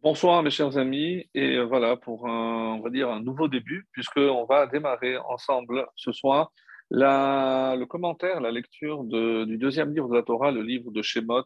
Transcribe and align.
Bonsoir 0.00 0.44
mes 0.44 0.50
chers 0.50 0.78
amis 0.78 1.28
et 1.34 1.60
voilà 1.60 1.96
pour 1.96 2.28
un, 2.28 2.74
on 2.74 2.80
va 2.80 2.88
dire 2.88 3.10
un 3.10 3.20
nouveau 3.20 3.48
début 3.48 3.88
puisqu'on 3.90 4.44
va 4.44 4.68
démarrer 4.68 5.18
ensemble 5.18 5.86
ce 5.96 6.12
soir 6.12 6.52
la, 6.88 7.74
le 7.76 7.84
commentaire, 7.84 8.40
la 8.40 8.52
lecture 8.52 9.02
de, 9.02 9.44
du 9.44 9.58
deuxième 9.58 9.92
livre 9.92 10.08
de 10.08 10.14
la 10.14 10.22
Torah, 10.22 10.52
le 10.52 10.62
livre 10.62 10.92
de 10.92 11.02
Shemot, 11.02 11.42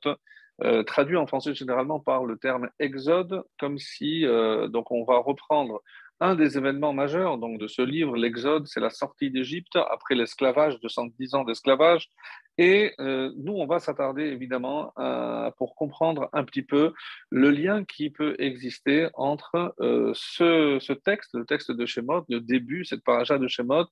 euh, 0.65 0.83
traduit 0.83 1.17
en 1.17 1.27
français 1.27 1.55
généralement 1.55 1.99
par 1.99 2.27
le 2.27 2.37
terme 2.37 2.69
Exode, 2.79 3.43
comme 3.59 3.79
si 3.79 4.27
euh, 4.27 4.69
donc 4.69 4.93
on 4.93 5.05
va 5.05 5.17
reprendre 5.17 5.81
un 6.21 6.35
des 6.35 6.59
événements 6.59 6.93
majeurs 6.93 7.39
donc, 7.39 7.59
de 7.59 7.67
ce 7.67 7.81
livre, 7.81 8.17
l'Exode, 8.17 8.67
c'est 8.67 8.81
la 8.81 8.91
sortie 8.91 9.31
d'Égypte 9.31 9.77
après 9.91 10.15
l'esclavage, 10.15 10.79
210 10.81 11.35
ans 11.35 11.45
d'esclavage. 11.45 12.11
Et 12.59 12.93
euh, 13.01 13.33
nous, 13.37 13.55
on 13.55 13.67
va 13.67 13.79
s'attarder 13.79 14.25
évidemment 14.25 14.93
pour 15.57 15.75
comprendre 15.75 16.29
un 16.33 16.45
petit 16.45 16.63
peu 16.63 16.93
le 17.31 17.51
lien 17.51 17.85
qui 17.85 18.11
peut 18.11 18.37
exister 18.39 19.09
entre 19.15 19.75
euh, 19.81 20.13
ce, 20.15 20.93
texte, 20.93 21.31
le 21.35 21.45
texte 21.45 21.71
de 21.71 21.87
Shemot, 21.87 22.25
le 22.29 22.41
début, 22.41 22.85
cette 22.85 23.05
paracha 23.05 23.39
de 23.39 23.49
Shemot, 23.49 23.87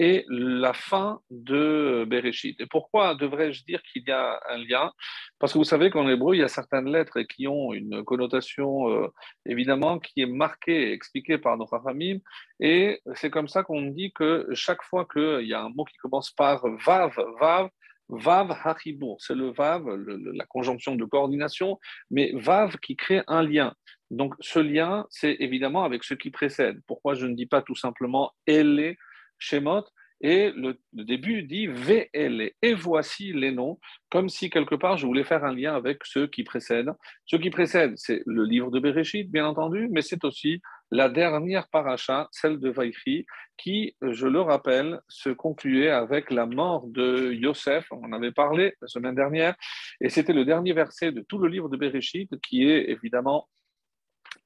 et 0.00 0.24
la 0.28 0.72
fin 0.72 1.20
de 1.30 2.04
Bereshit. 2.08 2.60
Et 2.60 2.66
pourquoi 2.66 3.14
devrais-je 3.14 3.64
dire 3.64 3.80
qu'il 3.82 4.02
y 4.06 4.10
a 4.10 4.40
un 4.48 4.58
lien? 4.58 4.92
Parce 5.38 5.52
que 5.52 5.58
vous 5.58 5.64
savez 5.64 5.90
qu'en 5.90 6.08
hébreu, 6.08 6.34
il 6.34 6.40
y 6.40 6.42
a 6.42 6.48
certaines 6.48 6.90
lettres 6.90 7.20
qui 7.22 7.46
ont 7.46 7.72
une 7.72 8.02
connotation, 8.02 8.90
euh, 8.90 9.06
évidemment, 9.46 10.00
qui 10.00 10.22
est 10.22 10.26
marquée 10.26 10.88
et 10.88 10.92
expliquée 10.92 11.38
par 11.38 11.56
nos 11.56 11.66
familles. 11.66 12.22
Et 12.58 13.00
c'est 13.14 13.30
comme 13.30 13.46
ça 13.46 13.62
qu'on 13.62 13.82
dit 13.82 14.12
que 14.12 14.48
chaque 14.52 14.82
fois 14.82 15.06
qu'il 15.06 15.46
y 15.46 15.54
a 15.54 15.62
un 15.62 15.68
mot 15.68 15.84
qui 15.84 15.96
commence 15.98 16.32
par 16.32 16.66
vav, 16.84 17.16
vav, 17.40 17.68
Vav 18.08 18.56
Haribour, 18.64 19.16
c'est 19.20 19.34
le 19.34 19.50
Vav, 19.50 19.86
la 19.88 20.44
conjonction 20.46 20.94
de 20.94 21.04
coordination, 21.04 21.78
mais 22.10 22.32
Vav 22.34 22.76
qui 22.78 22.96
crée 22.96 23.22
un 23.26 23.42
lien. 23.42 23.74
Donc 24.10 24.34
ce 24.40 24.58
lien, 24.58 25.06
c'est 25.10 25.36
évidemment 25.40 25.84
avec 25.84 26.04
ce 26.04 26.14
qui 26.14 26.30
précède. 26.30 26.80
Pourquoi 26.86 27.14
je 27.14 27.26
ne 27.26 27.34
dis 27.34 27.46
pas 27.46 27.62
tout 27.62 27.74
simplement 27.74 28.32
Elle 28.46 28.96
Shemot, 29.38 29.84
et 30.20 30.52
le, 30.52 30.78
début 30.92 31.42
dit 31.42 31.66
VL, 31.66 32.52
et 32.62 32.74
voici 32.74 33.32
les 33.32 33.50
noms, 33.50 33.78
comme 34.10 34.28
si 34.28 34.48
quelque 34.48 34.74
part 34.74 34.96
je 34.96 35.06
voulais 35.06 35.24
faire 35.24 35.44
un 35.44 35.54
lien 35.54 35.74
avec 35.74 35.98
ceux 36.04 36.26
qui 36.26 36.44
précèdent. 36.44 36.92
Ceux 37.26 37.38
qui 37.38 37.50
précèdent, 37.50 37.92
c'est 37.96 38.22
le 38.24 38.44
livre 38.44 38.70
de 38.70 38.80
Bereshit, 38.80 39.30
bien 39.30 39.46
entendu, 39.46 39.88
mais 39.90 40.00
c'est 40.00 40.24
aussi 40.24 40.62
la 40.90 41.08
dernière 41.08 41.68
paracha, 41.68 42.28
celle 42.30 42.58
de 42.60 42.70
Vaïchi, 42.70 43.26
qui, 43.56 43.96
je 44.02 44.26
le 44.26 44.40
rappelle, 44.40 45.00
se 45.08 45.30
concluait 45.30 45.90
avec 45.90 46.30
la 46.30 46.46
mort 46.46 46.86
de 46.86 47.32
Yosef, 47.32 47.86
on 47.90 48.04
en 48.04 48.12
avait 48.12 48.32
parlé 48.32 48.74
la 48.80 48.88
semaine 48.88 49.14
dernière, 49.14 49.54
et 50.00 50.08
c'était 50.08 50.32
le 50.32 50.44
dernier 50.44 50.72
verset 50.72 51.12
de 51.12 51.22
tout 51.22 51.38
le 51.38 51.48
livre 51.48 51.68
de 51.68 51.76
Bereshit, 51.76 52.30
qui 52.40 52.68
est 52.68 52.90
évidemment 52.90 53.48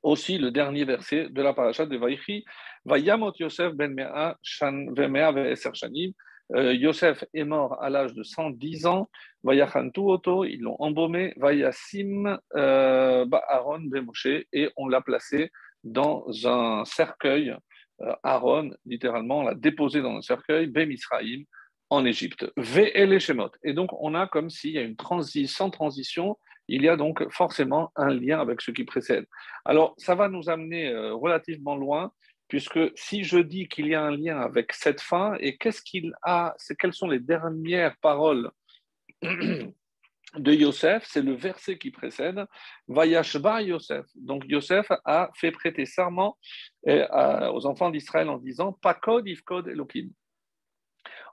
aussi 0.03 0.39
le 0.39 0.51
dernier 0.51 0.85
verset 0.85 1.29
de 1.31 1.43
la 1.43 1.53
paracha 1.53 1.87
de 1.87 1.97
Vaïchi. 1.97 2.45
Vayamot 2.85 3.33
Yosef 3.39 3.75
ben 3.75 3.95
Mea 3.95 4.37
Shanim. 4.43 6.13
Euh, 6.55 6.73
Yosef 6.73 7.25
est 7.35 7.45
mort 7.45 7.83
à 7.83 7.91
l'âge 7.91 8.15
de 8.15 8.23
110 8.23 8.87
ans. 8.87 9.11
Vayachantu 9.43 10.01
Oto, 10.01 10.45
ils 10.45 10.61
l'ont 10.61 10.77
embaumé. 10.79 11.35
Vayasim 11.37 12.39
euh, 12.57 13.27
Aaron 13.49 13.81
ben 13.83 14.05
Moshe, 14.05 14.47
et 14.53 14.71
on 14.77 14.89
l'a 14.89 15.01
placé 15.01 15.51
dans 15.85 16.27
un 16.47 16.85
cercueil. 16.85 17.55
Euh, 18.01 18.15
Aaron, 18.23 18.71
littéralement, 18.87 19.43
l'a 19.43 19.55
déposé 19.55 20.03
dans 20.03 20.17
un 20.17 20.23
cercueil, 20.23 20.67
Ben 20.67 20.91
Israël, 20.91 21.45
en 21.91 22.05
Égypte. 22.05 22.47
Ve 22.57 23.19
Shemot. 23.19 23.51
Et 23.65 23.73
donc, 23.73 23.91
on 24.01 24.15
a 24.15 24.27
comme 24.27 24.51
s'il 24.51 24.73
y 24.73 24.79
a 24.79 24.83
une 24.83 24.97
transition, 24.97 25.65
sans 25.65 25.71
transition, 25.71 26.39
il 26.69 26.83
y 26.83 26.89
a 26.89 26.97
donc 26.97 27.27
forcément 27.33 27.91
un 27.97 28.13
lien 28.13 28.41
avec 28.41 28.61
ce 28.61 28.71
qui 28.71 28.85
précède. 28.85 29.27
Alors, 29.65 29.95
ça 29.97 30.15
va 30.15 30.29
nous 30.29 30.51
amener 30.51 30.89
euh, 30.89 31.15
relativement 31.15 31.77
loin, 31.77 32.13
puisque 32.47 32.79
si 32.95 33.25
je 33.25 33.39
dis 33.39 33.69
qu'il 33.69 33.89
y 33.89 33.95
a 33.95 34.03
un 34.03 34.17
lien 34.17 34.41
avec 34.41 34.73
cette 34.73 35.01
fin, 35.01 35.35
et 35.41 35.57
qu'est-ce 35.57 35.83
qu'il 35.83 36.13
a, 36.23 36.55
quelles 36.79 36.93
sont 36.93 37.09
les 37.09 37.21
dernières 37.21 37.97
paroles 37.99 38.51
de 40.37 40.53
Yosef, 40.53 41.05
c'est 41.07 41.23
le 41.23 41.35
verset 41.35 41.79
qui 41.79 41.91
précède, 41.91 42.45
Vayashba 42.87 43.63
Yosef. 43.63 44.05
Donc 44.15 44.45
Yosef 44.47 44.87
a 45.05 45.31
fait 45.35 45.51
prêter 45.51 45.87
serment 45.87 46.37
euh, 46.87 47.51
aux 47.53 47.67
enfants 47.67 47.91
d'Israël 47.91 48.29
en 48.29 48.39
disant 48.39 48.73
Pakod 48.73 49.27
Ifkod 49.27 49.69
Elohim 49.69 50.11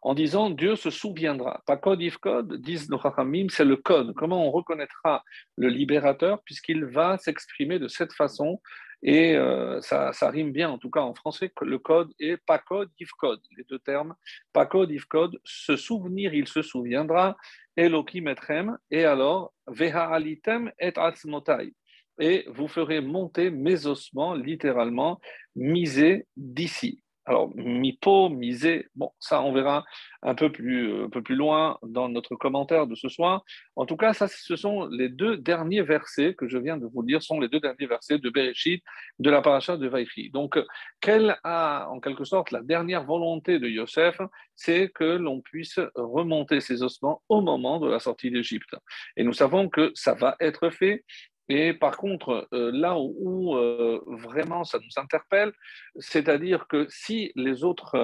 en 0.05 0.13
disant 0.13 0.51
Dieu 0.51 0.75
se 0.75 0.91
souviendra. 0.91 1.63
Pas 1.65 1.77
code 1.77 1.99
if 1.99 2.17
code, 2.17 2.61
disent 2.61 2.91
nos 2.91 2.99
Chachamim, 2.99 3.47
c'est 3.49 3.65
le 3.65 3.75
code. 3.75 4.13
Comment 4.13 4.47
on 4.47 4.51
reconnaîtra 4.51 5.23
le 5.57 5.67
libérateur 5.67 6.43
puisqu'il 6.43 6.85
va 6.85 7.17
s'exprimer 7.17 7.79
de 7.79 7.87
cette 7.87 8.13
façon 8.13 8.61
et 9.07 9.35
euh, 9.35 9.79
ça, 9.81 10.11
rime 10.31 10.51
bien, 10.51 10.71
en 10.71 10.79
tout 10.79 10.89
cas 10.89 11.01
en 11.01 11.13
français, 11.13 11.51
le 11.61 11.77
code 11.77 12.11
est 12.19 12.37
pas 12.37 12.57
code, 12.57 12.89
if 12.99 13.11
code, 13.11 13.39
les 13.55 13.63
deux 13.63 13.77
termes. 13.77 14.15
Pas 14.51 14.65
code, 14.65 14.89
if 14.89 15.05
code, 15.05 15.39
se 15.43 15.75
souvenir, 15.75 16.33
il 16.33 16.47
se 16.47 16.63
souviendra. 16.63 17.37
Elohim 17.77 18.27
etrem, 18.27 18.79
et 18.89 19.05
alors, 19.05 19.53
veha 19.67 20.05
alitem 20.11 20.71
et 20.79 20.91
atzmotai. 20.97 21.75
Et 22.19 22.45
vous 22.47 22.67
ferez 22.67 22.99
monter 22.99 23.51
mes 23.51 23.85
ossements, 23.85 24.33
littéralement, 24.33 25.21
misés 25.55 26.25
d'ici. 26.35 27.03
Alors, 27.27 27.51
mipo, 27.55 28.29
misé, 28.29 28.87
bon, 28.95 29.09
ça, 29.19 29.41
on 29.41 29.51
verra 29.51 29.83
un 30.21 30.35
peu, 30.35 30.51
plus, 30.51 30.91
euh, 30.91 31.05
un 31.05 31.09
peu 31.09 31.23
plus 31.23 31.35
loin 31.35 31.79
dans 31.81 32.07
notre 32.07 32.35
commentaire 32.35 32.85
de 32.85 32.93
ce 32.93 33.09
soir. 33.09 33.43
En 33.75 33.87
tout 33.87 33.97
cas, 33.97 34.13
ça, 34.13 34.27
ce 34.27 34.55
sont 34.55 34.87
les 34.87 35.09
deux 35.09 35.37
derniers 35.37 35.81
versets 35.81 36.35
que 36.35 36.47
je 36.47 36.59
viens 36.59 36.77
de 36.77 36.85
vous 36.85 37.01
dire, 37.01 37.23
sont 37.23 37.39
les 37.39 37.47
deux 37.47 37.59
derniers 37.59 37.87
versets 37.87 38.19
de 38.19 38.29
Bereshit, 38.29 38.83
de 39.17 39.29
la 39.31 39.41
paracha 39.41 39.75
de 39.75 39.87
Vaïchi. 39.87 40.29
Donc, 40.29 40.59
quelle 41.01 41.35
a, 41.43 41.87
en 41.89 41.99
quelque 41.99 42.25
sorte, 42.25 42.51
la 42.51 42.61
dernière 42.61 43.05
volonté 43.05 43.57
de 43.57 43.67
Yosef 43.67 44.21
C'est 44.55 44.89
que 44.89 45.17
l'on 45.17 45.41
puisse 45.41 45.79
remonter 45.95 46.61
ses 46.61 46.83
ossements 46.83 47.23
au 47.27 47.41
moment 47.41 47.79
de 47.79 47.89
la 47.89 47.99
sortie 47.99 48.29
d'Égypte. 48.29 48.75
Et 49.17 49.23
nous 49.23 49.33
savons 49.33 49.67
que 49.69 49.91
ça 49.95 50.13
va 50.13 50.35
être 50.39 50.69
fait 50.69 51.03
et 51.47 51.73
par 51.73 51.97
contre, 51.97 52.47
euh, 52.53 52.71
là 52.73 52.97
où, 52.97 53.55
euh, 53.55 54.01
vraiment 54.07 54.63
ça 54.63 54.79
nous 54.79 55.01
interpelle, 55.01 55.53
c'est-à-dire 55.97 56.67
que 56.67 56.87
si 56.89 57.31
les 57.35 57.63
autres, 57.63 57.95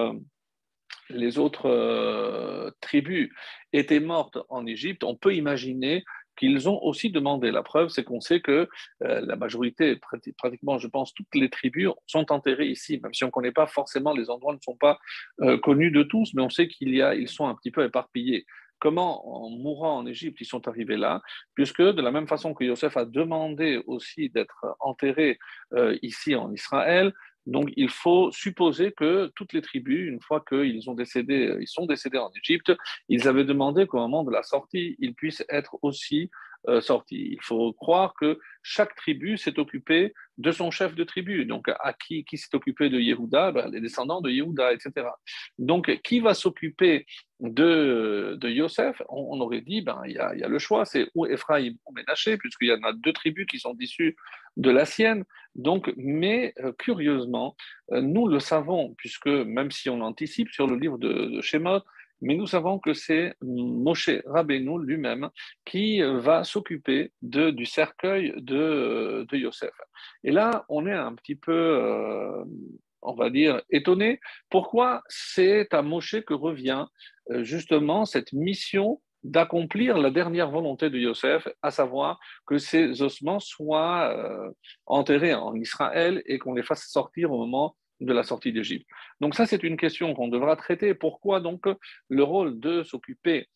euh, 1.66 2.72
tribus 2.80 3.32
étaient 3.74 4.00
mortes 4.00 4.38
en 4.50 4.66
Égypte, 4.66 5.04
on 5.04 5.16
peut 5.16 5.36
imaginer 5.36 6.04
qu'ils 6.38 6.70
ont 6.70 6.82
aussi 6.84 7.10
demandé. 7.12 7.52
La 7.52 7.64
preuve, 7.64 7.90
c'est 7.90 8.04
qu'on 8.04 8.22
sait 8.22 8.40
que 8.40 8.70
la 9.02 9.36
majorité, 9.36 10.00
pratiquement, 10.38 10.80
je 10.80 10.88
pense, 10.88 11.14
toutes 11.14 11.36
les 11.36 11.50
tribus 11.50 11.90
sont 12.08 12.32
enterrées 12.32 12.68
ici, 12.68 13.00
même 13.04 13.14
si 13.14 13.26
on 13.26 13.28
ne 13.28 13.32
connaît 13.32 13.52
pas 13.52 13.68
forcément, 13.68 14.14
les 14.14 14.30
endroits 14.30 14.54
ne 14.54 14.62
sont 14.62 14.78
pas 14.78 14.98
connus 15.62 15.92
de 15.92 16.04
tous, 16.04 16.34
mais 16.34 16.42
on 16.42 16.50
sait 16.50 16.70
qu'ils 16.70 16.96
ils 16.96 17.28
sont 17.28 17.48
un 17.48 17.54
petit 17.54 17.70
peu 17.70 17.84
éparpillés 17.84 18.46
comment, 18.82 19.46
en 19.46 19.50
mourant 19.50 20.00
en 20.00 20.06
Égypte, 20.06 20.42
ils 20.42 20.46
sont 20.46 20.68
arrivés 20.68 20.98
là, 20.98 21.22
puisque 21.54 21.82
de 21.82 22.02
la 22.02 22.12
même 22.12 22.28
façon 22.28 22.54
que 22.54 22.66
Yosef 22.66 22.98
a 22.98 23.06
demandé 23.06 23.82
aussi 23.86 24.30
d'être 24.30 24.76
enterré 24.80 25.40
euh, 25.74 25.98
ici 26.02 26.36
en 26.36 26.52
Israël, 26.52 27.14
donc 27.46 27.72
il 27.76 27.90
faut 27.90 28.32
supposer 28.32 28.92
que 28.92 29.32
toutes 29.36 29.54
les 29.54 29.62
tribus, 29.62 30.08
une 30.08 30.22
fois 30.22 30.44
qu'ils 30.48 30.90
ont 30.90 30.94
décédé, 30.94 31.56
ils 31.60 31.68
sont 31.68 31.86
décédés 31.86 32.18
en 32.18 32.32
Égypte, 32.44 32.72
ils 33.08 33.28
avaient 33.28 33.46
demandé 33.46 33.88
qu'au 33.88 33.98
moment 33.98 34.24
de 34.24 34.32
la 34.32 34.44
sortie, 34.44 34.96
ils 35.00 35.16
puissent 35.16 35.46
être 35.50 35.78
aussi 35.82 36.30
euh, 36.68 36.82
sorti. 36.82 37.30
Il 37.32 37.42
faut 37.42 37.74
croire 37.74 38.14
que 38.20 38.40
chaque 38.62 38.96
tribu 38.96 39.38
s'est 39.38 39.58
occupée 39.58 40.14
de 40.38 40.52
son 40.52 40.70
chef 40.72 40.96
de 40.96 41.04
tribu. 41.04 41.46
Donc, 41.46 41.70
à 41.70 41.94
qui, 41.94 42.24
qui 42.24 42.38
s'est 42.38 42.54
occupé 42.54 42.90
de 42.90 43.00
Yehuda? 43.00 43.52
Ben, 43.52 43.70
Les 43.72 43.82
descendants 43.82 44.22
de 44.22 44.30
Yehuda, 44.30 44.74
etc. 44.74 45.08
Donc, 45.58 45.92
qui 46.04 46.20
va 46.20 46.34
s'occuper 46.34 47.06
de, 47.40 48.38
de 48.40 48.50
Yosef? 48.50 49.02
On, 49.10 49.40
aurait 49.42 49.62
dit, 49.62 49.82
ben, 49.82 50.02
il 50.06 50.14
y, 50.14 50.20
a, 50.20 50.36
y 50.36 50.44
a 50.44 50.48
le 50.48 50.60
choix, 50.60 50.86
c'est 50.86 51.10
ou 51.16 51.26
Ephraim 51.26 51.74
ou 51.86 51.94
Ménaché, 51.94 52.38
puisqu'il 52.38 52.68
y 52.68 52.74
en 52.74 52.84
a 52.84 52.94
deux 52.94 53.14
tribus 53.14 53.48
qui 53.48 53.60
sont 53.60 53.76
issues 53.80 54.16
de 54.58 54.70
la 54.70 54.86
sienne. 54.86 55.24
Donc, 55.56 55.92
mais 55.98 56.54
euh, 56.60 56.72
curieusement, 56.78 57.56
euh, 57.92 58.02
nous 58.02 58.28
le 58.28 58.40
savons, 58.40 58.94
puisque 58.98 59.28
même 59.28 59.72
si 59.72 59.90
on 59.90 60.02
anticipe 60.02 60.50
sur 60.50 60.68
le 60.68 60.78
livre 60.78 60.98
de, 60.98 61.12
de 61.12 61.42
mais 62.22 62.36
nous 62.36 62.48
savons 62.48 62.80
que 62.80 62.94
c'est 62.94 63.34
Moshe 63.42 64.10
Rabbeinu 64.26 64.84
lui-même 64.86 65.30
qui 65.66 66.02
va 66.02 66.44
s'occuper 66.44 67.12
du 67.22 67.66
cercueil 67.66 68.34
de, 68.38 69.26
de, 69.30 69.38
Yosef. 69.38 69.74
Et 70.24 70.32
là, 70.32 70.66
on 70.70 70.86
est 70.88 70.94
un 70.94 71.16
petit 71.16 71.36
peu, 71.36 71.52
euh, 71.52 72.44
on 73.02 73.14
va 73.14 73.30
dire, 73.30 73.62
étonné. 73.70 74.20
Pourquoi 74.50 75.02
c'est 75.08 75.74
à 75.74 75.82
Moshe 75.82 76.22
que 76.22 76.34
revient 76.34 76.86
euh, 77.32 77.44
justement 77.44 78.06
cette 78.06 78.34
mission 78.34 79.02
d'accomplir 79.24 79.98
la 79.98 80.10
dernière 80.10 80.50
volonté 80.50 80.90
de 80.90 80.98
Yosef, 80.98 81.48
à 81.62 81.70
savoir 81.70 82.20
que 82.48 82.58
ses 82.58 83.02
ossements 83.02 83.40
soient 83.40 84.10
euh, 84.16 84.50
enterrés 84.88 85.34
en 85.34 85.54
Israël 85.56 86.24
et 86.26 86.40
qu'on 86.40 86.54
les 86.54 86.64
fasse 86.64 86.88
sortir 86.88 87.32
au 87.32 87.38
moment 87.38 87.76
de 88.02 88.14
la 88.14 88.24
sortie 88.24 88.52
d'Égypte. 88.52 88.88
Donc 89.22 89.36
ça, 89.36 89.46
c'est 89.46 89.64
une 89.64 89.78
question 89.78 90.14
qu'on 90.14 90.28
devra 90.28 90.56
traiter. 90.56 90.94
Pourquoi 90.94 91.40
donc 91.40 91.66
le 92.10 92.24
rôle 92.24 92.60
de 92.60 92.84
s'occuper 92.84 93.48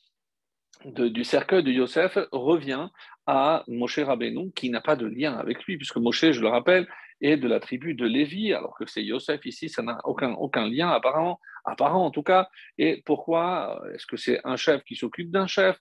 du 0.85 1.23
cercueil 1.23 1.63
de 1.63 1.71
Yosef 1.71 2.17
revient 2.31 2.89
à 3.25 3.63
Moshe 3.67 3.99
Rabbeinu, 3.99 4.51
qui 4.53 4.69
n'a 4.69 4.81
pas 4.81 4.95
de 4.95 5.07
lien 5.07 5.33
avec 5.33 5.63
lui, 5.63 5.77
puisque 5.77 5.97
Moshe, 5.97 6.31
je 6.31 6.41
le 6.41 6.47
rappelle, 6.47 6.87
est 7.21 7.37
de 7.37 7.47
la 7.47 7.59
tribu 7.59 7.95
de 7.95 8.05
Lévi, 8.05 8.53
alors 8.53 8.75
que 8.77 8.85
c'est 8.85 9.03
Yosef 9.03 9.45
ici, 9.45 9.69
ça 9.69 9.81
n'a 9.81 9.97
aucun, 10.03 10.67
lien 10.67 10.89
apparent, 10.89 11.39
apparent 11.63 12.05
en 12.05 12.11
tout 12.11 12.23
cas. 12.23 12.49
Et 12.77 13.01
pourquoi 13.05 13.81
Est-ce 13.93 14.05
que 14.05 14.17
c'est 14.17 14.41
un 14.43 14.57
chef 14.57 14.83
qui 14.83 14.95
s'occupe 14.95 15.31
d'un 15.31 15.47
chef 15.47 15.77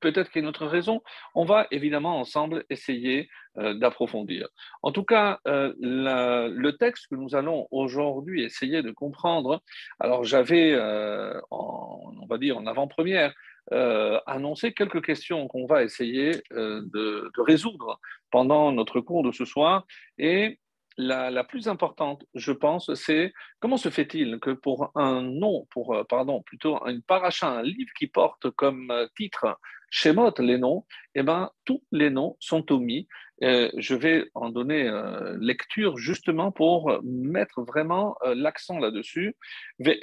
peut-être 0.00 0.30
qu'il 0.30 0.40
y 0.40 0.44
a 0.44 0.46
une 0.46 0.48
autre 0.48 0.66
raison 0.66 1.02
On 1.34 1.44
va 1.44 1.66
évidemment 1.70 2.18
ensemble 2.20 2.64
essayer 2.70 3.28
euh, 3.58 3.74
d'approfondir. 3.74 4.46
En 4.82 4.92
tout 4.92 5.02
cas, 5.02 5.40
euh, 5.48 5.72
le 5.80 6.70
texte 6.72 7.08
que 7.08 7.16
nous 7.16 7.34
allons 7.34 7.66
aujourd'hui 7.72 8.44
essayer 8.44 8.82
de 8.82 8.92
comprendre, 8.92 9.62
alors 9.98 10.22
j'avais, 10.22 10.74
euh, 10.74 11.40
on 11.50 12.26
va 12.28 12.38
dire 12.38 12.56
en 12.58 12.66
avant-première, 12.66 13.34
annoncer 14.26 14.72
quelques 14.72 15.04
questions 15.04 15.46
qu'on 15.46 15.66
va 15.66 15.82
essayer 15.82 16.30
de, 16.50 17.30
résoudre 17.42 18.00
pendant 18.30 18.72
notre 18.72 19.00
cours 19.00 19.22
de 19.22 19.30
ce 19.30 19.44
soir. 19.44 19.84
Et 20.16 20.58
la, 20.96 21.44
plus 21.44 21.68
importante, 21.68 22.24
je 22.34 22.52
pense, 22.52 22.94
c'est 22.94 23.34
comment 23.60 23.76
se 23.76 23.90
fait-il 23.90 24.38
que 24.40 24.52
pour 24.52 24.90
un 24.94 25.20
nom, 25.20 25.66
pour, 25.70 26.02
pardon, 26.08 26.40
plutôt 26.42 26.82
une 26.86 27.02
paracha, 27.02 27.50
un 27.50 27.62
livre 27.62 27.92
qui 27.98 28.06
porte 28.06 28.48
comme 28.52 28.90
titre 29.16 29.58
Shemot, 29.90 30.34
les 30.38 30.58
noms, 30.58 30.84
eh 31.14 31.22
ben, 31.22 31.50
tous 31.64 31.82
les 31.92 32.10
noms 32.10 32.36
sont 32.40 32.70
omis 32.72 33.08
euh, 33.44 33.70
je 33.76 33.94
vais 33.94 34.24
en 34.34 34.50
donner 34.50 34.88
euh, 34.88 35.36
lecture 35.40 35.96
justement 35.96 36.50
pour 36.50 37.00
mettre 37.04 37.62
vraiment 37.62 38.16
euh, 38.24 38.34
l'accent 38.34 38.78
là-dessus. 38.78 39.36
Ben 39.78 39.96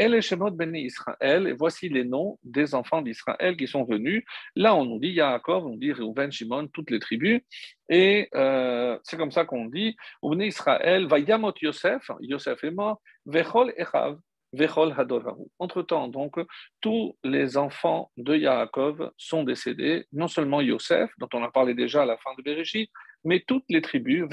Israël, 0.76 1.48
et 1.48 1.54
voici 1.54 1.90
les 1.90 2.06
noms 2.06 2.40
des 2.44 2.76
enfants 2.76 3.02
d'Israël 3.02 3.58
qui 3.58 3.68
sont 3.68 3.84
venus. 3.84 4.24
Là, 4.56 4.76
on 4.76 4.86
nous 4.86 5.00
dit 5.00 5.10
Yaakov, 5.10 5.66
on 5.66 5.76
dit 5.76 5.92
Reuven, 5.92 6.32
Shimon, 6.32 6.68
toutes 6.68 6.92
les 6.92 7.00
tribus. 7.00 7.42
Et 7.90 8.30
c'est 9.04 9.18
comme 9.18 9.32
ça 9.32 9.46
qu'on 9.46 9.66
dit 9.66 9.96
Israël, 10.40 11.08
Vayamot 11.08 11.54
Yosef, 11.62 12.10
Yosef 12.22 12.64
est 12.64 12.72
mort, 12.72 13.02
Vechol 13.26 13.74
Echav. 13.78 14.18
Entre-temps, 15.60 16.08
donc, 16.08 16.40
tous 16.82 17.18
les 17.24 17.58
enfants 17.58 18.12
de 18.18 18.36
Yaakov 18.36 19.12
sont 19.18 19.44
décédés, 19.44 20.06
non 20.12 20.28
seulement 20.28 20.62
Yosef, 20.62 21.12
dont 21.18 21.30
on 21.34 21.44
a 21.44 21.52
parlé 21.52 21.74
déjà 21.74 22.04
à 22.04 22.06
la 22.06 22.18
fin 22.18 22.32
de 22.38 22.44
Bereshit, 22.44 22.90
mais 23.24 23.44
toutes 23.46 23.66
les 23.70 23.82
tribus, 23.82 24.26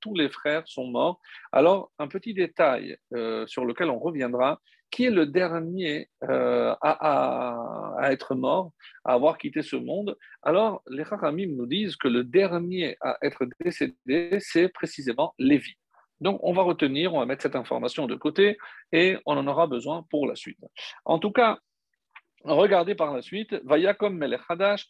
tous 0.00 0.14
les 0.14 0.28
frères 0.28 0.62
sont 0.66 0.86
morts. 0.86 1.20
Alors, 1.50 1.90
un 1.98 2.08
petit 2.08 2.34
détail 2.34 2.96
euh, 3.14 3.46
sur 3.46 3.64
lequel 3.64 3.90
on 3.90 3.98
reviendra, 3.98 4.60
qui 4.90 5.04
est 5.04 5.10
le 5.10 5.26
dernier 5.26 6.08
euh, 6.24 6.74
à, 6.80 8.08
être 8.10 8.34
mort, 8.34 8.72
à 9.04 9.14
avoir 9.14 9.38
quitté 9.38 9.62
ce 9.62 9.76
monde 9.76 10.16
Alors, 10.42 10.82
les 10.88 11.04
Haramim 11.10 11.56
nous 11.56 11.66
disent 11.66 11.96
que 11.96 12.08
le 12.08 12.24
dernier 12.24 12.96
à 13.00 13.18
être 13.22 13.44
décédé, 13.60 14.38
c'est 14.40 14.68
précisément 14.68 15.34
Lévi. 15.38 15.76
Donc, 16.20 16.40
on 16.42 16.52
va 16.52 16.62
retenir, 16.62 17.14
on 17.14 17.20
va 17.20 17.26
mettre 17.26 17.42
cette 17.42 17.56
information 17.56 18.06
de 18.06 18.14
côté 18.14 18.58
et 18.92 19.16
on 19.26 19.36
en 19.36 19.46
aura 19.46 19.66
besoin 19.66 20.04
pour 20.10 20.26
la 20.26 20.34
suite. 20.34 20.58
En 21.04 21.18
tout 21.18 21.30
cas, 21.30 21.58
regardez 22.44 22.94
par 22.94 23.14
la 23.14 23.22
suite, 23.22 23.54
Vayakom 23.64 24.16
Melech 24.16 24.40
Hadash, 24.48 24.86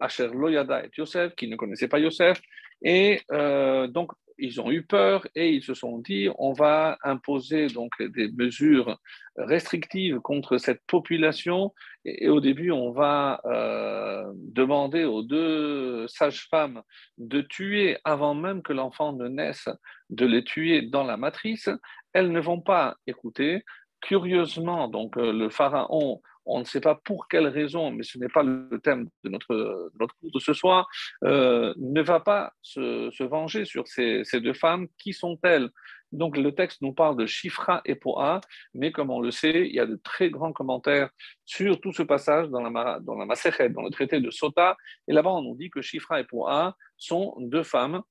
Asher 0.00 0.28
Loyada 0.28 0.84
et 0.84 0.90
Yosef, 0.96 1.34
qui 1.34 1.48
ne 1.48 1.56
connaissaient 1.56 1.88
pas 1.88 1.98
Yosef, 1.98 2.40
et 2.82 3.20
euh, 3.32 3.86
donc, 3.86 4.12
ils 4.38 4.60
ont 4.60 4.70
eu 4.70 4.82
peur 4.82 5.26
et 5.34 5.50
ils 5.50 5.62
se 5.62 5.74
sont 5.74 5.98
dit 5.98 6.28
on 6.38 6.52
va 6.52 6.98
imposer 7.02 7.68
donc 7.68 7.90
des 8.00 8.30
mesures 8.32 8.98
restrictives 9.36 10.20
contre 10.20 10.58
cette 10.58 10.82
population. 10.86 11.72
Et, 12.04 12.28
au 12.28 12.40
début, 12.40 12.70
on 12.70 12.92
va 12.92 13.40
euh, 13.46 14.30
demander 14.34 15.04
aux 15.04 15.22
deux 15.22 16.06
sages-femmes 16.08 16.82
de 17.18 17.40
tuer 17.40 17.98
avant 18.04 18.34
même 18.34 18.62
que 18.62 18.72
l'enfant 18.72 19.12
ne 19.12 19.28
naisse, 19.28 19.68
de 20.10 20.26
les 20.26 20.44
tuer 20.44 20.82
dans 20.82 21.04
la 21.04 21.16
matrice. 21.16 21.70
Elles 22.12 22.32
ne 22.32 22.40
vont 22.40 22.60
pas 22.60 22.96
écouter. 23.06 23.64
Curieusement, 24.02 24.88
donc 24.88 25.16
euh, 25.16 25.32
le 25.32 25.48
pharaon 25.48 26.20
on 26.46 26.60
ne 26.60 26.64
sait 26.64 26.80
pas 26.80 26.94
pour 26.94 27.28
quelle 27.28 27.48
raison, 27.48 27.90
mais 27.90 28.04
ce 28.04 28.18
n'est 28.18 28.28
pas 28.28 28.42
le 28.42 28.80
thème 28.82 29.08
de 29.24 29.30
notre, 29.30 29.90
notre 29.98 30.14
cours 30.16 30.30
de 30.32 30.38
ce 30.38 30.54
soir, 30.54 30.88
euh, 31.24 31.74
ne 31.76 32.00
va 32.00 32.20
pas 32.20 32.52
se, 32.62 33.22
venger 33.24 33.64
sur 33.64 33.86
ces, 33.88 34.22
deux 34.34 34.54
femmes. 34.54 34.86
Qui 34.98 35.12
sont-elles? 35.12 35.68
Donc 36.12 36.36
le 36.36 36.54
texte 36.54 36.82
nous 36.82 36.92
parle 36.92 37.16
de 37.16 37.26
Shifra 37.26 37.82
et 37.84 37.96
Poa, 37.96 38.40
mais 38.74 38.92
comme 38.92 39.10
on 39.10 39.20
le 39.20 39.32
sait, 39.32 39.66
il 39.66 39.74
y 39.74 39.80
a 39.80 39.86
de 39.86 39.96
très 39.96 40.30
grands 40.30 40.52
commentaires 40.52 41.10
sur 41.44 41.80
tout 41.80 41.92
ce 41.92 42.04
passage 42.04 42.48
dans 42.48 42.62
la, 42.62 43.00
dans 43.00 43.16
la 43.16 43.26
dans 43.26 43.82
le 43.82 43.90
traité 43.90 44.20
de 44.20 44.30
Sota. 44.30 44.76
Et 45.08 45.12
là-bas, 45.12 45.32
on 45.32 45.42
nous 45.42 45.56
dit 45.56 45.68
que 45.68 45.82
Shifra 45.82 46.20
et 46.20 46.24
Poa 46.24 46.76
sont 46.96 47.34
deux 47.40 47.64
femmes 47.64 48.02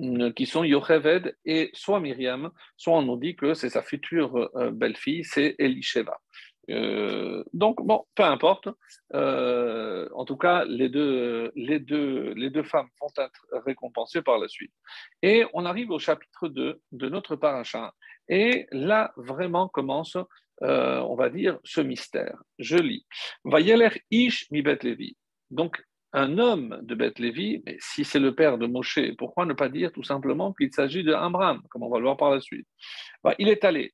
euh, 0.00 0.32
qui 0.32 0.46
sont 0.46 0.64
Yocheved 0.64 1.36
et 1.44 1.70
soit 1.74 2.00
Myriam, 2.00 2.50
soit 2.76 2.94
on 2.94 3.02
nous 3.02 3.18
dit 3.18 3.36
que 3.36 3.54
c'est 3.54 3.68
sa 3.68 3.82
future 3.82 4.50
euh, 4.56 4.70
belle-fille, 4.70 5.24
c'est 5.24 5.54
Elisheva. 5.58 6.18
Euh, 6.70 7.44
donc, 7.52 7.84
bon, 7.84 8.04
peu 8.14 8.24
importe. 8.24 8.68
Euh, 9.14 10.08
en 10.14 10.24
tout 10.24 10.36
cas, 10.36 10.64
les 10.64 10.88
deux, 10.88 11.52
les, 11.54 11.78
deux, 11.78 12.32
les 12.34 12.50
deux 12.50 12.62
femmes 12.62 12.88
vont 13.00 13.12
être 13.18 13.46
récompensées 13.66 14.22
par 14.22 14.38
la 14.38 14.48
suite. 14.48 14.72
Et 15.22 15.44
on 15.52 15.64
arrive 15.64 15.90
au 15.90 15.98
chapitre 15.98 16.48
2 16.48 16.80
de 16.92 17.08
notre 17.08 17.36
paracha. 17.36 17.92
Et 18.28 18.66
là, 18.72 19.12
vraiment 19.16 19.68
commence, 19.68 20.16
euh, 20.62 21.00
on 21.00 21.14
va 21.14 21.30
dire, 21.30 21.58
ce 21.64 21.80
mystère. 21.80 22.36
Je 22.58 22.76
lis. 22.76 23.06
Vayeler 23.44 23.90
Ish 24.10 24.50
mi 24.50 24.62
Bet 24.62 24.78
Levi. 24.82 25.16
Donc, 25.50 25.82
un 26.16 26.38
homme 26.38 26.78
de 26.82 26.94
Beth 26.94 27.18
Lévi, 27.18 27.60
mais 27.66 27.76
si 27.80 28.04
c'est 28.04 28.20
le 28.20 28.34
père 28.34 28.56
de 28.56 28.66
Moshe, 28.66 29.00
pourquoi 29.18 29.46
ne 29.46 29.52
pas 29.52 29.68
dire 29.68 29.90
tout 29.92 30.04
simplement 30.04 30.52
qu'il 30.52 30.72
s'agit 30.72 31.02
de 31.02 31.12
Amram, 31.12 31.60
comme 31.70 31.82
on 31.82 31.90
va 31.90 31.98
le 31.98 32.04
voir 32.04 32.16
par 32.16 32.30
la 32.30 32.40
suite? 32.40 32.68
Bah, 33.24 33.34
Il 33.40 33.48
est 33.48 33.64
allé 33.64 33.92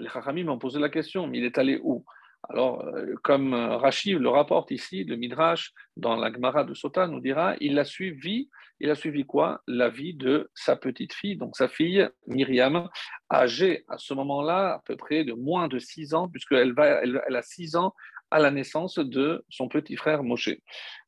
les 0.00 0.08
Chachamim 0.08 0.44
m'ont 0.44 0.58
posé 0.58 0.80
la 0.80 0.88
question, 0.88 1.26
mais 1.26 1.38
il 1.38 1.44
est 1.44 1.58
allé 1.58 1.78
où? 1.82 2.04
Alors, 2.48 2.82
euh, 2.86 3.14
comme 3.22 3.52
euh, 3.52 3.76
Rachiv 3.76 4.18
le 4.18 4.30
rapporte 4.30 4.70
ici, 4.70 5.04
le 5.04 5.16
Midrash, 5.16 5.72
dans 5.96 6.16
la 6.16 6.32
Gemara 6.32 6.64
de 6.64 6.74
Sota, 6.74 7.06
nous 7.06 7.20
dira, 7.20 7.54
il 7.60 7.78
a 7.78 7.84
suivi, 7.84 8.48
il 8.80 8.88
a 8.90 8.94
suivi 8.94 9.24
quoi? 9.26 9.62
La 9.66 9.90
vie 9.90 10.14
de 10.14 10.50
sa 10.54 10.74
petite 10.76 11.12
fille, 11.12 11.36
donc 11.36 11.56
sa 11.56 11.68
fille 11.68 12.08
Myriam, 12.26 12.88
âgée 13.30 13.84
à 13.88 13.98
ce 13.98 14.14
moment-là 14.14 14.74
à 14.74 14.82
peu 14.86 14.96
près 14.96 15.24
de 15.24 15.34
moins 15.34 15.68
de 15.68 15.78
6 15.78 16.14
ans, 16.14 16.28
puisqu'elle 16.28 16.72
va, 16.72 17.02
elle, 17.02 17.36
a 17.36 17.42
6 17.42 17.76
ans 17.76 17.94
à 18.30 18.38
la 18.38 18.50
naissance 18.50 18.98
de 18.98 19.44
son 19.50 19.68
petit 19.68 19.96
frère 19.96 20.22
Moshe. 20.22 20.56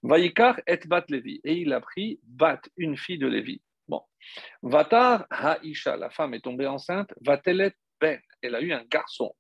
Vaikar 0.02 0.60
et 0.66 0.80
Bat 0.86 1.04
Levi, 1.08 1.40
et 1.44 1.54
il 1.54 1.72
a 1.72 1.80
pris 1.80 2.20
Bat, 2.24 2.60
une 2.76 2.96
fille 2.96 3.18
de 3.18 3.26
Lévi. 3.26 3.62
Bon. 3.88 4.02
Vatar 4.62 5.26
Haisha, 5.30 5.96
la 5.96 6.10
femme 6.10 6.34
est 6.34 6.44
tombée 6.44 6.66
enceinte, 6.66 7.12
Vatelet 7.20 7.74
ben, 8.02 8.18
elle 8.42 8.56
a 8.56 8.60
eu 8.60 8.72
un 8.72 8.84
garçon. 8.90 9.32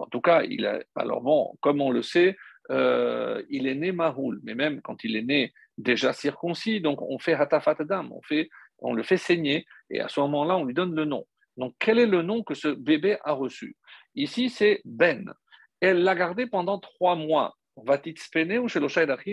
En 0.00 0.06
tout 0.06 0.20
cas, 0.20 0.42
il 0.42 0.66
a, 0.66 0.80
alors 0.96 1.20
bon, 1.22 1.54
comme 1.60 1.80
on 1.80 1.90
le 1.90 2.02
sait, 2.02 2.36
euh, 2.70 3.40
il 3.48 3.68
est 3.68 3.76
né 3.76 3.92
Mahoul, 3.92 4.40
mais 4.42 4.54
même 4.54 4.82
quand 4.82 5.04
il 5.04 5.16
est 5.16 5.22
né 5.22 5.52
déjà 5.78 6.12
circoncis, 6.12 6.80
donc 6.80 7.00
on 7.02 7.18
fait 7.18 7.34
Hatafatadam, 7.34 8.12
on, 8.12 8.22
fait, 8.22 8.48
on 8.80 8.92
le 8.92 9.04
fait 9.04 9.16
saigner, 9.16 9.64
et 9.90 10.00
à 10.00 10.08
ce 10.08 10.18
moment-là, 10.20 10.56
on 10.56 10.64
lui 10.64 10.74
donne 10.74 10.94
le 10.94 11.04
nom. 11.04 11.24
Donc, 11.56 11.74
quel 11.78 11.98
est 11.98 12.06
le 12.06 12.22
nom 12.22 12.42
que 12.42 12.54
ce 12.54 12.68
bébé 12.68 13.18
a 13.22 13.32
reçu? 13.32 13.76
Ici, 14.14 14.50
c'est 14.50 14.80
Ben. 14.84 15.32
Elle 15.80 16.02
l'a 16.02 16.14
gardé 16.14 16.46
pendant 16.46 16.78
trois 16.78 17.14
mois. 17.14 17.56
Ou 17.82 18.68
chez 18.68 18.80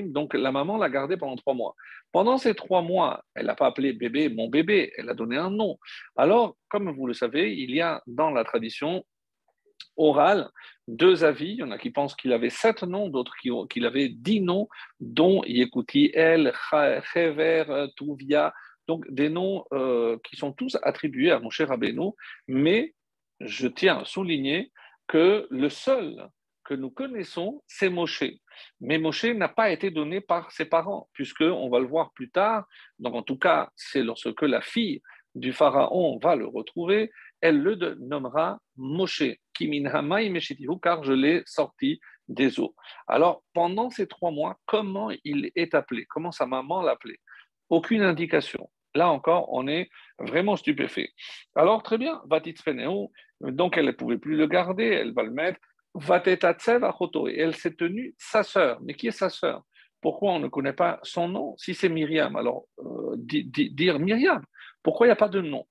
donc 0.03 0.33
la 0.33 0.51
maman 0.51 0.77
l'a 0.77 0.89
gardé 0.89 1.17
pendant 1.17 1.35
trois 1.35 1.53
mois. 1.53 1.75
Pendant 2.11 2.37
ces 2.37 2.55
trois 2.55 2.81
mois, 2.81 3.23
elle 3.35 3.47
n'a 3.47 3.55
pas 3.55 3.67
appelé 3.67 3.93
bébé 3.93 4.29
mon 4.29 4.47
bébé, 4.47 4.93
elle 4.97 5.09
a 5.09 5.13
donné 5.13 5.37
un 5.37 5.49
nom. 5.49 5.77
Alors, 6.15 6.57
comme 6.69 6.89
vous 6.91 7.07
le 7.07 7.13
savez, 7.13 7.53
il 7.53 7.71
y 7.71 7.81
a 7.81 8.01
dans 8.07 8.31
la 8.31 8.43
tradition 8.43 9.05
orale 9.97 10.49
deux 10.87 11.23
avis. 11.23 11.51
Il 11.51 11.57
y 11.57 11.63
en 11.63 11.71
a 11.71 11.77
qui 11.77 11.91
pensent 11.91 12.15
qu'il 12.15 12.33
avait 12.33 12.49
sept 12.49 12.83
noms, 12.83 13.09
d'autres 13.09 13.35
qu'il 13.69 13.85
avait 13.85 14.09
dix 14.09 14.41
noms, 14.41 14.67
dont 14.99 15.43
Yekuti 15.43 16.11
El, 16.13 16.53
Chever, 17.13 17.87
Tuvia, 17.97 18.53
donc 18.87 19.05
des 19.11 19.29
noms 19.29 19.65
euh, 19.73 20.17
qui 20.23 20.37
sont 20.37 20.53
tous 20.53 20.77
attribués 20.81 21.31
à 21.31 21.39
mon 21.39 21.49
cher 21.49 21.67
Rabbeinu, 21.69 22.11
mais 22.47 22.93
je 23.41 23.67
tiens 23.67 23.99
à 23.99 24.05
souligner 24.05 24.71
que 25.07 25.47
le 25.49 25.69
seul 25.69 26.29
que 26.67 26.74
nous 26.74 26.91
connaissons, 26.91 27.63
c'est 27.65 27.89
Moshe. 27.89 28.25
Mais 28.81 28.97
Moshe 28.97 29.24
n'a 29.24 29.47
pas 29.47 29.71
été 29.71 29.89
donné 29.89 30.19
par 30.19 30.51
ses 30.51 30.65
parents, 30.65 31.09
puisque 31.13 31.41
on 31.41 31.69
va 31.69 31.79
le 31.79 31.88
voir 31.88 32.12
plus 32.12 32.29
tard. 32.29 32.67
Donc 33.00 33.15
en 33.15 33.24
tout 33.24 33.38
cas, 33.38 33.71
c'est 33.75 34.03
lorsque 34.03 34.41
la 34.41 34.59
fille 34.62 35.01
du 35.33 35.53
pharaon 35.53 36.19
va 36.21 36.36
le 36.36 36.45
retrouver, 36.45 37.09
elle 37.39 37.62
le 37.62 37.75
nommera 38.00 38.59
Moshe, 38.75 39.24
car 40.81 41.03
je 41.03 41.13
l'ai 41.13 41.41
sorti 41.45 42.00
des 42.27 42.59
eaux. 42.59 42.75
Alors 43.07 43.43
pendant 43.53 43.89
ces 43.89 44.07
trois 44.07 44.31
mois, 44.31 44.57
comment 44.65 45.09
il 45.24 45.51
est 45.55 45.74
appelé? 45.74 46.05
Comment 46.09 46.31
sa 46.31 46.45
maman 46.45 46.81
l'appelait? 46.81 47.19
Aucune 47.69 48.01
indication. 48.01 48.69
Là 48.93 49.09
encore, 49.09 49.53
on 49.53 49.67
est 49.67 49.89
vraiment 50.19 50.55
stupéfait. 50.57 51.12
Alors 51.55 51.83
très 51.83 51.97
bien, 51.97 52.21
donc 53.41 53.77
elle 53.77 53.86
ne 53.86 53.91
pouvait 53.91 54.17
plus 54.17 54.36
le 54.36 54.47
garder, 54.47 54.86
elle 54.86 55.13
va 55.13 55.24
le 55.24 55.31
mettre 55.31 55.59
et 55.99 57.39
elle 57.39 57.55
s'est 57.55 57.75
tenue 57.75 58.15
sa 58.17 58.43
sœur. 58.43 58.79
Mais 58.81 58.93
qui 58.93 59.07
est 59.07 59.11
sa 59.11 59.29
sœur? 59.29 59.63
Pourquoi 60.01 60.33
on 60.33 60.39
ne 60.39 60.47
connaît 60.47 60.73
pas 60.73 60.99
son 61.03 61.27
nom? 61.27 61.57
Si 61.57 61.73
c'est 61.73 61.89
Myriam, 61.89 62.35
alors 62.35 62.67
euh, 62.79 63.15
dire 63.17 63.99
Myriam. 63.99 64.43
Pourquoi 64.83 65.07
il 65.07 65.09
n'y 65.09 65.13
a 65.13 65.17
pas 65.17 65.29
de 65.29 65.41
nom? 65.41 65.67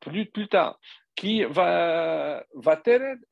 Plus, 0.00 0.48
tard, 0.48 0.78
qui 1.14 1.44
va, 1.44 2.44
va 2.54 2.82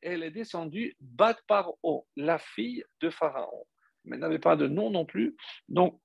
elle 0.03 0.23
est 0.23 0.31
descendue 0.31 0.95
Bat 1.01 1.37
Paro, 1.47 2.07
la 2.17 2.39
fille 2.39 2.85
de 3.01 3.11
Pharaon. 3.11 3.65
Mais 4.05 4.17
n'avait 4.17 4.39
pas 4.39 4.57
de 4.57 4.69
nom 4.69 4.91
non 4.91 5.05
plus. 5.05 5.37
Donc, 5.69 6.01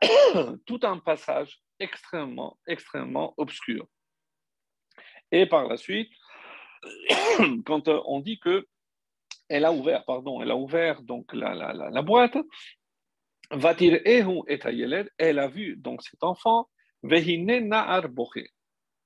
tout 0.66 0.80
un 0.82 0.98
passage 0.98 1.60
extrêmement, 1.78 2.58
extrêmement 2.66 3.34
obscur. 3.36 3.86
Et 5.30 5.46
par 5.46 5.66
la 5.66 5.76
suite, 5.76 6.10
quand 7.66 7.88
on 7.88 8.20
dit 8.20 8.38
que 8.38 8.66
elle 9.48 9.64
a 9.64 9.72
ouvert, 9.72 10.04
pardon, 10.04 10.40
elle 10.42 10.50
a 10.50 10.56
ouvert 10.56 11.02
donc 11.02 11.32
la, 11.34 11.54
la, 11.54 11.72
la, 11.72 12.02
boîte, 12.02 12.38
Vatir 13.50 14.00
et 14.04 14.24
elle 15.18 15.38
a 15.38 15.48
vu 15.48 15.76
donc 15.76 16.02
cet 16.02 16.24
enfant, 16.24 16.68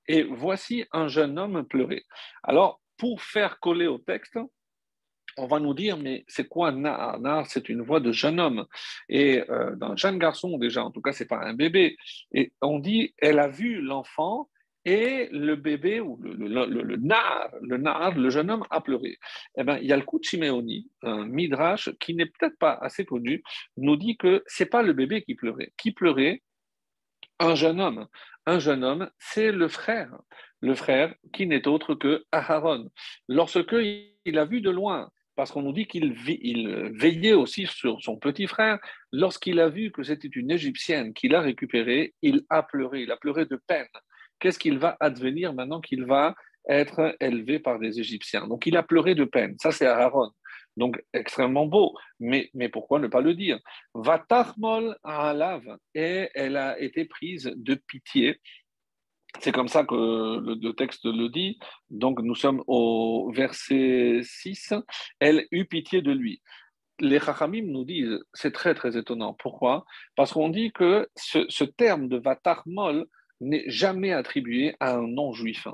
et 0.07 0.23
voici 0.23 0.85
un 0.93 1.07
jeune 1.07 1.37
homme 1.37 1.67
pleurer. 1.67 2.05
Alors, 2.43 2.79
pour 2.97 3.21
faire 3.21 3.59
coller 3.59 3.87
au 3.87 3.97
texte, 3.97 4.39
on 5.37 5.47
va 5.47 5.59
nous 5.59 5.73
dire, 5.73 5.97
mais 5.97 6.23
c'est 6.27 6.47
quoi 6.47 6.71
Na'ar? 6.71 7.19
Na'ar, 7.19 7.45
c'est 7.45 7.69
une 7.69 7.81
voix 7.81 7.99
de 7.99 8.11
jeune 8.11 8.39
homme. 8.39 8.65
Et 9.07 9.43
euh, 9.49 9.75
d'un 9.75 9.95
jeune 9.95 10.17
garçon, 10.17 10.57
déjà, 10.57 10.83
en 10.83 10.91
tout 10.91 11.01
cas, 11.01 11.11
c'est 11.11 11.27
pas 11.27 11.43
un 11.43 11.53
bébé. 11.53 11.95
Et 12.31 12.51
on 12.61 12.79
dit, 12.79 13.13
elle 13.19 13.39
a 13.39 13.47
vu 13.47 13.81
l'enfant 13.81 14.49
et 14.87 15.27
le 15.33 15.55
bébé, 15.57 15.99
ou 15.99 16.17
le, 16.21 16.33
le, 16.33 16.47
le, 16.47 16.81
le 16.81 16.95
le 17.61 18.21
le 18.21 18.29
jeune 18.29 18.49
homme, 18.49 18.65
a 18.69 18.79
pleuré. 18.79 19.17
Eh 19.57 19.63
bien, 19.65 19.77
il 19.79 19.87
y 19.87 19.91
un 21.03 21.25
midrash 21.25 21.89
qui 21.99 22.15
n'est 22.15 22.25
peut-être 22.25 22.57
pas 22.57 22.71
assez 22.81 23.05
connu, 23.05 23.43
nous 23.75 23.97
dit 23.97 24.15
que 24.15 24.43
c'est 24.47 24.67
pas 24.69 24.83
le 24.83 24.93
bébé 24.93 25.23
qui 25.23 25.35
pleurait. 25.35 25.73
Qui 25.77 25.91
pleurait? 25.91 26.41
Un 27.39 27.53
jeune 27.53 27.81
homme. 27.81 28.07
Un 28.45 28.59
jeune 28.59 28.85
homme, 28.85 29.09
c'est 29.19 29.51
le 29.51 29.67
frère. 29.67 30.17
Le 30.61 30.73
frère 30.73 31.13
qui 31.33 31.47
n'est 31.47 31.67
autre 31.67 31.93
que 31.93 32.23
Aharon. 32.31 32.89
Lorsque 33.27 33.75
il 34.25 34.39
a 34.39 34.45
vu 34.45 34.61
de 34.61 34.69
loin 34.69 35.11
parce 35.35 35.51
qu'on 35.51 35.61
nous 35.61 35.73
dit 35.73 35.85
qu'il 35.85 36.13
veillait 36.13 37.33
aussi 37.33 37.67
sur 37.67 38.01
son 38.01 38.17
petit 38.17 38.47
frère. 38.47 38.79
Lorsqu'il 39.11 39.59
a 39.59 39.69
vu 39.69 39.91
que 39.91 40.01
c'était 40.01 40.29
une 40.29 40.49
Égyptienne 40.49 41.13
qu'il 41.13 41.35
a 41.35 41.41
récupérée, 41.41 42.15
il 42.21 42.43
a 42.49 42.63
pleuré, 42.63 43.03
il 43.03 43.11
a 43.11 43.17
pleuré 43.17 43.45
de 43.45 43.59
peine. 43.67 43.85
Qu'est-ce 44.39 44.59
qu'il 44.59 44.79
va 44.79 44.97
advenir 44.99 45.53
maintenant 45.53 45.81
qu'il 45.81 46.05
va 46.05 46.35
être 46.69 47.15
élevé 47.19 47.59
par 47.59 47.79
des 47.79 47.99
Égyptiens? 47.99 48.47
Donc 48.47 48.65
il 48.65 48.77
a 48.77 48.83
pleuré 48.83 49.15
de 49.15 49.25
peine. 49.25 49.55
Ça, 49.59 49.71
c'est 49.71 49.87
Aaron. 49.87 50.31
Donc 50.75 51.01
extrêmement 51.13 51.65
beau. 51.65 51.95
Mais, 52.19 52.49
mais 52.53 52.69
pourquoi 52.69 52.99
ne 52.99 53.07
pas 53.07 53.21
le 53.21 53.33
dire? 53.33 53.59
Vatachmol 53.93 54.95
alav. 55.03 55.63
Et 55.95 56.29
elle 56.35 56.57
a 56.57 56.79
été 56.79 57.05
prise 57.05 57.51
de 57.55 57.75
pitié 57.75 58.39
c'est 59.39 59.51
comme 59.51 59.67
ça 59.67 59.83
que 59.83 59.95
le, 59.95 60.71
texte 60.73 61.05
le 61.05 61.29
dit. 61.29 61.59
Donc 61.89 62.21
nous 62.21 62.35
sommes 62.35 62.63
au 62.67 63.31
verset 63.33 64.21
6. 64.23 64.73
Elle 65.19 65.47
eut 65.51 65.65
pitié 65.65 66.01
de 66.01 66.11
lui. 66.11 66.41
Les 66.99 67.19
Chachamim 67.19 67.65
nous 67.67 67.85
disent, 67.85 68.19
c'est 68.33 68.51
très 68.51 68.73
très 68.73 68.97
étonnant. 68.97 69.33
Pourquoi? 69.33 69.85
Parce 70.15 70.33
qu'on 70.33 70.49
dit 70.49 70.71
que 70.71 71.07
ce, 71.15 71.63
terme 71.63 72.07
de 72.07 72.17
Vatarmol 72.17 73.05
n'est 73.41 73.69
jamais 73.69 74.11
attribué 74.11 74.75
à 74.79 74.95
un 74.95 75.07
non-juif. 75.07 75.67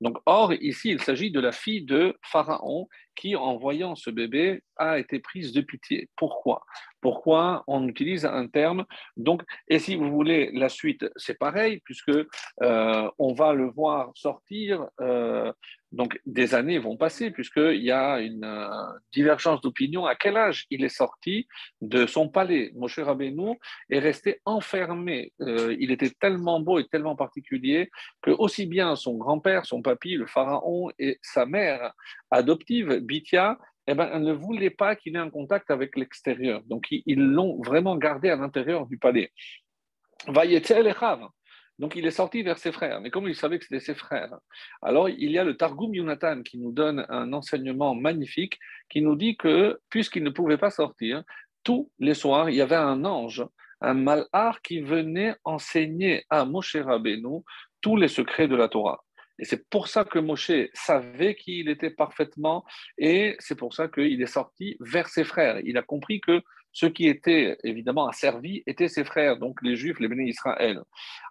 Donc, 0.00 0.18
or, 0.26 0.52
ici, 0.54 0.90
il 0.90 1.00
s'agit 1.00 1.30
de 1.30 1.40
la 1.40 1.52
fille 1.52 1.84
de 1.84 2.18
Pharaon 2.22 2.88
qui, 3.14 3.36
en 3.36 3.56
voyant 3.56 3.94
ce 3.94 4.10
bébé, 4.10 4.62
a 4.76 4.98
été 4.98 5.20
prise 5.20 5.52
de 5.52 5.60
pitié. 5.60 6.08
Pourquoi? 6.16 6.64
Pourquoi 7.00 7.64
on 7.66 7.88
utilise 7.88 8.24
un 8.24 8.46
terme? 8.46 8.84
Donc, 9.16 9.42
et 9.68 9.80
si 9.80 9.96
vous 9.96 10.10
voulez 10.10 10.50
la 10.54 10.68
suite, 10.68 11.04
c'est 11.16 11.38
pareil, 11.38 11.80
puisque 11.84 12.10
euh, 12.10 13.10
on 13.18 13.34
va 13.34 13.52
le 13.52 13.68
voir 13.68 14.12
sortir. 14.14 14.86
Euh, 15.00 15.52
donc, 15.90 16.18
des 16.24 16.54
années 16.54 16.78
vont 16.78 16.96
passer, 16.96 17.30
puisqu'il 17.30 17.82
y 17.82 17.90
a 17.90 18.20
une 18.20 18.44
euh, 18.44 18.68
divergence 19.12 19.60
d'opinion. 19.60 20.06
À 20.06 20.14
quel 20.14 20.36
âge 20.36 20.64
il 20.70 20.84
est 20.84 20.96
sorti 20.96 21.48
de 21.80 22.06
son 22.06 22.28
palais? 22.28 22.70
Moshe 22.76 23.00
Rabbeinu 23.00 23.58
est 23.90 23.98
resté 23.98 24.40
enfermé. 24.44 25.32
il 25.40 25.90
était 25.90 26.10
tellement 26.10 26.60
beau 26.60 26.78
et 26.78 26.86
tellement 26.86 27.16
particulier 27.16 27.90
que 28.22 28.30
aussi 28.30 28.64
bien 28.66 28.94
son 28.94 29.16
grand-père, 29.16 29.66
son 29.66 29.82
papy, 29.82 30.14
le 30.14 30.26
pharaon 30.26 30.90
et 30.98 31.18
sa 31.20 31.46
mère 31.46 31.92
adoptive, 32.30 33.01
Bithia, 33.02 33.58
eh 33.86 33.94
ben, 33.94 34.18
ne 34.18 34.32
voulait 34.32 34.70
pas 34.70 34.96
qu'il 34.96 35.16
ait 35.16 35.18
un 35.18 35.30
contact 35.30 35.70
avec 35.70 35.96
l'extérieur. 35.96 36.62
Donc, 36.66 36.86
ils 36.90 37.20
l'ont 37.20 37.60
vraiment 37.62 37.96
gardé 37.96 38.30
à 38.30 38.36
l'intérieur 38.36 38.86
du 38.86 38.98
palais. 38.98 39.32
Donc, 41.78 41.96
il 41.96 42.06
est 42.06 42.12
sorti 42.12 42.42
vers 42.42 42.58
ses 42.58 42.70
frères. 42.70 43.00
Mais 43.00 43.10
comme 43.10 43.28
il 43.28 43.34
savait 43.34 43.58
que 43.58 43.64
c'était 43.64 43.80
ses 43.80 43.94
frères 43.94 44.34
Alors, 44.82 45.08
il 45.08 45.30
y 45.32 45.38
a 45.38 45.44
le 45.44 45.56
Targum 45.56 45.94
Yonatan 45.94 46.42
qui 46.42 46.58
nous 46.58 46.70
donne 46.70 47.04
un 47.08 47.32
enseignement 47.32 47.94
magnifique 47.94 48.58
qui 48.88 49.02
nous 49.02 49.16
dit 49.16 49.36
que, 49.36 49.80
puisqu'il 49.88 50.22
ne 50.22 50.30
pouvait 50.30 50.58
pas 50.58 50.70
sortir, 50.70 51.24
tous 51.64 51.90
les 51.98 52.14
soirs, 52.14 52.50
il 52.50 52.56
y 52.56 52.60
avait 52.60 52.76
un 52.76 53.04
ange, 53.04 53.44
un 53.80 53.94
malhar 53.94 54.62
qui 54.62 54.80
venait 54.80 55.34
enseigner 55.44 56.24
à 56.30 56.44
Moshe 56.44 56.76
Rabbeinu 56.76 57.42
tous 57.80 57.96
les 57.96 58.08
secrets 58.08 58.48
de 58.48 58.54
la 58.54 58.68
Torah. 58.68 59.02
Et 59.42 59.44
c'est 59.44 59.68
pour 59.68 59.88
ça 59.88 60.04
que 60.04 60.20
Moshe 60.20 60.52
savait 60.72 61.34
qui 61.34 61.58
il 61.58 61.68
était 61.68 61.90
parfaitement, 61.90 62.64
et 62.96 63.34
c'est 63.40 63.56
pour 63.56 63.74
ça 63.74 63.88
qu'il 63.88 64.22
est 64.22 64.26
sorti 64.26 64.76
vers 64.78 65.08
ses 65.08 65.24
frères. 65.24 65.58
Il 65.64 65.76
a 65.76 65.82
compris 65.82 66.20
que 66.20 66.42
ceux 66.70 66.90
qui 66.90 67.08
étaient 67.08 67.58
évidemment 67.64 68.06
asservis 68.06 68.62
étaient 68.68 68.86
ses 68.86 69.02
frères, 69.02 69.38
donc 69.38 69.60
les 69.60 69.74
Juifs, 69.74 69.98
les 69.98 70.06
bénis 70.06 70.28
Israël. 70.28 70.80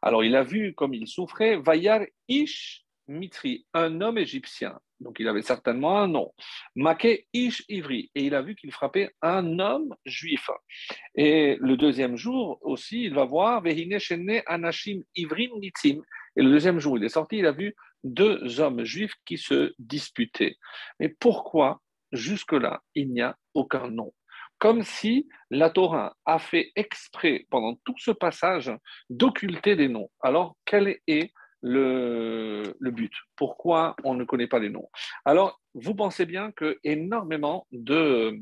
Alors 0.01 0.25
il 0.25 0.35
a 0.35 0.43
vu 0.43 0.73
comme 0.73 0.93
il 0.93 1.07
souffrait, 1.07 1.55
Vayar 1.55 2.01
Ish 2.27 2.83
Mitri, 3.07 3.65
un 3.73 4.01
homme 4.01 4.17
égyptien. 4.17 4.77
Donc 4.99 5.21
il 5.21 5.27
avait 5.29 5.41
certainement 5.41 5.97
un 6.01 6.09
nom. 6.09 6.33
Make 6.75 7.27
Ish 7.31 7.63
Ivri, 7.69 8.11
et 8.13 8.25
il 8.25 8.35
a 8.35 8.41
vu 8.41 8.55
qu'il 8.55 8.73
frappait 8.73 9.09
un 9.21 9.57
homme 9.57 9.95
juif. 10.05 10.49
Et 11.15 11.55
le 11.61 11.77
deuxième 11.77 12.17
jour 12.17 12.59
aussi, 12.61 13.03
il 13.05 13.13
va 13.13 13.23
voir 13.23 13.61
Vehine 13.61 13.99
Shene 13.99 14.41
Anashim 14.47 15.01
Ivrim 15.15 15.59
Nitzim. 15.61 16.01
Et 16.35 16.43
le 16.43 16.51
deuxième 16.51 16.79
jour, 16.79 16.97
il 16.97 17.03
est 17.03 17.09
sorti, 17.09 17.37
il 17.37 17.45
a 17.45 17.51
vu 17.51 17.73
deux 18.03 18.59
hommes 18.59 18.83
juifs 18.83 19.15
qui 19.25 19.37
se 19.37 19.73
disputaient. 19.79 20.57
Mais 20.99 21.09
pourquoi, 21.09 21.81
jusque-là, 22.11 22.81
il 22.95 23.11
n'y 23.11 23.21
a 23.21 23.37
aucun 23.53 23.89
nom? 23.89 24.13
Comme 24.57 24.83
si 24.83 25.27
la 25.49 25.69
Torah 25.69 26.15
a 26.25 26.37
fait 26.37 26.71
exprès, 26.75 27.47
pendant 27.49 27.75
tout 27.83 27.95
ce 27.97 28.11
passage, 28.11 28.71
d'occulter 29.09 29.75
des 29.75 29.87
noms. 29.87 30.09
Alors, 30.21 30.55
quel 30.65 30.99
est 31.07 31.33
le, 31.61 32.75
le, 32.79 32.91
but? 32.91 33.11
Pourquoi 33.35 33.95
on 34.03 34.13
ne 34.13 34.23
connaît 34.23 34.47
pas 34.47 34.59
les 34.59 34.69
noms? 34.69 34.89
Alors, 35.25 35.59
vous 35.73 35.95
pensez 35.95 36.25
bien 36.25 36.51
que 36.51 36.77
énormément 36.83 37.65
de 37.71 38.39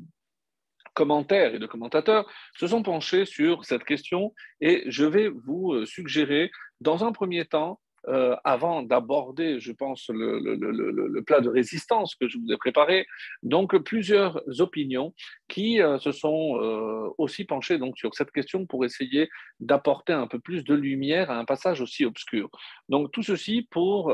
commentaires 0.93 1.55
et 1.55 1.59
de 1.59 1.67
commentateurs 1.67 2.29
se 2.57 2.67
sont 2.67 2.83
penchés 2.83 3.23
sur 3.25 3.63
cette 3.63 3.85
question 3.85 4.33
et 4.59 4.83
je 4.87 5.05
vais 5.05 5.29
vous 5.29 5.85
suggérer, 5.85 6.51
dans 6.81 7.05
un 7.05 7.13
premier 7.13 7.45
temps, 7.45 7.79
euh, 8.09 8.35
avant 8.43 8.81
d'aborder, 8.81 9.59
je 9.59 9.71
pense, 9.71 10.09
le, 10.09 11.21
plat 11.21 11.41
de 11.41 11.49
résistance 11.49 12.15
que 12.15 12.27
je 12.27 12.39
vous 12.39 12.51
ai 12.51 12.57
préparé. 12.57 13.05
Donc, 13.43 13.77
plusieurs 13.83 14.41
opinions 14.59 15.13
qui 15.47 15.79
euh, 15.79 15.99
se 15.99 16.11
sont 16.11 16.57
euh, 16.59 17.07
aussi 17.19 17.45
penchées 17.45 17.77
donc, 17.77 17.97
sur 17.97 18.15
cette 18.15 18.31
question 18.31 18.65
pour 18.65 18.83
essayer 18.83 19.29
d'apporter 19.59 20.13
un 20.13 20.25
peu 20.25 20.39
plus 20.39 20.63
de 20.63 20.73
lumière 20.73 21.29
à 21.29 21.37
un 21.37 21.45
passage 21.45 21.81
aussi 21.81 22.03
obscur. 22.03 22.49
Donc, 22.87 23.11
tout 23.11 23.23
ceci 23.23 23.67
pour 23.69 24.11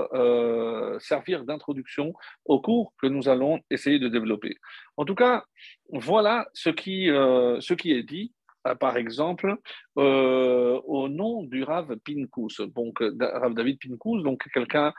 servir 0.99 1.45
d'introduction 1.45 2.13
au 2.45 2.59
cours 2.59 2.93
que 3.01 3.07
nous 3.07 3.29
allons 3.29 3.59
essayer 3.69 3.99
de 3.99 4.09
développer. 4.09 4.57
En 4.97 5.05
tout 5.05 5.15
cas, 5.15 5.45
voilà 5.89 6.47
ce 6.53 6.69
qui, 6.69 7.07
est 7.07 8.03
dit 8.03 8.33
par 8.73 8.97
exemple, 8.97 9.57
euh, 9.97 10.81
au 10.85 11.07
nom 11.07 11.43
du 11.43 11.63
Rav 11.63 11.95
Pincus, 11.97 12.61
donc 12.73 13.01
euh, 13.01 13.15
Rav 13.19 13.53
David 13.53 13.77
Pincus, 13.79 14.23
donc 14.23 14.43
quelqu'un 14.51 14.93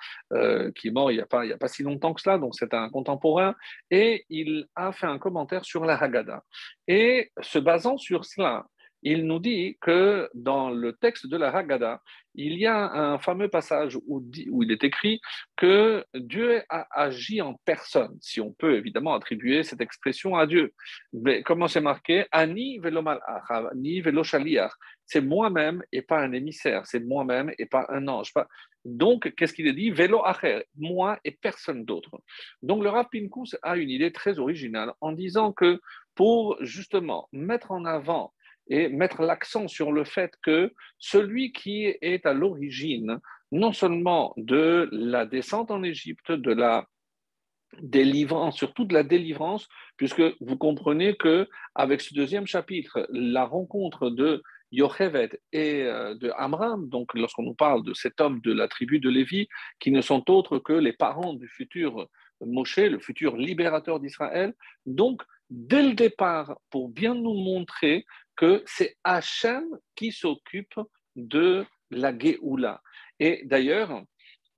qui 0.74 0.88
est 0.88 0.90
mort 0.92 1.10
il 1.10 1.16
n'y 1.16 1.20
a, 1.20 1.26
a 1.54 1.58
pas 1.58 1.68
si 1.68 1.82
longtemps 1.82 2.14
que 2.14 2.20
cela, 2.20 2.38
donc 2.38 2.54
c'est 2.54 2.72
un 2.74 2.88
contemporain, 2.90 3.54
et 3.90 4.24
il 4.28 4.66
a 4.76 4.92
fait 4.92 5.06
un 5.06 5.18
commentaire 5.18 5.64
sur 5.64 5.84
la 5.84 5.96
Haggadah. 5.96 6.42
Et 6.86 7.30
se 7.40 7.58
basant 7.58 7.96
sur 7.96 8.24
cela, 8.24 8.66
il 9.02 9.26
nous 9.26 9.38
dit 9.38 9.76
que 9.80 10.28
dans 10.34 10.70
le 10.70 10.92
texte 10.94 11.26
de 11.26 11.36
la 11.36 11.54
Haggadah, 11.54 12.00
il 12.36 12.58
y 12.58 12.66
a 12.66 12.92
un 12.92 13.18
fameux 13.18 13.48
passage 13.48 13.98
où, 14.06 14.22
il 14.62 14.70
est 14.70 14.84
écrit 14.84 15.20
que 15.56 16.04
Dieu 16.14 16.62
a 16.68 16.86
agi 16.90 17.40
en 17.40 17.54
personne, 17.64 18.16
si 18.20 18.40
on 18.40 18.52
peut 18.52 18.76
évidemment 18.76 19.14
attribuer 19.14 19.62
cette 19.62 19.80
expression 19.80 20.36
à 20.36 20.46
Dieu. 20.46 20.72
Mais 21.12 21.42
comment 21.42 21.66
c'est 21.66 21.80
marqué? 21.80 22.26
Ani 22.30 22.78
ani 23.80 24.02
C'est 25.06 25.20
moi-même 25.22 25.82
et 25.92 26.02
pas 26.02 26.20
un 26.20 26.32
émissaire, 26.32 26.86
c'est 26.86 27.00
moi-même 27.00 27.52
et 27.58 27.66
pas 27.66 27.86
un 27.88 28.06
ange. 28.06 28.32
Donc, 28.84 29.34
qu'est-ce 29.34 29.54
qu'il 29.54 29.66
est 29.66 29.72
dit? 29.72 29.90
Velo 29.90 30.24
acher, 30.24 30.64
moi 30.76 31.18
et 31.24 31.32
personne 31.32 31.84
d'autre. 31.84 32.20
Donc, 32.62 32.84
le 32.84 32.90
Rav 32.90 33.06
Pinkus 33.10 33.56
a 33.62 33.76
une 33.76 33.90
idée 33.90 34.12
très 34.12 34.38
originale 34.38 34.92
en 35.00 35.12
disant 35.12 35.52
que 35.52 35.80
pour 36.14 36.56
justement 36.60 37.28
mettre 37.32 37.72
en 37.72 37.84
avant 37.84 38.32
et 38.68 38.88
mettre 38.88 39.22
l'accent 39.22 39.68
sur 39.68 39.92
le 39.92 40.04
fait 40.04 40.32
que 40.42 40.72
celui 40.98 41.52
qui 41.52 41.94
est 42.00 42.26
à 42.26 42.32
l'origine 42.32 43.20
non 43.52 43.72
seulement 43.72 44.34
de 44.36 44.88
la 44.92 45.24
descente 45.24 45.70
en 45.70 45.82
Égypte, 45.82 46.32
de 46.32 46.52
la 46.52 46.86
délivrance, 47.80 48.56
surtout 48.56 48.84
de 48.84 48.94
la 48.94 49.02
délivrance, 49.02 49.68
puisque 49.96 50.22
vous 50.40 50.56
comprenez 50.56 51.16
que 51.16 51.48
avec 51.74 52.00
ce 52.00 52.14
deuxième 52.14 52.46
chapitre, 52.46 53.06
la 53.10 53.44
rencontre 53.44 54.10
de 54.10 54.42
Yochevet 54.72 55.40
et 55.52 55.82
euh, 55.82 56.14
de 56.14 56.32
Amram, 56.36 56.88
donc 56.88 57.14
lorsqu'on 57.14 57.42
nous 57.42 57.54
parle 57.54 57.84
de 57.84 57.94
cet 57.94 58.20
homme 58.20 58.40
de 58.40 58.52
la 58.52 58.66
tribu 58.68 58.98
de 58.98 59.08
Lévi, 59.08 59.48
qui 59.78 59.90
ne 59.90 60.00
sont 60.00 60.28
autres 60.30 60.58
que 60.58 60.72
les 60.72 60.92
parents 60.92 61.34
du 61.34 61.48
futur 61.48 62.08
Moshe, 62.40 62.78
le 62.78 62.98
futur 62.98 63.36
libérateur 63.36 64.00
d'Israël. 64.00 64.54
Donc, 64.84 65.22
dès 65.50 65.82
le 65.82 65.94
départ, 65.94 66.58
pour 66.70 66.88
bien 66.88 67.14
nous 67.14 67.34
montrer 67.34 68.04
que 68.36 68.62
c'est 68.66 68.96
Hachem 69.04 69.64
qui 69.94 70.12
s'occupe 70.12 70.78
de 71.14 71.64
la 71.90 72.16
Géoula. 72.16 72.82
Et 73.18 73.42
d'ailleurs, 73.44 74.02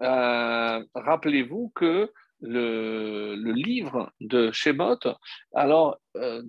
euh, 0.02 0.84
rappelez-vous 0.94 1.72
que 1.74 2.12
le, 2.40 3.52
livre 3.52 4.12
de 4.20 4.50
Shemot, 4.52 4.98
alors, 5.54 5.98
euh, 6.16 6.42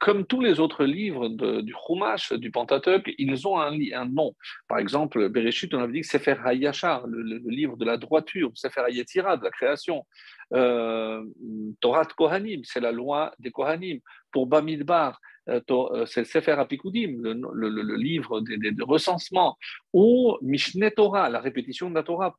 comme 0.00 0.26
tous 0.26 0.40
les 0.40 0.60
autres 0.60 0.84
livres 0.84 1.28
du 1.28 1.74
Chumash, 1.86 2.32
du 2.32 2.50
Pentateuch, 2.50 3.04
ils 3.18 3.46
ont 3.46 3.58
un, 3.58 3.72
nom. 4.06 4.34
Par 4.68 4.78
exemple, 4.78 5.28
Bereshit, 5.28 5.72
on 5.74 5.80
avait 5.80 5.92
dit 5.92 6.04
Sefer 6.04 6.36
HaYashar, 6.44 7.06
le, 7.06 7.22
le, 7.22 7.38
livre 7.46 7.76
de 7.76 7.84
la 7.84 7.96
droiture, 7.96 8.50
Sefer 8.54 8.82
HaYetzira, 8.88 9.36
de 9.36 9.44
la 9.44 9.50
création. 9.50 10.06
Euh, 10.54 11.24
Torah 11.80 12.04
Kohanim, 12.04 12.62
c'est 12.64 12.80
la 12.80 12.92
loi 12.92 13.32
des 13.38 13.50
Kohanim. 13.50 14.00
Pour 14.32 14.46
Bamidbar, 14.46 15.20
euh, 15.48 15.60
euh, 15.70 16.06
c'est 16.06 16.24
Sefer 16.24 16.52
Apikudim, 16.52 17.20
le, 17.22 17.96
livre 17.96 18.40
des, 18.40 18.56
des, 18.58 18.74
recensements, 18.82 19.56
ou 19.92 20.36
Mishneh 20.40 20.92
Torah, 20.92 21.28
la 21.28 21.40
répétition 21.40 21.90
de 21.90 21.94
la 21.94 22.02
Torah. 22.02 22.34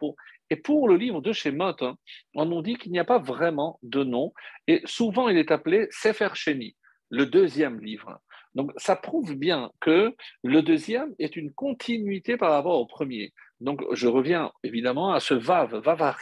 Et 0.50 0.56
pour 0.56 0.88
le 0.88 0.96
livre 0.96 1.22
de 1.22 1.34
Shemot, 1.34 1.76
hein, 1.82 1.96
on 2.36 2.46
nous 2.46 2.62
dit 2.62 2.76
qu'il 2.76 2.92
n'y 2.92 3.00
a 3.00 3.06
pas 3.06 3.20
vraiment 3.20 3.80
de 3.84 4.04
nom, 4.04 4.34
et 4.68 4.82
souvent 4.86 5.30
il 5.30 5.38
est 5.38 5.52
appelé 5.52 5.88
Sefer 5.92 6.30
Sheni, 6.34 6.76
le 7.10 7.26
deuxième 7.26 7.80
livre. 7.82 8.20
Donc 8.56 8.72
ça 8.78 8.96
prouve 8.96 9.36
bien 9.36 9.72
que 9.80 10.16
le 10.44 10.62
deuxième 10.62 11.14
est 11.20 11.36
une 11.36 11.52
continuité 11.54 12.38
par 12.38 12.52
rapport 12.52 12.80
au 12.80 12.86
premier. 12.86 13.34
Donc, 13.64 13.82
je 13.94 14.10
reviens 14.10 14.52
évidemment 14.64 15.14
à 15.14 15.22
ce 15.22 15.34
Vav, 15.34 15.74
Vav 15.78 16.16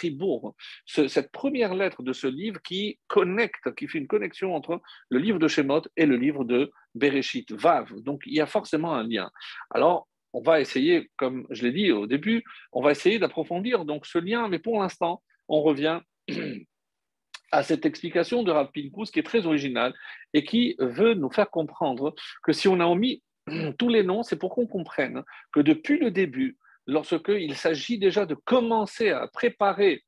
cette 0.85 1.31
première 1.31 1.73
lettre 1.73 2.03
de 2.03 2.13
ce 2.13 2.27
livre 2.27 2.61
qui 2.61 2.99
connecte, 3.07 3.73
qui 3.75 3.87
fait 3.87 3.97
une 3.97 4.07
connexion 4.07 4.55
entre 4.55 4.79
le 5.09 5.17
livre 5.17 5.39
de 5.39 5.47
Shemot 5.47 5.81
et 5.97 6.05
le 6.05 6.17
livre 6.17 6.43
de 6.43 6.71
Bereshit, 6.93 7.51
Vav. 7.51 7.91
Donc, 8.01 8.21
il 8.27 8.35
y 8.35 8.41
a 8.41 8.45
forcément 8.45 8.93
un 8.93 9.07
lien. 9.07 9.31
Alors, 9.71 10.07
on 10.33 10.41
va 10.41 10.61
essayer, 10.61 11.09
comme 11.17 11.47
je 11.49 11.63
l'ai 11.63 11.71
dit 11.71 11.91
au 11.91 12.05
début, 12.05 12.43
on 12.73 12.81
va 12.83 12.91
essayer 12.91 13.17
d'approfondir 13.17 13.85
donc 13.85 14.05
ce 14.05 14.19
lien, 14.19 14.47
mais 14.47 14.59
pour 14.59 14.79
l'instant, 14.79 15.23
on 15.47 15.63
revient 15.63 15.99
à 17.51 17.63
cette 17.63 17.87
explication 17.87 18.43
de 18.43 18.51
Rav 18.51 18.69
Pinkus 18.71 19.09
qui 19.09 19.17
est 19.17 19.23
très 19.23 19.47
originale 19.47 19.95
et 20.35 20.43
qui 20.43 20.75
veut 20.77 21.15
nous 21.15 21.31
faire 21.31 21.49
comprendre 21.49 22.13
que 22.43 22.53
si 22.53 22.67
on 22.67 22.79
a 22.79 22.85
omis 22.85 23.23
tous 23.79 23.89
les 23.89 24.03
noms, 24.03 24.21
c'est 24.21 24.37
pour 24.37 24.53
qu'on 24.53 24.67
comprenne 24.67 25.23
que 25.51 25.59
depuis 25.59 25.97
le 25.97 26.11
début, 26.11 26.59
lorsqu'il 26.87 27.55
s'agit 27.55 27.97
déjà 27.97 28.25
de 28.25 28.35
commencer 28.35 29.09
à 29.09 29.27
préparer 29.27 30.03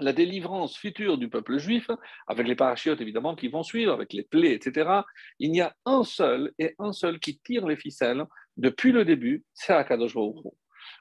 la 0.00 0.12
délivrance 0.12 0.76
future 0.76 1.18
du 1.18 1.28
peuple 1.28 1.58
juif, 1.58 1.90
avec 2.26 2.46
les 2.46 2.54
parachutes 2.54 3.00
évidemment 3.00 3.34
qui 3.34 3.48
vont 3.48 3.62
suivre, 3.62 3.92
avec 3.92 4.12
les 4.12 4.22
plaies, 4.22 4.54
etc., 4.54 4.90
il 5.38 5.54
y 5.56 5.60
a 5.60 5.74
un 5.84 6.04
seul 6.04 6.52
et 6.58 6.74
un 6.78 6.92
seul 6.92 7.18
qui 7.18 7.38
tire 7.38 7.66
les 7.66 7.76
ficelles 7.76 8.24
depuis 8.56 8.92
le 8.92 9.04
début, 9.04 9.44
c'est 9.54 9.72
Akadosh 9.72 10.14
Baruch 10.14 10.44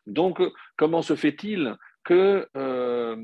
Donc, 0.06 0.42
comment 0.78 1.02
se 1.02 1.16
fait-il 1.16 1.76
euh, 2.14 3.16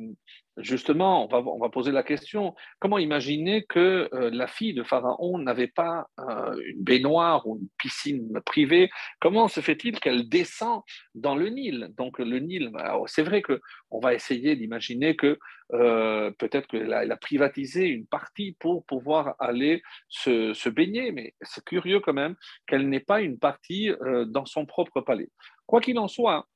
justement, 0.57 1.27
on 1.31 1.57
va, 1.59 1.69
poser 1.69 1.91
la 1.91 2.03
question, 2.03 2.55
comment 2.79 2.97
imaginer 2.97 3.63
que 3.63 4.09
euh, 4.13 4.29
la 4.31 4.47
fille 4.47 4.73
de 4.73 4.83
Pharaon 4.83 5.37
n'avait 5.39 5.67
pas 5.67 6.07
euh, 6.19 6.55
une 6.65 6.83
baignoire 6.83 7.47
ou 7.47 7.57
une 7.57 7.69
piscine 7.77 8.39
privée? 8.45 8.89
Comment 9.19 9.47
se 9.47 9.61
fait-il 9.61 9.99
qu'elle 9.99 10.29
descend 10.29 10.81
dans 11.15 11.35
le 11.35 11.49
Nil? 11.49 11.89
Donc 11.97 12.19
le 12.19 12.39
Nil, 12.39 12.69
bah, 12.71 12.99
c'est 13.07 13.23
vrai 13.23 13.41
qu'on 13.41 13.99
va 13.99 14.13
essayer 14.13 14.55
d'imaginer 14.55 15.15
que 15.15 15.39
peut-être 15.69 16.67
qu'elle 16.67 16.93
a, 16.93 17.17
privatisé 17.17 17.87
une 17.87 18.05
partie 18.05 18.55
pour 18.59 18.85
pouvoir 18.85 19.35
aller 19.39 19.81
se, 20.07 20.53
se 20.53 20.69
baigner, 20.69 21.11
mais 21.11 21.33
c'est 21.41 21.63
curieux 21.63 21.99
quand 21.99 22.13
même 22.13 22.35
qu'elle 22.67 22.89
n'ait 22.89 22.99
pas 22.99 23.21
une 23.21 23.39
partie 23.39 23.89
dans 24.27 24.45
son 24.45 24.67
propre 24.67 25.01
palais. 25.01 25.29
Quoi 25.65 25.81
qu'il 25.81 25.97
en 25.97 26.07
soit, 26.07 26.47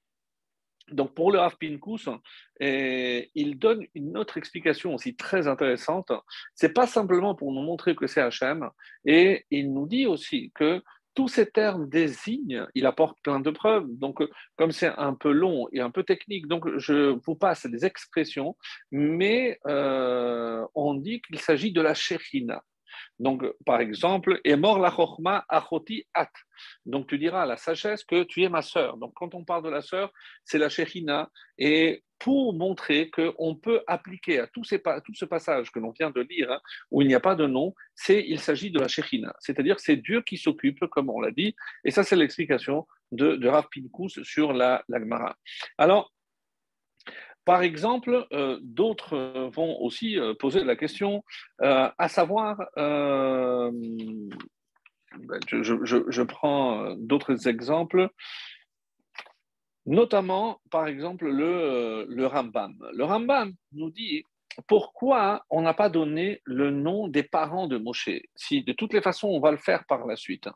donc 0.92 1.14
pour 1.14 1.32
le 1.32 1.40
Rav 1.40 1.58
Pinkus, 1.58 2.10
il 2.60 3.60
donne 3.60 3.86
une 3.96 4.18
autre 4.18 4.38
explication 4.38 4.94
aussi 4.94 5.16
très 5.16 5.48
intéressante. 5.48 6.12
C'est 6.56 6.74
pas 6.74 6.88
simplement 6.88 7.36
pour 7.36 7.52
nous 7.52 7.62
montrer 7.62 7.96
que 7.96 8.08
c'est 8.08 8.22
Hachem, 8.22 8.70
et 9.06 9.46
il 9.52 9.74
nous 9.74 9.88
dit 9.88 10.06
aussi 10.06 10.52
que 10.56 10.82
tous 11.18 11.30
ces 11.30 11.50
termes 11.50 11.90
désignent, 11.90 12.68
il 12.76 12.86
apporte 12.86 13.18
plein 13.24 13.40
de 13.40 13.50
preuves. 13.50 13.88
Donc, 13.90 14.22
comme 14.56 14.72
c'est 14.72 14.94
un 14.98 15.16
peu 15.16 15.32
long 15.32 15.68
et 15.72 15.82
un 15.82 15.90
peu 15.90 16.04
technique, 16.04 16.46
donc 16.46 16.70
je 16.78 17.18
vous 17.26 17.36
passe 17.36 17.66
des 17.66 17.86
expressions, 17.86 18.56
mais 18.92 19.58
euh, 19.66 20.64
on 20.76 20.94
dit 20.94 21.20
qu'il 21.24 21.40
s'agit 21.40 21.72
de 21.72 21.82
la 21.82 21.96
Shechina. 21.96 22.62
Donc, 23.20 23.44
par 23.66 23.80
exemple, 23.82 24.40
et 24.44 24.56
mort 24.56 24.80
la 24.80 24.92
chorma 24.92 25.44
achoti 25.50 26.06
at. 26.14 26.32
Donc, 26.86 27.08
tu 27.08 27.18
diras 27.18 27.44
à 27.44 27.46
la 27.46 27.58
sagesse 27.58 28.04
que 28.04 28.24
tu 28.24 28.44
es 28.44 28.50
ma 28.50 28.62
sœur. 28.62 28.98
Donc, 28.98 29.14
quand 29.16 29.34
on 29.34 29.44
parle 29.44 29.64
de 29.64 29.70
la 29.70 29.82
sœur, 29.82 30.12
c'est 30.44 30.60
la 30.60 30.70
shechina. 30.70 31.30
Et 31.58 32.04
pour 32.20 32.54
montrer 32.54 33.10
qu'on 33.10 33.56
peut 33.56 33.84
appliquer 33.88 34.40
à 34.40 34.48
tout, 34.48 34.64
ce 34.64 35.26
passage 35.26 35.72
que 35.72 35.80
l'on 35.80 35.92
vient 35.92 36.12
de 36.12 36.22
lire, 36.22 36.52
hein, 36.52 36.62
où 36.92 37.02
il 37.02 37.08
n'y 37.08 37.16
a 37.16 37.20
pas 37.20 37.36
de 37.36 37.48
nom, 37.48 37.74
c'est 37.96 38.24
il 38.28 38.40
s'agit 38.40 38.72
de 38.72 38.80
la 38.80 38.88
shechina. 38.88 39.36
C'est-à-dire 39.40 39.80
c'est 39.80 39.98
Dieu 39.98 40.22
qui 40.22 40.38
s'occupe, 40.38 40.86
comme 40.88 41.10
on 41.10 41.20
l'a 41.20 41.32
dit. 41.32 41.56
Et 41.84 41.92
ça, 41.92 42.04
c'est 42.04 42.16
l'explication 42.16 42.88
de, 43.12 43.36
de 43.36 43.48
Rav 43.48 43.68
Pinkus 43.74 44.22
sur 44.24 44.54
la, 44.54 44.84
la 44.90 45.00
Gemara. 45.00 45.36
Alors, 45.78 46.12
par 47.48 47.64
exemple, 47.64 48.28
euh, 48.34 48.60
d'autres 48.62 49.14
euh, 49.14 49.50
vont 49.50 49.80
aussi 49.80 50.20
euh, 50.20 50.34
poser 50.34 50.66
la 50.66 50.76
question, 50.76 51.24
à 51.60 52.10
savoir, 52.10 52.58
ben, 52.76 53.72
je, 55.50 56.24
prends 56.24 56.94
d'autres 56.98 57.48
exemples, 57.48 58.10
notamment, 59.86 60.60
par 60.70 60.88
exemple, 60.88 61.30
le, 61.30 62.06
le 62.10 62.26
Rambam. 62.28 62.76
Le 62.94 63.06
Rambam 63.06 63.54
nous 63.72 63.92
dit 63.92 64.26
pourquoi 64.68 65.46
on 65.50 65.62
n'a 65.62 65.74
pas 65.74 65.90
donné 65.90 66.42
le 66.44 66.72
nom 66.72 67.08
des 67.08 67.24
parents 67.24 67.68
de 67.68 67.78
Moshe, 67.78 68.10
si 68.36 68.64
de 68.64 68.74
toutes 68.74 68.94
les 68.94 69.02
façons 69.02 69.30
on 69.30 69.40
va 69.40 69.52
le 69.52 69.58
faire 69.58 69.86
par 69.86 70.06
la 70.06 70.16
suite. 70.16 70.50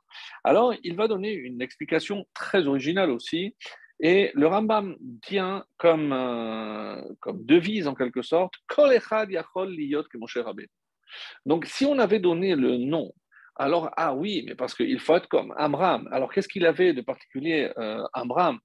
Alors, 0.43 0.73
il 0.83 0.95
va 0.95 1.07
donner 1.07 1.31
une 1.31 1.61
explication 1.61 2.25
très 2.33 2.67
originale 2.67 3.11
aussi, 3.11 3.55
et 4.01 4.31
le 4.33 4.47
Rambam 4.47 4.95
tient 5.21 5.63
comme, 5.77 6.11
euh, 6.11 7.01
devise 7.33 7.87
en 7.87 7.93
quelque 7.93 8.23
sorte, 8.23 8.55
Donc 11.45 11.65
si 11.65 11.85
on 11.85 11.99
avait 11.99 12.19
donné 12.19 12.55
le 12.55 12.77
nom, 12.77 13.13
alors 13.55 13.91
ah 13.95 14.15
oui, 14.15 14.43
mais 14.47 14.55
parce 14.55 14.73
qu'il 14.73 14.99
faut 14.99 15.15
être 15.15 15.27
comme 15.27 15.53
Amram. 15.55 16.09
Alors 16.11 16.33
qu'est-ce 16.33 16.47
qu'il 16.47 16.65
avait 16.65 16.93
de 16.93 17.01
particulier 17.01 17.71
euh, 17.77 18.03
Amram? 18.13 18.57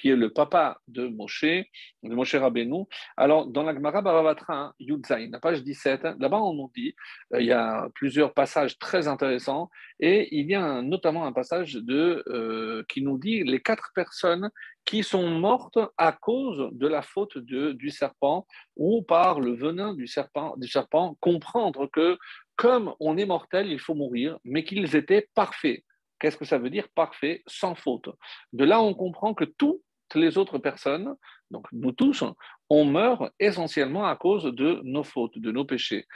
Qui 0.00 0.10
est 0.10 0.16
le 0.16 0.30
papa 0.30 0.78
de 0.88 1.06
Moshe, 1.06 1.44
de 1.44 2.14
Moshe 2.14 2.34
Rabbeinu. 2.34 2.84
Alors, 3.16 3.46
dans 3.46 3.62
la 3.62 3.74
Gemara 3.74 4.02
Baravatra, 4.02 4.74
Yudzaïn, 4.78 5.30
la 5.30 5.40
page 5.40 5.62
17, 5.62 6.04
hein, 6.04 6.16
là-bas, 6.18 6.40
on 6.40 6.54
nous 6.54 6.70
dit, 6.74 6.94
euh, 7.34 7.40
il 7.40 7.46
y 7.46 7.52
a 7.52 7.88
plusieurs 7.94 8.34
passages 8.34 8.78
très 8.78 9.08
intéressants, 9.08 9.70
et 10.00 10.36
il 10.36 10.50
y 10.50 10.54
a 10.54 10.82
notamment 10.82 11.26
un 11.26 11.32
passage 11.32 11.78
euh, 11.88 12.82
qui 12.88 13.02
nous 13.02 13.18
dit 13.18 13.42
les 13.44 13.60
quatre 13.60 13.92
personnes 13.94 14.50
qui 14.84 15.02
sont 15.04 15.28
mortes 15.28 15.78
à 15.96 16.12
cause 16.12 16.70
de 16.72 16.88
la 16.88 17.02
faute 17.02 17.38
du 17.38 17.90
serpent, 17.90 18.46
ou 18.76 19.02
par 19.02 19.40
le 19.40 19.54
venin 19.54 19.94
du 19.94 20.06
serpent, 20.06 20.54
du 20.56 20.68
serpent, 20.68 21.16
comprendre 21.20 21.86
que 21.86 22.18
comme 22.56 22.94
on 23.00 23.16
est 23.16 23.26
mortel, 23.26 23.70
il 23.70 23.78
faut 23.78 23.94
mourir, 23.94 24.38
mais 24.44 24.64
qu'ils 24.64 24.96
étaient 24.96 25.28
parfaits. 25.34 25.82
Qu'est-ce 26.22 26.36
que 26.36 26.44
ça 26.44 26.58
veut 26.58 26.70
dire 26.70 26.88
parfait, 26.94 27.42
sans 27.48 27.74
faute? 27.74 28.08
De 28.52 28.64
là, 28.64 28.80
on 28.80 28.94
comprend 28.94 29.34
que 29.34 29.42
toutes 29.42 29.82
les 30.14 30.38
autres 30.38 30.58
personnes, 30.58 31.16
donc 31.50 31.66
nous 31.72 31.90
tous, 31.90 32.22
on 32.70 32.84
meurt 32.84 33.32
essentiellement 33.40 34.06
à 34.06 34.14
cause 34.14 34.44
de 34.44 34.80
nos 34.84 35.02
fautes, 35.02 35.36
de 35.36 35.50
nos 35.50 35.64
péchés. 35.64 36.06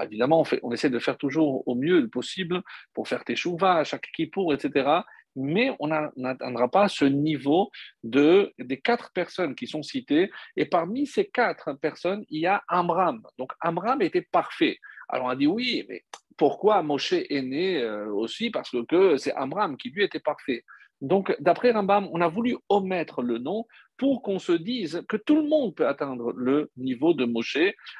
évidemment, 0.00 0.44
on, 0.62 0.70
essaie 0.70 0.90
de 0.90 0.98
faire 1.00 1.18
toujours 1.18 1.66
au 1.66 1.74
mieux 1.74 2.08
possible 2.08 2.62
pour 2.94 3.08
faire 3.08 3.24
tes 3.24 3.34
chouvas, 3.34 3.82
chaque 3.82 4.06
kippour, 4.14 4.54
etc. 4.54 5.00
Mais 5.34 5.74
on 5.80 5.88
n'atteindra 5.88 6.68
pas 6.68 6.88
ce 6.88 7.04
niveau 7.04 7.68
de, 8.04 8.52
des 8.60 8.80
quatre 8.80 9.10
personnes 9.12 9.56
qui 9.56 9.66
sont 9.66 9.82
citées. 9.82 10.30
Et 10.56 10.66
parmi 10.66 11.04
ces 11.04 11.26
quatre 11.26 11.72
personnes, 11.72 12.24
il 12.28 12.42
y 12.42 12.46
a 12.46 12.62
Amram. 12.68 13.22
Donc 13.38 13.50
Amram 13.60 14.02
était 14.02 14.22
parfait. 14.30 14.78
Alors 15.08 15.26
on 15.26 15.30
a 15.30 15.36
dit 15.36 15.46
oui, 15.46 15.84
mais 15.88 16.04
pourquoi 16.36 16.82
Moshe 16.82 17.12
est 17.12 17.42
né 17.42 17.82
euh, 17.82 18.12
aussi? 18.12 18.50
Parce 18.50 18.70
que 18.88 19.16
c'est 19.16 19.32
Amram 19.32 19.76
qui 19.76 19.90
lui 19.90 20.04
était 20.04 20.20
parfait. 20.20 20.64
Donc, 21.00 21.34
d'après 21.38 21.70
Rambam, 21.70 22.08
on 22.12 22.20
a 22.20 22.28
voulu 22.28 22.56
omettre 22.68 23.22
le 23.22 23.38
nom 23.38 23.66
pour 23.96 24.22
qu'on 24.22 24.38
se 24.38 24.52
dise 24.52 25.04
que 25.08 25.16
tout 25.16 25.36
le 25.36 25.48
monde 25.48 25.74
peut 25.74 25.86
atteindre 25.86 26.32
le 26.32 26.70
niveau 26.76 27.14
de 27.14 27.24
Moshe. 27.24 27.58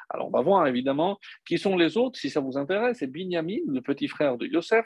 Alors, 0.09 0.27
on 0.27 0.31
va 0.31 0.41
voir 0.41 0.67
évidemment 0.67 1.17
qui 1.45 1.57
sont 1.57 1.77
les 1.77 1.97
autres, 1.97 2.19
si 2.19 2.29
ça 2.29 2.41
vous 2.41 2.57
intéresse. 2.57 2.97
C'est 2.99 3.11
Binyamin, 3.11 3.59
le 3.67 3.81
petit 3.81 4.07
frère 4.07 4.37
de 4.37 4.45
Yosef, 4.45 4.85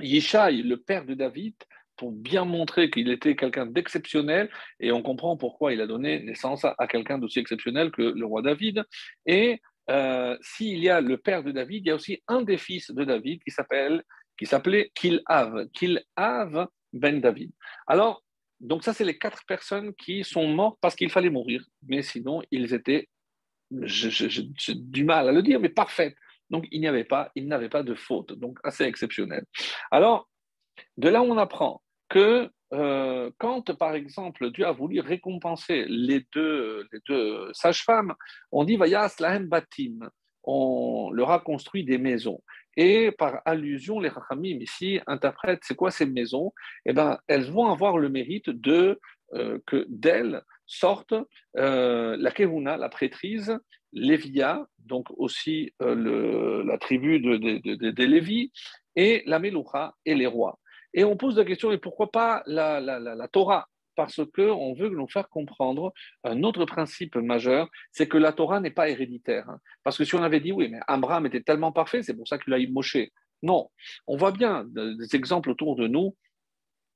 Yishai, 0.00 0.62
le 0.62 0.76
père 0.76 1.04
de 1.04 1.14
David, 1.14 1.54
pour 1.96 2.12
bien 2.12 2.44
montrer 2.44 2.90
qu'il 2.90 3.10
était 3.10 3.36
quelqu'un 3.36 3.66
d'exceptionnel, 3.66 4.50
et 4.80 4.92
on 4.92 5.02
comprend 5.02 5.36
pourquoi 5.36 5.72
il 5.72 5.80
a 5.80 5.86
donné 5.86 6.20
naissance 6.20 6.64
à, 6.64 6.86
quelqu'un 6.88 7.18
d'aussi 7.18 7.40
exceptionnel 7.40 7.90
que 7.90 8.02
le 8.02 8.26
roi 8.26 8.42
David. 8.42 8.84
Et 9.26 9.60
euh, 9.90 10.36
s'il 10.40 10.78
y 10.78 10.88
a 10.88 11.00
le 11.00 11.16
père 11.18 11.42
de 11.42 11.50
David, 11.50 11.84
il 11.84 11.88
y 11.88 11.90
a 11.90 11.94
aussi 11.94 12.22
un 12.28 12.42
des 12.42 12.58
fils 12.58 12.90
de 12.90 13.04
David 13.04 13.42
qui 13.42 13.50
s'appelle 13.50 14.02
qui 14.38 14.46
s'appelait 14.46 14.90
Kilhav, 14.94 15.68
Kilhav 15.72 16.68
ben 16.92 17.20
David. 17.20 17.52
Alors, 17.86 18.22
donc 18.60 18.84
ça, 18.84 18.92
c'est 18.92 19.04
les 19.04 19.18
quatre 19.18 19.44
personnes 19.46 19.94
qui 19.94 20.24
sont 20.24 20.46
mortes 20.46 20.78
parce 20.80 20.94
qu'il 20.94 21.10
fallait 21.10 21.30
mourir, 21.30 21.64
mais 21.86 22.02
sinon, 22.02 22.42
ils 22.50 22.74
étaient, 22.74 23.08
j'ai 23.82 24.74
du 24.74 25.04
mal 25.04 25.28
à 25.28 25.32
le 25.32 25.42
dire, 25.42 25.60
mais 25.60 25.68
parfaites. 25.68 26.16
Donc, 26.50 26.66
il 26.70 26.80
n'y 26.80 26.88
avait 26.88 27.04
pas, 27.04 27.30
il 27.34 27.48
n'avait 27.48 27.68
pas 27.68 27.82
de 27.82 27.94
faute, 27.94 28.32
donc 28.32 28.58
assez 28.62 28.84
exceptionnel. 28.84 29.44
Alors, 29.90 30.28
de 30.96 31.08
là, 31.08 31.22
on 31.22 31.38
apprend 31.38 31.82
que 32.08 32.50
euh, 32.72 33.30
quand, 33.38 33.76
par 33.76 33.94
exemple, 33.94 34.50
Dieu 34.50 34.66
a 34.66 34.72
voulu 34.72 35.00
récompenser 35.00 35.84
les 35.88 36.26
deux, 36.34 36.86
sages-femmes, 37.52 38.14
on 38.50 38.64
dit 38.64 38.76
Vayas 38.76 39.16
lahem 39.20 39.46
batim, 39.46 40.10
on 40.44 41.10
leur 41.12 41.30
a 41.30 41.40
construit 41.40 41.84
des 41.84 41.98
maisons. 41.98 42.42
Et 42.76 43.12
par 43.12 43.42
allusion, 43.44 44.00
les 44.00 44.08
Rachamim 44.08 44.58
ici 44.60 45.00
interprètent 45.06 45.62
c'est 45.62 45.76
quoi 45.76 45.90
ces 45.90 46.06
maisons? 46.06 46.52
Eh 46.86 46.94
bien, 46.94 47.18
elles 47.28 47.50
vont 47.50 47.70
avoir 47.70 47.98
le 47.98 48.08
mérite 48.08 48.48
de 48.48 48.98
euh, 49.34 49.58
que 49.66 49.84
d'elles 49.88 50.42
sortent 50.66 51.14
euh, 51.58 52.16
la 52.18 52.30
Kehuna, 52.30 52.78
la 52.78 52.88
prêtrise, 52.88 53.58
Lévia, 53.92 54.66
donc 54.78 55.08
aussi 55.10 55.74
la 55.80 56.78
tribu 56.78 57.20
des 57.20 58.06
Lévis, 58.06 58.50
et 58.96 59.22
la 59.26 59.38
Meloucha 59.38 59.94
et 60.06 60.14
les 60.14 60.26
rois. 60.26 60.58
Et 60.94 61.04
on 61.04 61.16
pose 61.16 61.36
la 61.36 61.44
question, 61.44 61.72
et 61.72 61.78
pourquoi 61.78 62.10
pas 62.10 62.42
la, 62.46 63.28
Torah? 63.30 63.68
Parce 63.94 64.20
qu'on 64.34 64.74
veut 64.74 64.88
nous 64.88 65.08
faire 65.08 65.28
comprendre 65.28 65.92
un 66.24 66.42
autre 66.44 66.64
principe 66.64 67.16
majeur, 67.16 67.68
c'est 67.90 68.08
que 68.08 68.16
la 68.16 68.32
Torah 68.32 68.60
n'est 68.60 68.70
pas 68.70 68.88
héréditaire. 68.88 69.46
Parce 69.84 69.98
que 69.98 70.04
si 70.04 70.14
on 70.14 70.22
avait 70.22 70.40
dit, 70.40 70.52
oui, 70.52 70.68
mais 70.70 70.80
Abraham 70.86 71.26
était 71.26 71.42
tellement 71.42 71.72
parfait, 71.72 72.02
c'est 72.02 72.16
pour 72.16 72.26
ça 72.26 72.38
qu'il 72.38 72.54
a 72.54 72.58
eu 72.58 72.68
Moshe. 72.68 72.96
Non, 73.42 73.70
on 74.06 74.16
voit 74.16 74.30
bien 74.30 74.64
des 74.64 75.14
exemples 75.14 75.50
autour 75.50 75.76
de 75.76 75.88
nous 75.88 76.16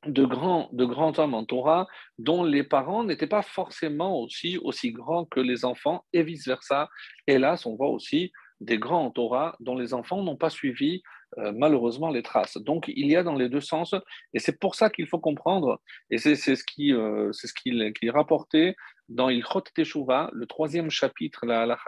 de 0.07 0.25
grands, 0.25 0.69
de 0.73 0.85
grands 0.85 1.19
hommes 1.19 1.35
en 1.35 1.45
Torah 1.45 1.87
dont 2.19 2.45
les 2.45 2.63
parents 2.63 3.05
n'étaient 3.05 3.27
pas 3.27 3.43
forcément 3.43 4.21
aussi, 4.21 4.59
aussi 4.59 4.93
grands 4.93 5.25
que 5.25 5.41
les 5.41 5.65
enfants 5.65 6.05
et 6.13 6.23
vice-versa. 6.23 6.89
Hélas, 7.27 7.67
on 7.67 7.77
voit 7.77 7.89
aussi 7.89 8.33
des 8.61 8.79
grands 8.79 9.07
en 9.07 9.11
Torah 9.11 9.57
dont 9.61 9.77
les 9.77 9.95
enfants 9.95 10.23
n'ont 10.23 10.37
pas 10.37 10.51
suivi 10.51 11.03
euh, 11.39 11.53
malheureusement 11.55 12.11
les 12.11 12.23
traces. 12.23 12.57
Donc 12.57 12.89
il 12.89 13.07
y 13.07 13.17
a 13.17 13.23
dans 13.23 13.35
les 13.35 13.49
deux 13.49 13.61
sens, 13.61 13.95
et 14.35 14.39
c'est 14.39 14.59
pour 14.59 14.75
ça 14.75 14.91
qu'il 14.91 15.07
faut 15.07 15.19
comprendre, 15.19 15.81
et 16.11 16.19
c'est 16.19 16.37
ce 16.37 16.65
qui, 16.65 16.93
euh, 16.93 17.33
c'est 17.33 17.47
ce 17.47 17.55
qu'il 17.55 18.11
rapporté 18.11 18.77
dans 19.09 19.29
Ilchot 19.29 19.63
Teshuvah, 19.75 20.31
le 20.33 20.47
troisième 20.47 20.91
chapitre, 20.91 21.47
la, 21.47 21.67
la 21.67 21.79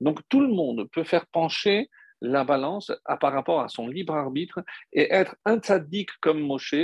Donc 0.00 0.20
tout 0.28 0.40
le 0.40 0.48
monde 0.48 0.88
peut 0.92 1.04
faire 1.04 1.26
pencher 1.26 1.88
la 2.20 2.44
balance 2.44 2.92
par 3.20 3.32
rapport 3.32 3.60
à 3.60 3.68
son 3.68 3.86
libre 3.86 4.14
arbitre 4.14 4.60
et 4.92 5.12
être 5.12 5.36
un 5.44 5.58
tzaddik 5.58 6.10
comme 6.20 6.40
Moshe 6.40 6.74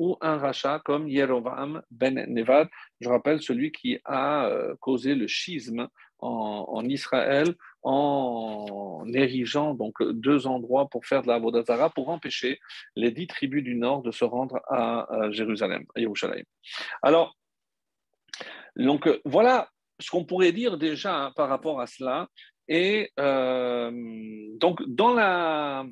ou 0.00 0.16
un 0.20 0.38
rachat 0.38 0.80
comme 0.84 1.08
Yerovam 1.08 1.82
ben 1.90 2.24
Nevad. 2.28 2.68
Je 3.00 3.08
rappelle 3.08 3.42
celui 3.42 3.70
qui 3.70 3.98
a 4.04 4.46
euh, 4.46 4.74
causé 4.80 5.14
le 5.14 5.26
schisme 5.26 5.88
en, 6.18 6.84
Israël 6.84 7.54
en 7.82 9.04
érigeant 9.12 9.74
donc 9.74 10.02
deux 10.02 10.46
endroits 10.46 10.88
pour 10.88 11.06
faire 11.06 11.22
de 11.22 11.28
la 11.28 11.38
Vodazara 11.38 11.90
pour 11.90 12.08
empêcher 12.08 12.60
les 12.96 13.10
dix 13.10 13.26
tribus 13.26 13.64
du 13.64 13.74
nord 13.74 14.02
de 14.02 14.10
se 14.10 14.24
rendre 14.24 14.60
à, 14.68 15.06
Jérusalem, 15.30 15.84
à 15.94 16.00
Yerushalayim. 16.00 16.44
Alors, 17.02 17.36
donc 18.76 19.08
voilà 19.24 19.68
ce 19.98 20.10
qu'on 20.10 20.24
pourrait 20.24 20.52
dire 20.52 20.78
déjà 20.78 21.16
hein, 21.16 21.32
par 21.36 21.48
rapport 21.48 21.80
à 21.80 21.86
cela. 21.86 22.28
Et 22.68 23.10
euh, 23.18 23.90
donc 24.58 24.82
dans 24.86 25.12
la 25.12 25.84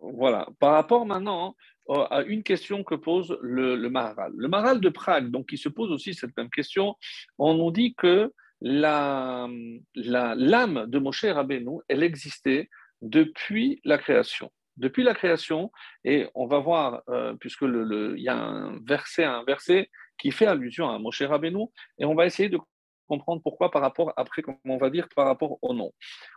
voilà, 0.00 0.46
par 0.60 0.72
rapport 0.72 1.06
maintenant 1.06 1.56
euh, 1.88 2.04
à 2.10 2.22
une 2.22 2.42
question 2.42 2.82
que 2.82 2.94
pose 2.94 3.38
le, 3.42 3.76
le 3.76 3.90
Maharal. 3.90 4.32
Le 4.36 4.48
Maharal 4.48 4.80
de 4.80 4.88
Prague, 4.88 5.30
donc, 5.30 5.48
qui 5.48 5.58
se 5.58 5.68
pose 5.68 5.92
aussi 5.92 6.14
cette 6.14 6.36
même 6.36 6.50
question, 6.50 6.96
on 7.38 7.54
nous 7.54 7.70
dit 7.70 7.94
que 7.94 8.32
l'âme 8.60 9.80
la, 9.94 10.64
hum, 10.64 10.86
de 10.86 10.98
Moshe 10.98 11.24
Rabbeinu, 11.24 11.80
elle 11.88 12.02
existait 12.02 12.68
depuis 13.02 13.80
la 13.84 13.98
création. 13.98 14.50
Depuis 14.76 15.02
la 15.02 15.14
création, 15.14 15.72
et 16.04 16.28
on 16.34 16.46
va 16.46 16.58
voir, 16.58 17.02
euh, 17.08 17.34
puisque 17.34 17.62
il 17.62 18.14
y 18.18 18.28
a 18.28 18.36
un 18.36 18.78
verset, 18.84 19.24
un 19.24 19.44
verset 19.44 19.88
qui 20.18 20.30
fait 20.30 20.46
allusion 20.46 20.88
à 20.90 20.98
Moshe 20.98 21.22
Rabbeinu, 21.22 21.66
et 21.98 22.04
on 22.04 22.14
va 22.14 22.26
essayer 22.26 22.48
de 22.48 22.58
comprendre 23.06 23.42
pourquoi 23.42 23.70
par 23.70 23.82
rapport, 23.82 24.12
après, 24.16 24.42
comme 24.42 24.58
on 24.64 24.78
va 24.78 24.90
dire, 24.90 25.08
par 25.14 25.26
rapport 25.26 25.58
au 25.62 25.72
nom. 25.72 25.92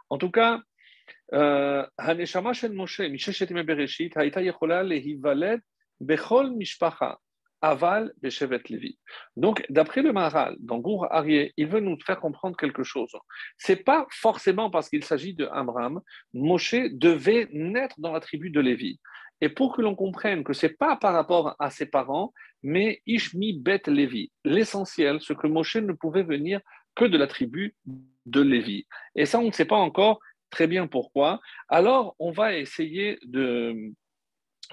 En 0.09 0.17
tout 0.17 0.31
cas, 0.31 0.61
euh, 1.33 1.85
Haneshama 1.97 2.51
Moshe, 2.71 3.01
Bereshit, 3.01 4.15
Haïta 4.15 4.41
Yechola 4.41 4.83
Bechol 5.99 6.51
Mishpacha, 6.51 7.19
aval 7.61 8.13
Beshevet 8.21 8.61
Levi. 8.69 8.97
Donc, 9.35 9.65
d'après 9.69 10.01
le 10.01 10.13
Maharal, 10.13 10.55
dans 10.59 10.79
Gour 10.79 11.07
Arié, 11.11 11.53
il 11.57 11.67
veut 11.67 11.79
nous 11.79 11.97
faire 12.05 12.19
comprendre 12.19 12.57
quelque 12.57 12.83
chose. 12.83 13.11
C'est 13.57 13.83
pas 13.83 14.07
forcément 14.11 14.69
parce 14.69 14.89
qu'il 14.89 15.03
s'agit 15.03 15.33
de 15.33 15.47
Amram, 15.51 16.01
Moshe 16.33 16.75
devait 16.91 17.47
naître 17.51 17.95
dans 17.99 18.11
la 18.11 18.19
tribu 18.19 18.49
de 18.49 18.59
Lévi. 18.59 18.99
Et 19.41 19.49
pour 19.49 19.75
que 19.75 19.81
l'on 19.81 19.95
comprenne 19.95 20.43
que 20.43 20.53
c'est 20.53 20.77
pas 20.77 20.97
par 20.97 21.13
rapport 21.13 21.55
à 21.59 21.69
ses 21.69 21.85
parents, 21.85 22.33
mais 22.61 23.01
Ishmi 23.05 23.53
Bet 23.53 23.83
Lévi. 23.87 24.31
L'essentiel, 24.43 25.21
ce 25.21 25.33
que 25.33 25.47
Moshe 25.47 25.77
ne 25.77 25.93
pouvait 25.93 26.23
venir 26.23 26.59
que 26.95 27.05
de 27.05 27.17
la 27.17 27.27
tribu 27.27 27.75
de 28.25 28.41
Lévi. 28.41 28.85
Et 29.15 29.25
ça, 29.25 29.39
on 29.39 29.47
ne 29.47 29.51
sait 29.51 29.65
pas 29.65 29.77
encore 29.77 30.19
très 30.49 30.67
bien 30.67 30.87
pourquoi. 30.87 31.39
Alors, 31.69 32.15
on 32.19 32.31
va 32.31 32.55
essayer 32.55 33.17
de, 33.23 33.93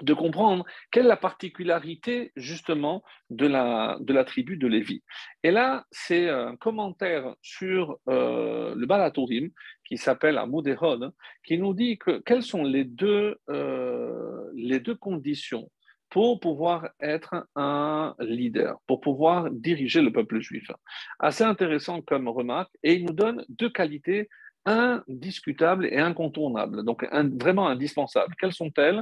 de 0.01 0.13
comprendre 0.13 0.65
quelle 0.91 1.05
est 1.05 1.09
la 1.09 1.17
particularité 1.17 2.31
justement 2.35 3.03
de 3.29 3.47
la, 3.47 4.23
tribu 4.25 4.57
de 4.57 4.67
Lévi. 4.67 5.03
Et 5.43 5.51
là, 5.51 5.85
c'est 5.91 6.29
un 6.29 6.55
commentaire 6.55 7.35
sur 7.41 7.97
euh, 8.09 8.75
le 8.75 8.85
Balatourim 8.85 9.49
qui 9.85 9.97
s'appelle 9.97 10.37
Amoudérod, 10.37 11.11
qui 11.45 11.57
nous 11.57 11.73
dit 11.73 11.97
que 11.97 12.19
quelles 12.19 12.43
sont 12.43 12.63
les 12.63 12.83
deux, 12.83 13.37
euh, 13.49 14.49
les 14.53 14.79
deux 14.79 14.95
conditions 14.95 15.69
pour 16.09 16.39
pouvoir 16.39 16.89
être 17.01 17.47
un 17.55 18.15
leader, 18.19 18.79
pour 18.87 19.01
pouvoir 19.01 19.49
diriger 19.51 20.01
le 20.01 20.11
peuple 20.11 20.39
juif. 20.39 20.71
Assez 21.19 21.43
intéressant 21.43 22.01
comme 22.01 22.27
remarque, 22.29 22.71
et 22.83 22.93
il 22.93 23.05
nous 23.05 23.13
donne 23.13 23.43
deux 23.49 23.69
qualités 23.69 24.29
indiscutables 24.67 25.85
et 25.85 25.97
incontournables, 25.97 26.83
donc 26.83 27.07
vraiment 27.39 27.67
indispensables. 27.67 28.35
Quelles 28.39 28.53
sont-elles? 28.53 29.01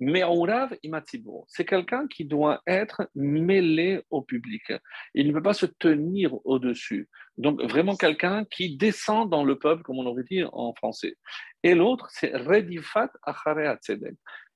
Me'ourav 0.00 0.76
imatibur. 0.82 1.44
C'est 1.46 1.64
quelqu'un 1.64 2.08
qui 2.08 2.24
doit 2.24 2.60
être 2.66 3.08
mêlé 3.14 4.02
au 4.10 4.22
public. 4.22 4.72
Il 5.14 5.28
ne 5.28 5.32
peut 5.32 5.42
pas 5.42 5.54
se 5.54 5.66
tenir 5.66 6.34
au-dessus. 6.44 7.08
Donc 7.38 7.62
vraiment 7.62 7.96
quelqu'un 7.96 8.44
qui 8.44 8.76
descend 8.76 9.30
dans 9.30 9.44
le 9.44 9.58
peuple, 9.58 9.82
comme 9.82 9.98
on 9.98 10.06
aurait 10.06 10.24
dit 10.24 10.42
en 10.52 10.74
français. 10.74 11.16
Et 11.62 11.74
l'autre, 11.74 12.08
c'est 12.10 12.36
redifat 12.36 13.10
acharei 13.22 13.72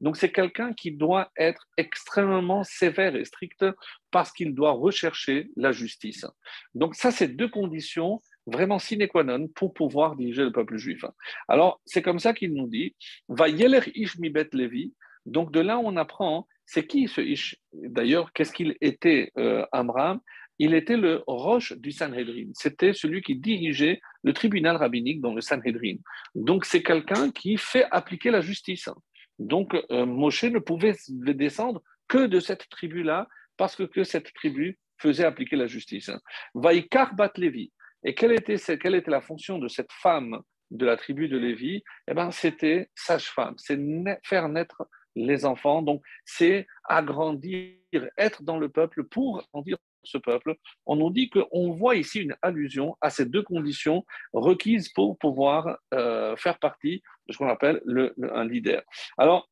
Donc 0.00 0.16
c'est 0.16 0.30
quelqu'un 0.30 0.72
qui 0.72 0.92
doit 0.92 1.30
être 1.36 1.66
extrêmement 1.76 2.64
sévère 2.64 3.16
et 3.16 3.24
strict 3.24 3.64
parce 4.10 4.32
qu'il 4.32 4.54
doit 4.54 4.72
rechercher 4.72 5.50
la 5.56 5.72
justice. 5.72 6.26
Donc 6.74 6.94
ça, 6.94 7.10
c'est 7.10 7.28
deux 7.28 7.48
conditions 7.48 8.20
vraiment 8.52 8.78
sine 8.78 9.06
qua 9.08 9.22
non 9.22 9.48
pour 9.48 9.74
pouvoir 9.74 10.16
diriger 10.16 10.44
le 10.44 10.52
peuple 10.52 10.76
juif. 10.76 11.04
Alors, 11.48 11.80
c'est 11.84 12.02
comme 12.02 12.18
ça 12.18 12.32
qu'il 12.32 12.54
nous 12.54 12.68
dit 12.68 12.94
Va 13.28 13.48
yeler 13.48 13.80
ish 13.94 14.18
mi 14.18 14.30
bet 14.30 14.48
Levi. 14.52 14.94
Donc, 15.26 15.52
de 15.52 15.60
là, 15.60 15.78
on 15.78 15.96
apprend 15.96 16.46
c'est 16.68 16.86
qui 16.86 17.08
ce 17.08 17.22
ish? 17.22 17.56
D'ailleurs, 17.72 18.30
qu'est-ce 18.34 18.52
qu'il 18.52 18.76
était, 18.82 19.32
euh, 19.38 19.64
Amram? 19.72 20.20
Il 20.58 20.74
était 20.74 20.98
le 20.98 21.22
roche 21.26 21.72
du 21.78 21.92
Sanhedrin. 21.92 22.50
C'était 22.52 22.92
celui 22.92 23.22
qui 23.22 23.36
dirigeait 23.36 24.00
le 24.22 24.34
tribunal 24.34 24.76
rabbinique 24.76 25.22
dans 25.22 25.32
le 25.32 25.40
Sanhedrin. 25.40 25.96
Donc, 26.34 26.66
c'est 26.66 26.82
quelqu'un 26.82 27.30
qui 27.30 27.56
fait 27.56 27.86
appliquer 27.90 28.30
la 28.30 28.42
justice. 28.42 28.90
Donc, 29.38 29.74
euh, 29.90 30.04
Moshe 30.04 30.44
ne 30.44 30.58
pouvait 30.58 30.94
descendre 31.08 31.80
que 32.06 32.26
de 32.26 32.38
cette 32.38 32.68
tribu-là, 32.68 33.28
parce 33.56 33.74
que, 33.74 33.84
que 33.84 34.04
cette 34.04 34.32
tribu 34.34 34.78
faisait 34.98 35.24
appliquer 35.24 35.56
la 35.56 35.68
justice. 35.68 36.10
Vaikar 36.54 37.14
bat 37.14 37.32
Levi. 37.36 37.72
Et 38.04 38.14
quelle 38.14 38.32
était, 38.32 38.56
la 39.06 39.20
fonction 39.20 39.58
de 39.58 39.68
cette 39.68 39.92
femme 39.92 40.40
de 40.70 40.84
la 40.84 40.96
tribu 40.96 41.28
de 41.28 41.38
Lévi, 41.38 41.82
eh 42.08 42.14
ben, 42.14 42.30
c'était 42.30 42.90
sage-femme, 42.94 43.54
c'est 43.56 43.78
faire 44.22 44.48
naître 44.48 44.88
les 45.16 45.44
enfants, 45.44 45.82
donc 45.82 46.02
c'est 46.24 46.66
agrandir, 46.84 47.74
être 48.16 48.42
dans 48.42 48.58
le 48.58 48.68
peuple 48.68 49.04
pour 49.04 49.40
agrandir 49.40 49.78
ce 50.04 50.18
peuple. 50.18 50.56
On 50.86 50.96
nous 50.96 51.10
dit 51.10 51.30
qu'on 51.30 51.72
voit 51.72 51.96
ici 51.96 52.20
une 52.20 52.36
allusion 52.42 52.96
à 53.00 53.10
ces 53.10 53.26
deux 53.26 53.42
conditions 53.42 54.04
requises 54.32 54.90
pour 54.90 55.18
pouvoir 55.18 55.78
euh, 55.94 56.36
faire 56.36 56.58
partie 56.58 57.02
de 57.26 57.32
ce 57.32 57.38
qu'on 57.38 57.48
appelle 57.48 57.80
le, 57.84 58.14
un 58.32 58.44
leader. 58.46 58.82
Alors, 59.16 59.48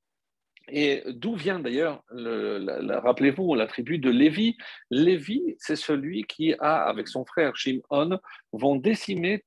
et 0.69 1.03
d'où 1.07 1.37
vient 1.37 1.61
d'ailleurs, 1.61 2.03
rappelez-vous, 2.11 3.55
la 3.55 3.67
tribu 3.67 3.99
de 3.99 4.11
Lévi 4.11 4.57
Lévi, 4.91 5.55
c'est 5.59 5.77
celui 5.77 6.25
qui 6.25 6.55
a, 6.59 6.83
avec 6.85 7.07
son 7.09 7.25
frère 7.25 7.57
Shimon, 7.57 8.19
vont 8.53 8.77
décimer 8.77 9.45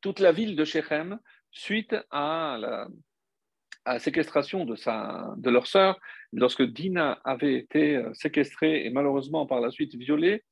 toute 0.00 0.18
la 0.18 0.32
ville 0.32 0.56
de 0.56 0.64
Shechem 0.64 1.18
suite 1.50 1.94
à 2.10 2.56
la, 2.58 2.88
séquestration 3.98 4.64
de, 4.64 4.76
de 5.40 5.50
leur 5.50 5.66
sœur, 5.66 5.98
lorsque 6.32 6.62
Dina 6.62 7.20
avait 7.24 7.54
été 7.54 8.02
séquestrée 8.14 8.86
et 8.86 8.90
malheureusement 8.90 9.46
par 9.46 9.60
la 9.60 9.70
suite 9.70 9.94
violée. 9.94 10.42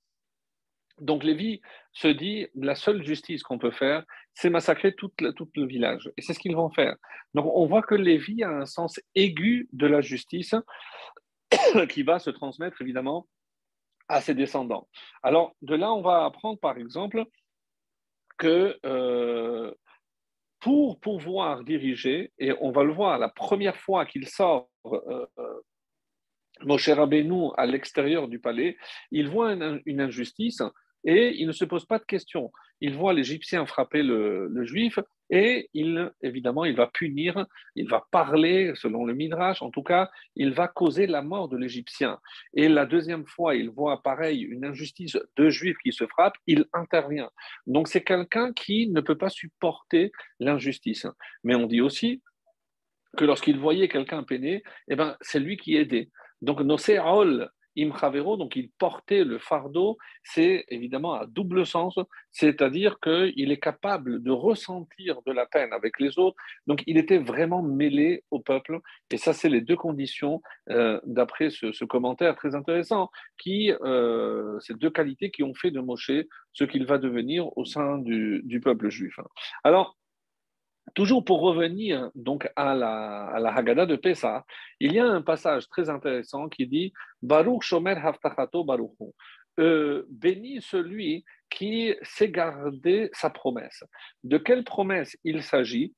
Donc 1.00 1.22
Lévi 1.24 1.60
se 1.92 2.08
dit, 2.08 2.48
la 2.54 2.74
seule 2.74 3.04
justice 3.04 3.42
qu'on 3.42 3.58
peut 3.58 3.70
faire, 3.70 4.04
c'est 4.38 4.50
massacrer 4.50 4.94
tout, 4.94 5.10
le 5.18 5.66
village. 5.66 6.12
Et 6.16 6.22
c'est 6.22 6.32
ce 6.32 6.38
qu'ils 6.38 6.54
vont 6.54 6.70
faire. 6.70 6.94
Donc 7.34 7.46
on 7.52 7.66
voit 7.66 7.82
que 7.82 7.96
Lévi 7.96 8.44
a 8.44 8.50
un 8.50 8.66
sens 8.66 9.00
aigu 9.16 9.68
de 9.72 9.88
la 9.88 10.00
justice 10.00 10.54
qui 11.88 12.04
va 12.04 12.20
se 12.20 12.30
transmettre 12.30 12.80
évidemment 12.80 13.26
à 14.06 14.20
ses 14.20 14.34
descendants. 14.34 14.88
Alors 15.24 15.56
de 15.62 15.74
là, 15.74 15.92
on 15.92 16.02
va 16.02 16.24
apprendre 16.24 16.60
par 16.60 16.78
exemple 16.78 17.24
que 18.38 18.78
euh, 18.86 19.74
pour 20.60 21.00
pouvoir 21.00 21.64
diriger, 21.64 22.32
et 22.38 22.52
on 22.60 22.70
va 22.70 22.84
le 22.84 22.92
voir 22.92 23.18
la 23.18 23.28
première 23.28 23.76
fois 23.76 24.06
qu'il 24.06 24.28
sort 24.28 24.70
euh 24.86 25.26
Moshe 26.62 26.88
Rabbeinu 26.88 27.50
à 27.56 27.66
l'extérieur 27.66 28.26
du 28.26 28.40
palais, 28.40 28.76
il 29.12 29.28
voit 29.28 29.52
une 29.52 30.00
injustice 30.00 30.62
et 31.08 31.40
il 31.40 31.46
ne 31.46 31.52
se 31.52 31.64
pose 31.64 31.86
pas 31.86 31.98
de 31.98 32.04
questions. 32.04 32.52
Il 32.82 32.94
voit 32.94 33.14
l'Égyptien 33.14 33.64
frapper 33.64 34.02
le, 34.02 34.50
Juif 34.64 34.98
et 35.30 35.70
il, 35.72 36.12
évidemment, 36.20 36.66
il 36.66 36.76
va 36.76 36.86
punir, 36.86 37.46
il 37.76 37.88
va 37.88 38.06
parler, 38.10 38.72
selon 38.74 39.06
le 39.06 39.14
Midrash, 39.14 39.62
en 39.62 39.70
tout 39.70 39.82
cas, 39.82 40.10
il 40.36 40.52
va 40.52 40.68
causer 40.68 41.06
la 41.06 41.22
mort 41.22 41.48
de 41.48 41.56
l'Égyptien. 41.56 42.18
Et 42.52 42.68
la 42.68 42.84
deuxième 42.84 43.24
fois, 43.24 43.54
il 43.54 43.70
voit 43.70 44.02
pareil 44.02 44.42
une 44.42 44.66
injustice 44.66 45.16
de 45.36 45.48
Juifs 45.48 45.78
qui 45.82 45.92
se 45.92 46.06
frappent, 46.06 46.36
il 46.46 46.66
intervient. 46.74 47.30
Donc 47.66 47.88
c'est 47.88 48.04
quelqu'un 48.04 48.52
qui 48.52 48.88
ne 48.88 49.00
peut 49.00 49.16
pas 49.16 49.30
supporter 49.30 50.12
l'injustice. 50.40 51.06
Mais 51.42 51.54
on 51.54 51.66
dit 51.66 51.80
aussi 51.80 52.22
que 53.16 53.24
lorsqu'il 53.24 53.58
voyait 53.58 53.88
quelqu'un 53.88 54.24
peiner, 54.24 54.62
eh 54.88 54.94
ben, 54.94 55.16
c'est 55.22 55.40
lui 55.40 55.56
qui 55.56 55.74
aidait. 55.74 56.10
Donc, 56.42 56.60
nos 56.60 56.76
Imchavero, 57.76 58.36
donc 58.36 58.56
il 58.56 58.70
portait 58.78 59.24
le 59.24 59.38
fardeau, 59.38 59.98
c'est 60.22 60.64
évidemment 60.68 61.14
à 61.14 61.26
double 61.26 61.66
sens, 61.66 61.98
c'est-à-dire 62.30 62.98
qu'il 63.00 63.50
est 63.52 63.60
capable 63.60 64.22
de 64.22 64.30
ressentir 64.30 65.20
de 65.26 65.32
la 65.32 65.46
peine 65.46 65.72
avec 65.72 66.00
les 66.00 66.18
autres, 66.18 66.36
donc 66.66 66.82
il 66.86 66.98
était 66.98 67.18
vraiment 67.18 67.62
mêlé 67.62 68.24
au 68.30 68.40
peuple, 68.40 68.80
et 69.10 69.16
ça 69.16 69.32
c'est 69.32 69.48
les 69.48 69.60
deux 69.60 69.76
conditions, 69.76 70.40
euh, 70.70 71.00
d'après 71.04 71.50
ce, 71.50 71.84
commentaire 71.84 72.36
très 72.36 72.54
intéressant, 72.54 73.10
qui, 73.38 73.72
euh, 73.82 74.58
ces 74.60 74.74
deux 74.74 74.90
qualités 74.90 75.30
qui 75.30 75.42
ont 75.42 75.54
fait 75.54 75.70
de 75.70 75.80
Moshe 75.80 76.10
ce 76.52 76.64
qu'il 76.64 76.86
va 76.86 76.98
devenir 76.98 77.56
au 77.56 77.64
sein 77.64 77.98
du, 77.98 78.40
du 78.44 78.60
peuple 78.60 78.88
juif. 78.88 79.18
Alors, 79.64 79.97
Toujours 80.94 81.24
pour 81.24 81.40
revenir 81.40 82.10
donc 82.14 82.48
à 82.56 82.74
la, 82.74 83.26
à 83.26 83.38
la 83.40 83.54
Haggadah 83.54 83.86
de 83.86 83.96
Pessah, 83.96 84.44
il 84.80 84.92
y 84.92 84.98
a 84.98 85.06
un 85.06 85.22
passage 85.22 85.68
très 85.68 85.90
intéressant 85.90 86.48
qui 86.48 86.66
dit 86.66 86.92
Baruch 87.22 87.62
Shomer 87.62 87.96
Haftachato 88.02 88.64
Baruchu. 88.64 89.12
Euh, 89.58 90.04
béni 90.08 90.62
celui 90.62 91.24
qui 91.50 91.94
sait 92.02 92.30
garder 92.30 93.10
sa 93.12 93.28
promesse. 93.28 93.82
De 94.22 94.38
quelle 94.38 94.62
promesse 94.62 95.16
il 95.24 95.42
s'agit? 95.42 95.94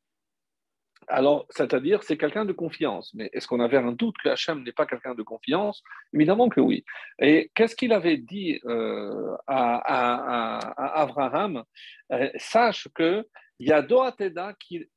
Alors, 1.08 1.46
c'est-à-dire, 1.50 2.02
c'est 2.02 2.16
quelqu'un 2.16 2.44
de 2.44 2.52
confiance. 2.52 3.12
Mais 3.14 3.28
est-ce 3.32 3.46
qu'on 3.46 3.60
avait 3.60 3.76
un 3.76 3.92
doute 3.92 4.14
que 4.22 4.28
Hachem 4.28 4.62
n'est 4.62 4.72
pas 4.72 4.86
quelqu'un 4.86 5.14
de 5.14 5.22
confiance? 5.22 5.82
Évidemment 6.14 6.48
que 6.48 6.60
oui. 6.60 6.84
Et 7.18 7.50
qu'est-ce 7.54 7.76
qu'il 7.76 7.92
avait 7.92 8.16
dit 8.16 8.60
euh, 8.64 9.36
à, 9.46 10.58
à, 10.58 11.02
Abraham 11.02 11.64
euh, 12.12 12.30
Sache 12.36 12.88
que 12.94 13.26
Yadoateda 13.60 14.54
qui 14.58 14.88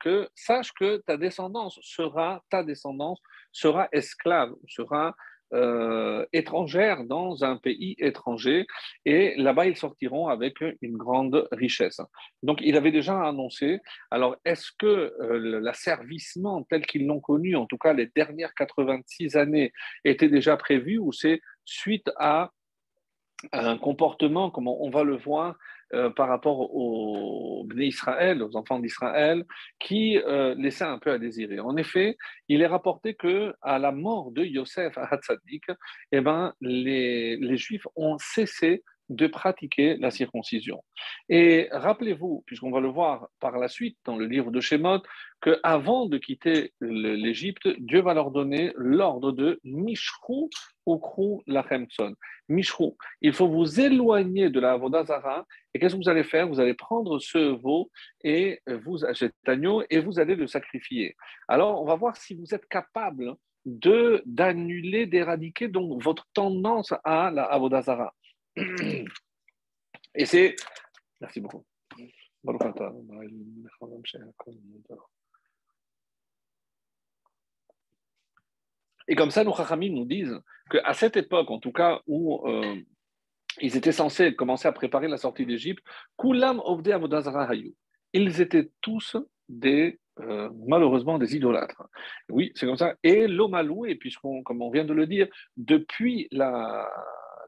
que 0.00 0.28
sache 0.34 0.72
que 0.72 0.98
ta 0.98 1.16
descendance 1.16 1.78
sera, 1.82 2.42
ta 2.48 2.62
descendance 2.62 3.20
sera 3.52 3.88
esclave, 3.92 4.54
sera 4.68 5.16
euh, 5.52 6.26
étrangère 6.32 7.04
dans 7.04 7.42
un 7.42 7.56
pays 7.56 7.96
étranger, 7.98 8.66
et 9.04 9.34
là-bas 9.36 9.66
ils 9.66 9.76
sortiront 9.76 10.28
avec 10.28 10.60
une 10.80 10.96
grande 10.96 11.48
richesse. 11.50 12.00
Donc 12.42 12.58
il 12.60 12.76
avait 12.76 12.92
déjà 12.92 13.26
annoncé. 13.26 13.80
Alors 14.12 14.36
est-ce 14.44 14.70
que 14.78 14.86
euh, 14.86 15.60
l'asservissement 15.60 16.62
tel 16.70 16.86
qu'ils 16.86 17.06
l'ont 17.06 17.20
connu, 17.20 17.56
en 17.56 17.66
tout 17.66 17.78
cas 17.78 17.94
les 17.94 18.06
dernières 18.14 18.54
86 18.54 19.36
années, 19.36 19.72
était 20.04 20.28
déjà 20.28 20.56
prévu 20.56 20.98
ou 20.98 21.12
c'est 21.12 21.40
suite 21.64 22.10
à 22.16 22.50
un 23.52 23.78
comportement, 23.78 24.50
comme 24.50 24.68
on 24.68 24.90
va 24.90 25.04
le 25.04 25.16
voir, 25.16 25.56
euh, 25.94 26.10
par 26.10 26.28
rapport 26.28 26.74
aux 26.74 27.66
enfants 28.54 28.78
d'Israël, 28.78 29.44
qui 29.78 30.18
euh, 30.18 30.54
laissaient 30.56 30.84
un 30.84 30.98
peu 30.98 31.12
à 31.12 31.18
désirer. 31.18 31.60
En 31.60 31.76
effet, 31.76 32.16
il 32.48 32.62
est 32.62 32.66
rapporté 32.66 33.14
que 33.14 33.54
à 33.62 33.78
la 33.78 33.92
mort 33.92 34.30
de 34.30 34.44
Yosef 34.44 34.98
à 34.98 35.14
Hatzadik, 35.14 35.64
eh 36.12 36.20
ben, 36.20 36.52
les 36.60 37.56
Juifs 37.56 37.86
ont 37.96 38.16
cessé 38.18 38.82
de 39.08 39.26
pratiquer 39.26 39.96
la 39.96 40.10
circoncision. 40.10 40.82
Et 41.28 41.68
rappelez-vous, 41.72 42.42
puisqu'on 42.46 42.70
va 42.70 42.80
le 42.80 42.88
voir 42.88 43.28
par 43.40 43.58
la 43.58 43.68
suite 43.68 43.96
dans 44.04 44.16
le 44.16 44.26
livre 44.26 44.50
de 44.50 44.60
Shemot, 44.60 45.02
qu'avant 45.40 46.06
de 46.06 46.18
quitter 46.18 46.72
l'Égypte, 46.80 47.68
Dieu 47.78 48.00
va 48.00 48.14
leur 48.14 48.30
donner 48.30 48.72
l'ordre 48.76 49.32
de 49.32 49.60
Mishrou 49.64 50.50
ou 50.86 50.98
Krou 50.98 51.42
Lachemson. 51.46 52.14
Mishrou, 52.48 52.96
il 53.20 53.32
faut 53.32 53.48
vous 53.48 53.80
éloigner 53.80 54.50
de 54.50 54.60
la 54.60 54.72
Avodazara. 54.72 55.46
Et 55.74 55.78
qu'est-ce 55.78 55.94
que 55.94 56.00
vous 56.02 56.08
allez 56.08 56.24
faire? 56.24 56.48
Vous 56.48 56.60
allez 56.60 56.74
prendre 56.74 57.18
ce 57.18 57.38
veau 57.38 57.90
et 58.24 58.60
vous, 58.66 58.98
cet 59.14 59.34
agneau, 59.46 59.82
et 59.90 60.00
vous 60.00 60.18
allez 60.18 60.34
le 60.34 60.46
sacrifier. 60.46 61.14
Alors, 61.46 61.80
on 61.82 61.84
va 61.84 61.94
voir 61.94 62.16
si 62.16 62.34
vous 62.34 62.54
êtes 62.54 62.66
capable 62.66 63.34
d'annuler, 63.64 65.06
d'éradiquer 65.06 65.68
donc 65.68 66.02
votre 66.02 66.26
tendance 66.32 66.94
à 67.04 67.30
la 67.30 67.44
Avodazara. 67.44 68.14
Et 70.14 70.26
c'est. 70.26 70.56
Merci 71.20 71.40
beaucoup. 71.40 71.64
Et 79.08 79.14
comme 79.14 79.30
ça, 79.30 79.42
nos 79.42 79.54
Chachamim 79.54 79.94
nous 79.94 80.04
disent 80.04 80.38
qu'à 80.70 80.92
cette 80.92 81.16
époque, 81.16 81.50
en 81.50 81.58
tout 81.58 81.72
cas, 81.72 82.00
où 82.06 82.46
euh, 82.46 82.76
ils 83.60 83.76
étaient 83.76 83.92
censés 83.92 84.34
commencer 84.34 84.68
à 84.68 84.72
préparer 84.72 85.08
la 85.08 85.16
sortie 85.16 85.46
d'Égypte, 85.46 85.82
Ils 88.12 88.40
étaient 88.40 88.70
tous 88.80 89.16
des, 89.48 89.98
euh, 90.20 90.50
malheureusement, 90.66 91.18
des 91.18 91.34
idolâtres. 91.36 91.82
Oui, 92.28 92.52
c'est 92.54 92.66
comme 92.66 92.76
ça. 92.76 92.94
Et 93.02 93.26
l'Omalou, 93.26 93.86
et 93.86 93.94
puisqu'on, 93.94 94.42
comme 94.42 94.62
on 94.62 94.70
vient 94.70 94.84
de 94.84 94.94
le 94.94 95.06
dire, 95.06 95.26
depuis 95.56 96.28
la, 96.30 96.88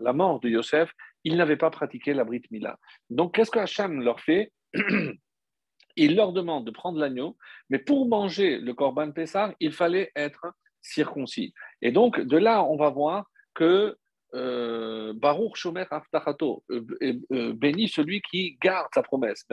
la 0.00 0.12
mort 0.12 0.40
de 0.40 0.48
Yosef, 0.48 0.92
ils 1.24 1.36
n'avaient 1.36 1.56
pas 1.56 1.70
pratiqué 1.70 2.14
la 2.14 2.24
Brit 2.24 2.42
Mila. 2.50 2.78
Donc, 3.08 3.34
qu'est-ce 3.34 3.50
que 3.50 3.58
Hacham 3.58 4.02
leur 4.02 4.20
fait 4.20 4.52
Il 5.96 6.16
leur 6.16 6.32
demande 6.32 6.64
de 6.64 6.70
prendre 6.70 6.98
l'agneau, 6.98 7.36
mais 7.68 7.78
pour 7.78 8.08
manger 8.08 8.58
le 8.58 8.72
Corban 8.74 9.10
Pessah, 9.10 9.54
il 9.60 9.72
fallait 9.72 10.12
être 10.14 10.46
circoncis. 10.80 11.52
Et 11.82 11.92
donc, 11.92 12.20
de 12.20 12.36
là, 12.36 12.64
on 12.64 12.76
va 12.76 12.90
voir 12.90 13.26
que 13.54 13.96
euh, 14.34 15.12
Baruch 15.14 15.56
Shomer 15.56 15.84
Aftachato, 15.90 16.62
euh, 16.70 16.84
euh, 17.32 17.52
béni 17.52 17.88
celui 17.88 18.22
qui 18.22 18.56
garde 18.62 18.88
sa 18.94 19.02
promesse. 19.02 19.44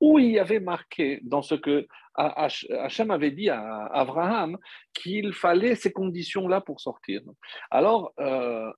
Où 0.00 0.18
il 0.18 0.32
y 0.32 0.38
avait 0.38 0.60
marqué 0.60 1.20
dans 1.22 1.42
ce 1.42 1.54
que 1.54 1.86
Hachem 2.14 3.10
avait 3.12 3.30
dit 3.30 3.48
à 3.48 3.86
Abraham 3.86 4.58
qu'il 4.92 5.32
fallait 5.32 5.76
ces 5.76 5.92
conditions-là 5.92 6.60
pour 6.60 6.80
sortir. 6.80 7.22
Alors, 7.70 8.12
euh, 8.18 8.70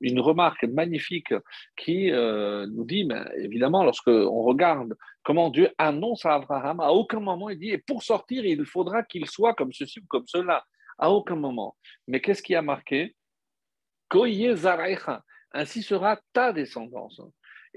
une 0.00 0.20
remarque 0.20 0.64
magnifique 0.64 1.32
qui 1.76 2.10
euh, 2.10 2.66
nous 2.66 2.84
dit, 2.84 3.04
mais 3.04 3.22
évidemment, 3.36 3.84
lorsque 3.84 4.08
on 4.08 4.42
regarde 4.42 4.96
comment 5.22 5.50
Dieu 5.50 5.70
annonce 5.78 6.26
à 6.26 6.34
Abraham, 6.34 6.80
à 6.80 6.90
aucun 6.90 7.20
moment 7.20 7.50
il 7.50 7.58
dit, 7.58 7.70
et 7.70 7.78
pour 7.78 8.02
sortir, 8.02 8.44
il 8.44 8.64
faudra 8.64 9.04
qu'il 9.04 9.26
soit 9.26 9.54
comme 9.54 9.72
ceci 9.72 10.00
ou 10.00 10.06
comme 10.08 10.26
cela. 10.26 10.64
À 11.00 11.12
aucun 11.12 11.36
moment. 11.36 11.76
Mais 12.08 12.20
qu'est-ce 12.20 12.42
qui 12.42 12.56
a 12.56 12.62
marqué? 12.62 13.14
Ainsi 15.52 15.82
sera 15.82 16.18
ta 16.32 16.52
descendance. 16.52 17.20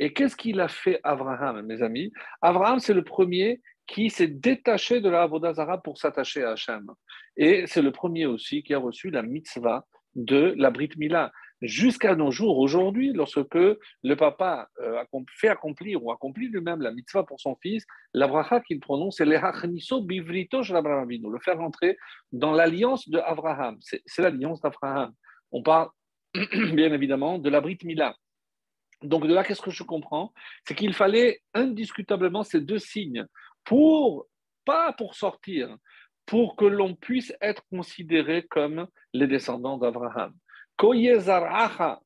Et 0.02 0.14
qu'est-ce 0.14 0.36
qu'il 0.36 0.60
a 0.60 0.68
fait 0.68 1.00
Abraham, 1.04 1.62
mes 1.62 1.84
amis? 1.84 2.12
Abraham, 2.42 2.80
c'est 2.80 2.96
le 2.96 3.04
premier 3.04 3.62
qui 3.86 4.10
s'est 4.10 4.26
détaché 4.28 5.00
de 5.00 5.08
la 5.08 5.22
Avodazara 5.22 5.80
pour 5.80 6.00
s'attacher 6.00 6.44
à 6.44 6.54
Hachem. 6.54 6.90
Et 7.38 7.68
c'est 7.68 7.84
le 7.84 7.92
premier 7.92 8.26
aussi 8.26 8.64
qui 8.64 8.74
a 8.74 8.80
reçu 8.80 9.12
la 9.12 9.22
mitzvah 9.22 9.86
de 10.16 10.56
la 10.58 10.72
Brit 10.72 10.90
Mila. 10.98 11.32
Jusqu'à 11.62 12.16
nos 12.16 12.32
jours, 12.32 12.58
aujourd'hui, 12.58 13.14
lorsque 13.14 13.54
le 13.54 14.16
papa 14.16 14.70
euh, 14.80 15.04
fait 15.38 15.50
accomplir 15.50 16.04
ou 16.04 16.12
accomplit 16.12 16.48
lui-même 16.48 16.82
la 16.82 16.92
mitzvah 16.92 17.24
pour 17.24 17.40
son 17.40 17.56
fils, 17.62 17.86
la 18.16 18.28
bracha 18.28 18.60
qu'il 18.62 18.80
prononce, 18.80 19.18
c'est 19.18 19.26
l'Ehachniso 19.26 20.02
Bivrito 20.02 20.62
le 20.62 21.40
faire 21.46 21.60
rentrer 21.60 21.96
dans 22.32 22.54
l'alliance 22.54 23.08
de 23.08 23.20
Abraham. 23.20 23.78
C'est 23.82 24.22
l'alliance 24.24 24.62
d'Abraham. 24.62 25.14
On 25.52 25.62
parle 25.62 25.90
bien 26.34 26.92
évidemment 26.92 27.38
de 27.38 27.50
la 27.52 27.62
Brit 27.62 27.78
Mila. 27.84 28.16
Donc 29.04 29.28
de 29.28 29.34
là, 29.34 29.44
qu'est-ce 29.44 29.62
que 29.62 29.72
je 29.72 29.84
comprends? 29.84 30.34
C'est 30.66 30.76
qu'il 30.76 30.94
fallait 30.94 31.42
indiscutablement 31.54 32.44
ces 32.44 32.62
deux 32.62 32.80
signes 32.80 33.26
pour, 33.64 34.28
pas 34.66 34.94
pour 34.94 35.16
sortir, 35.16 35.76
pour 36.26 36.56
que 36.56 36.66
l'on 36.66 36.96
puisse 36.96 37.34
être 37.42 37.64
considéré 37.70 38.46
comme 38.48 38.88
les 39.14 39.28
descendants 39.28 39.78
d'Abraham. 39.78 40.34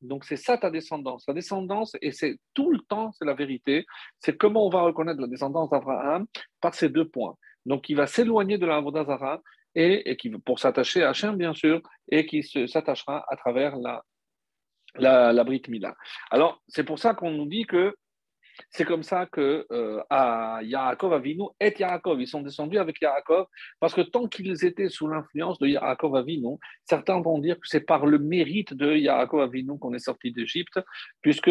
Donc 0.02 0.24
c'est 0.24 0.36
ça 0.36 0.58
ta 0.58 0.70
descendance. 0.70 1.24
La 1.26 1.34
descendance, 1.34 1.96
et 2.02 2.12
c'est 2.12 2.36
tout 2.52 2.70
le 2.70 2.80
temps, 2.80 3.10
c'est 3.12 3.24
la 3.24 3.34
vérité, 3.34 3.86
c'est 4.18 4.36
comment 4.36 4.66
on 4.66 4.70
va 4.70 4.82
reconnaître 4.82 5.20
la 5.20 5.28
descendance 5.28 5.70
d'Abraham 5.70 6.26
par 6.60 6.74
ces 6.74 6.90
deux 6.90 7.08
points. 7.08 7.36
Donc 7.64 7.88
il 7.88 7.96
va 7.96 8.06
s'éloigner 8.06 8.58
de 8.58 8.66
la 8.66 8.82
d'Azara 8.82 9.40
et, 9.74 10.10
et 10.10 10.16
qui, 10.16 10.30
pour 10.30 10.58
s'attacher 10.58 11.02
à 11.02 11.10
Hachem, 11.10 11.36
bien 11.36 11.54
sûr, 11.54 11.80
et 12.10 12.26
qui 12.26 12.42
s'attachera 12.42 13.24
à 13.28 13.36
travers 13.36 13.76
la, 13.76 14.02
la, 14.98 15.32
la 15.32 15.44
Brit 15.44 15.62
Mila. 15.68 15.94
Alors 16.30 16.62
c'est 16.68 16.84
pour 16.84 16.98
ça 16.98 17.14
qu'on 17.14 17.30
nous 17.30 17.46
dit 17.46 17.64
que 17.64 17.94
c'est 18.70 18.84
comme 18.84 19.02
ça 19.02 19.26
que 19.26 19.66
euh, 19.70 20.02
Yaakov 20.62 21.12
Avinu 21.12 21.44
et 21.60 21.74
Yaakov, 21.78 22.20
ils 22.20 22.26
sont 22.26 22.42
descendus 22.42 22.78
avec 22.78 23.00
Yaakov, 23.00 23.46
parce 23.80 23.94
que 23.94 24.00
tant 24.00 24.26
qu'ils 24.28 24.64
étaient 24.64 24.88
sous 24.88 25.08
l'influence 25.08 25.58
de 25.58 25.66
Yaakov 25.68 26.16
Avinu, 26.16 26.56
certains 26.84 27.20
vont 27.20 27.38
dire 27.38 27.56
que 27.56 27.66
c'est 27.66 27.84
par 27.84 28.06
le 28.06 28.18
mérite 28.18 28.74
de 28.74 28.94
Yaakov 28.94 29.40
Avinu 29.40 29.78
qu'on 29.78 29.94
est 29.94 29.98
sorti 29.98 30.32
d'Égypte, 30.32 30.80
puisque 31.22 31.50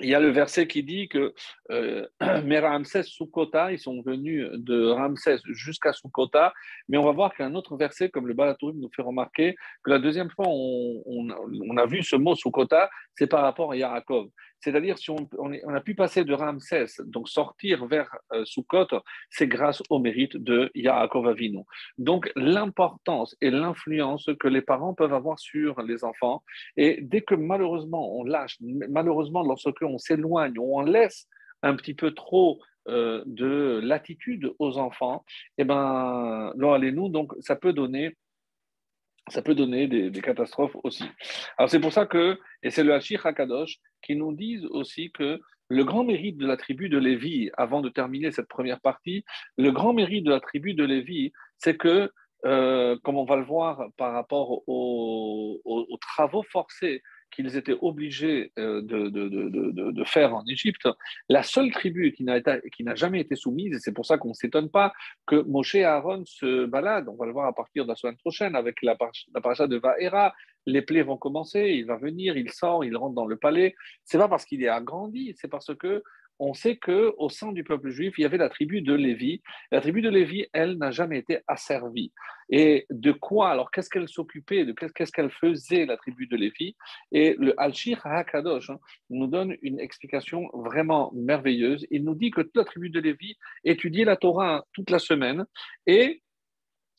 il 0.00 0.08
y 0.08 0.14
a 0.14 0.20
le 0.20 0.30
verset 0.30 0.66
qui 0.66 0.82
dit 0.82 1.08
que 1.08 1.34
euh, 1.70 2.06
mais 2.44 2.58
Ramsès 2.58 3.04
Soukota, 3.04 3.72
ils 3.72 3.78
sont 3.78 4.02
venus 4.02 4.48
de 4.52 4.88
Ramsès 4.88 5.38
jusqu'à 5.50 5.92
Soukota, 5.92 6.52
mais 6.88 6.98
on 6.98 7.04
va 7.04 7.12
voir 7.12 7.34
qu'un 7.34 7.54
autre 7.54 7.76
verset, 7.76 8.10
comme 8.10 8.26
le 8.26 8.34
Balatourim 8.34 8.78
nous 8.78 8.90
fait 8.94 9.02
remarquer, 9.02 9.54
que 9.84 9.90
la 9.90 9.98
deuxième 9.98 10.30
fois 10.30 10.46
on, 10.48 11.76
a 11.76 11.86
vu 11.86 12.02
ce 12.02 12.16
mot 12.16 12.34
Soukota, 12.34 12.90
c'est 13.16 13.26
par 13.26 13.42
rapport 13.42 13.72
à 13.72 13.76
Yaakov. 13.76 14.28
C'est-à-dire, 14.60 14.98
si 14.98 15.10
on, 15.10 15.28
a 15.74 15.80
pu 15.80 15.94
passer 15.94 16.24
de 16.24 16.34
Ramsès, 16.34 16.86
donc 17.04 17.28
sortir 17.28 17.86
vers 17.86 18.10
euh, 18.32 18.44
Sukkot, 18.44 18.88
c'est 19.30 19.46
grâce 19.46 19.82
au 19.90 19.98
mérite 19.98 20.36
de 20.36 20.70
Yaakov 20.74 21.28
Avinu. 21.28 21.64
Donc, 21.98 22.30
l'importance 22.36 23.36
et 23.40 23.50
l'influence 23.50 24.28
que 24.38 24.48
les 24.48 24.62
parents 24.62 24.94
peuvent 24.94 25.14
avoir 25.14 25.38
sur 25.38 25.80
les 25.82 26.04
enfants, 26.04 26.42
et 26.76 26.98
dès 27.02 27.22
que 27.22 27.34
malheureusement 27.34 28.16
on 28.16 28.24
lâche, 28.24 28.56
malheureusement 28.60 29.42
lorsque 29.42 29.82
on 29.82 29.98
s'éloigne 29.98 30.58
on 30.58 30.82
laisse 30.82 31.26
un 31.62 31.76
petit 31.76 31.94
peu 31.94 32.12
trop 32.12 32.60
euh, 32.88 33.22
de 33.26 33.80
latitude 33.82 34.52
aux 34.58 34.78
enfants, 34.78 35.24
eh 35.58 35.64
ben, 35.64 36.52
allez-nous, 36.60 37.08
donc 37.08 37.32
ça 37.40 37.56
peut 37.56 37.72
donner 37.72 38.16
ça 39.30 39.42
peut 39.42 39.54
donner 39.54 39.86
des, 39.86 40.20
catastrophes 40.20 40.76
aussi. 40.84 41.04
Alors 41.56 41.70
c'est 41.70 41.80
pour 41.80 41.92
ça 41.92 42.06
que, 42.06 42.38
et 42.62 42.70
c'est 42.70 42.84
le 42.84 42.94
Hachir 42.94 43.24
HaKadosh 43.24 43.78
qui 44.02 44.16
nous 44.16 44.34
dit 44.34 44.64
aussi 44.70 45.10
que 45.12 45.40
le 45.68 45.84
grand 45.84 46.04
mérite 46.04 46.36
de 46.36 46.46
la 46.46 46.56
tribu 46.56 46.88
de 46.88 46.98
Lévi, 46.98 47.50
avant 47.56 47.80
de 47.80 47.88
terminer 47.88 48.32
cette 48.32 48.48
première 48.48 48.80
partie, 48.80 49.24
le 49.56 49.70
grand 49.70 49.92
mérite 49.92 50.24
de 50.24 50.30
la 50.30 50.40
tribu 50.40 50.74
de 50.74 50.84
Lévi, 50.84 51.32
c'est 51.58 51.76
que, 51.76 52.10
euh, 52.44 52.96
comme 53.04 53.16
on 53.16 53.24
va 53.24 53.36
le 53.36 53.44
voir 53.44 53.84
par 53.96 54.12
rapport 54.12 54.62
aux 54.66 55.98
travaux 56.00 56.42
forcés 56.42 57.02
qu'ils 57.30 57.56
étaient 57.56 57.76
obligés 57.80 58.52
euh, 58.58 58.82
de, 58.82 59.08
de, 59.08 59.28
de, 59.28 59.90
de, 59.90 60.04
faire 60.04 60.34
en 60.34 60.44
Égypte, 60.46 60.88
la 61.28 61.42
seule 61.42 61.70
tribu 61.70 62.12
qui 62.12 62.24
n'a 62.24 62.94
jamais 62.94 63.20
été 63.20 63.36
soumise, 63.36 63.74
et 63.74 63.78
c'est 63.78 63.92
pour 63.92 64.06
ça 64.06 64.18
qu'on 64.18 64.30
ne 64.30 64.34
s'étonne 64.34 64.70
pas 64.70 64.92
que 65.26 65.36
Moshe 65.36 65.74
et 65.74 65.84
Aaron 65.84 66.24
se 66.26 66.66
baladent, 66.66 67.08
on 67.08 67.16
va 67.16 67.26
le 67.26 67.32
voir 67.32 67.46
à 67.46 67.54
partir 67.54 67.84
de 67.84 67.88
la 67.88 67.96
semaine 67.96 68.16
prochaine 68.16 68.56
avec 68.56 68.82
la, 68.82 68.96
la 69.34 69.40
paracha 69.40 69.66
de 69.66 69.76
Vaera, 69.76 70.34
les 70.66 70.82
plaies 70.82 71.02
vont 71.02 71.16
commencer, 71.16 71.74
il 71.76 71.86
va 71.86 71.96
venir, 71.96 72.36
il 72.36 72.50
sort, 72.50 72.84
il 72.84 72.96
rentre 72.96 73.14
dans 73.14 73.26
le 73.26 73.36
palais. 73.36 73.74
C'est 74.04 74.18
pas 74.18 74.28
parce 74.28 74.44
qu'il 74.44 74.62
est 74.62 74.68
agrandi, 74.68 75.34
c'est 75.38 75.48
parce 75.48 75.74
que 75.74 76.02
on 76.40 76.54
sait 76.54 76.76
que 76.76 77.14
au 77.18 77.28
sein 77.28 77.52
du 77.52 77.62
peuple 77.64 77.90
juif, 77.90 78.14
il 78.18 78.22
y 78.22 78.24
avait 78.24 78.38
la 78.38 78.48
tribu 78.48 78.80
de 78.80 78.94
Lévi. 78.94 79.42
La 79.70 79.80
tribu 79.80 80.00
de 80.00 80.08
Lévi, 80.08 80.46
elle, 80.52 80.78
n'a 80.78 80.90
jamais 80.90 81.18
été 81.18 81.40
asservie. 81.46 82.12
Et 82.48 82.86
de 82.90 83.12
quoi 83.12 83.50
Alors, 83.50 83.70
qu'est-ce 83.70 83.90
qu'elle 83.90 84.08
s'occupait 84.08 84.64
De 84.64 84.72
qu'est-ce 84.72 85.12
qu'elle 85.12 85.30
faisait, 85.30 85.84
la 85.84 85.98
tribu 85.98 86.26
de 86.26 86.36
Lévi? 86.36 86.74
Et 87.12 87.36
le 87.38 87.54
Al-Shir 87.60 88.00
HaKadosh 88.04 88.70
hein, 88.70 88.78
nous 89.10 89.26
donne 89.26 89.54
une 89.62 89.78
explication 89.78 90.48
vraiment 90.54 91.12
merveilleuse. 91.14 91.86
Il 91.90 92.04
nous 92.04 92.14
dit 92.14 92.30
que 92.30 92.40
toute 92.40 92.56
la 92.56 92.64
tribu 92.64 92.88
de 92.88 93.00
Lévi 93.00 93.36
étudiait 93.64 94.06
la 94.06 94.16
Torah 94.16 94.64
toute 94.72 94.90
la 94.90 94.98
semaine 94.98 95.44
et 95.86 96.22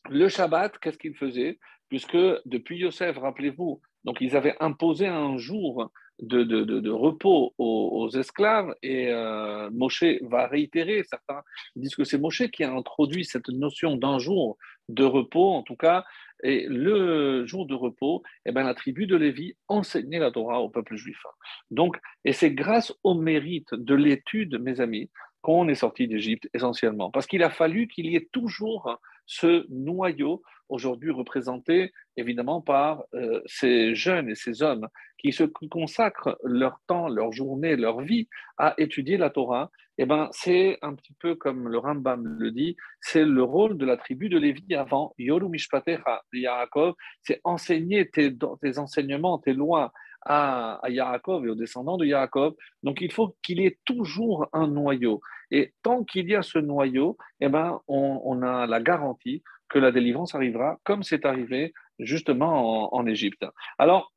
le 0.08 0.28
Shabbat, 0.28 0.78
qu'est-ce 0.78 0.98
qu'il 0.98 1.16
faisait? 1.16 1.58
Puisque 1.88 2.16
depuis 2.46 2.78
Yosef, 2.78 3.18
rappelez-vous, 3.18 3.80
donc 4.04 4.20
ils 4.20 4.36
avaient 4.36 4.56
imposé 4.60 5.06
un 5.06 5.36
jour 5.36 5.90
de, 6.22 6.90
repos 6.90 7.52
aux, 7.58 8.08
esclaves. 8.10 8.74
Et 8.82 9.08
euh, 9.08 9.68
Moshe 9.70 10.04
va 10.22 10.46
réitérer, 10.46 11.02
certains 11.04 11.42
disent 11.76 11.94
que 11.94 12.04
c'est 12.04 12.18
Moshe 12.18 12.48
qui 12.50 12.64
a 12.64 12.72
introduit 12.72 13.24
cette 13.24 13.48
notion 13.48 13.96
d'un 13.96 14.18
jour 14.18 14.56
de 14.88 15.04
repos, 15.04 15.52
en 15.52 15.62
tout 15.62 15.76
cas, 15.76 16.04
et 16.42 16.66
le 16.68 17.46
jour 17.46 17.66
de 17.66 17.74
repos, 17.74 18.22
eh 18.46 18.52
ben, 18.52 18.64
la 18.64 18.74
tribu 18.74 19.06
de 19.06 19.16
Lévi 19.16 19.54
enseignait 19.68 20.18
la 20.18 20.32
Torah 20.32 20.60
au 20.60 20.68
peuple 20.68 20.96
juif. 20.96 21.22
Donc, 21.70 21.96
et 22.24 22.32
c'est 22.32 22.50
grâce 22.50 22.92
au 23.04 23.14
mérite 23.14 23.74
de 23.74 23.94
l'étude, 23.94 24.60
mes 24.60 24.80
amis, 24.80 25.08
qu'on 25.40 25.68
est 25.68 25.76
sorti 25.76 26.08
d'Égypte 26.08 26.48
essentiellement, 26.54 27.10
parce 27.10 27.26
qu'il 27.26 27.42
a 27.42 27.50
fallu 27.50 27.88
qu'il 27.88 28.06
y 28.06 28.16
ait 28.16 28.28
toujours 28.32 28.98
ce 29.26 29.66
noyau 29.70 30.42
aujourd'hui 30.72 31.10
représenté 31.10 31.92
évidemment 32.16 32.60
par 32.60 33.04
euh, 33.14 33.40
ces 33.46 33.94
jeunes 33.94 34.28
et 34.28 34.34
ces 34.34 34.62
hommes 34.62 34.88
qui 35.18 35.32
se 35.32 35.44
consacrent 35.44 36.36
leur 36.42 36.80
temps, 36.86 37.08
leur 37.08 37.32
journée, 37.32 37.76
leur 37.76 38.00
vie 38.00 38.28
à 38.58 38.74
étudier 38.78 39.16
la 39.16 39.30
Torah, 39.30 39.70
eh 39.98 40.06
ben, 40.06 40.28
c'est 40.32 40.78
un 40.82 40.94
petit 40.94 41.12
peu 41.20 41.34
comme 41.34 41.68
le 41.68 41.78
Rambam 41.78 42.24
le 42.38 42.50
dit, 42.50 42.76
c'est 43.00 43.24
le 43.24 43.42
rôle 43.42 43.76
de 43.76 43.84
la 43.84 43.96
tribu 43.96 44.28
de 44.28 44.38
Lévi 44.38 44.74
avant, 44.74 45.14
Yoru 45.18 45.48
Mishpatecha, 45.48 46.22
Yaakov, 46.32 46.94
c'est 47.22 47.40
enseigner 47.44 48.08
tes, 48.08 48.34
tes 48.60 48.78
enseignements, 48.78 49.38
tes 49.38 49.52
lois 49.52 49.92
à, 50.24 50.80
à 50.82 50.90
Yaakov 50.90 51.46
et 51.46 51.50
aux 51.50 51.54
descendants 51.54 51.98
de 51.98 52.06
Yaakov. 52.06 52.54
Donc 52.82 53.00
il 53.00 53.12
faut 53.12 53.36
qu'il 53.42 53.60
y 53.60 53.66
ait 53.66 53.78
toujours 53.84 54.48
un 54.52 54.66
noyau. 54.66 55.20
Et 55.50 55.74
tant 55.82 56.02
qu'il 56.02 56.30
y 56.30 56.34
a 56.34 56.42
ce 56.42 56.58
noyau, 56.58 57.18
eh 57.40 57.48
ben, 57.48 57.80
on, 57.86 58.42
a 58.42 58.66
la 58.66 58.80
garantie 58.80 59.42
que 59.72 59.78
la 59.78 59.90
délivrance 59.90 60.34
arrivera 60.34 60.78
comme 60.84 61.02
c'est 61.02 61.24
arrivé 61.24 61.72
justement 61.98 62.94
en, 62.94 63.06
Égypte. 63.06 63.44
Alors, 63.78 64.12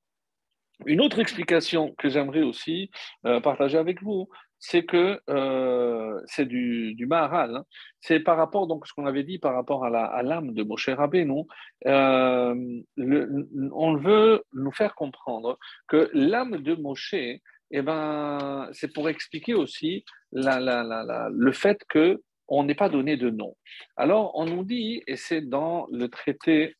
une 0.85 1.01
autre 1.01 1.19
explication 1.19 1.95
que 1.97 2.09
j'aimerais 2.09 2.41
aussi 2.41 2.91
euh, 3.25 3.39
partager 3.39 3.77
avec 3.77 4.03
vous, 4.03 4.27
c'est 4.59 4.83
que 4.83 5.21
euh, 5.29 6.19
c'est 6.25 6.45
du, 6.45 6.93
du 6.95 7.05
Maharal. 7.05 7.55
Hein. 7.55 7.65
C'est 8.01 8.19
par 8.19 8.37
rapport, 8.37 8.67
donc, 8.67 8.85
ce 8.85 8.93
qu'on 8.93 9.05
avait 9.05 9.23
dit 9.23 9.39
par 9.39 9.53
rapport 9.53 9.85
à 9.85 10.23
l'âme 10.23 10.53
de 10.53 10.63
Moshe 10.63 10.89
Rabbeinu, 10.89 11.43
euh, 11.87 12.55
on 13.73 13.95
veut 13.95 14.43
nous 14.53 14.71
faire 14.71 14.95
comprendre 14.95 15.57
que 15.87 16.09
l'âme 16.13 16.57
de 16.57 16.75
Moshe, 16.75 17.15
eh 17.71 17.81
ben, 17.81 18.69
c'est 18.73 18.93
pour 18.93 19.07
expliquer 19.09 19.53
aussi 19.53 20.03
la, 20.31 20.59
la, 20.59 21.29
le 21.31 21.51
fait 21.51 21.79
que 21.87 22.21
on 22.47 22.63
n'est 22.63 22.75
pas 22.75 22.89
donné 22.89 23.17
de 23.17 23.29
nom. 23.29 23.55
Alors, 23.95 24.31
on 24.35 24.45
nous 24.45 24.63
dit, 24.63 25.03
et 25.07 25.15
c'est 25.15 25.41
dans 25.41 25.87
le 25.91 26.09
traité 26.09 26.75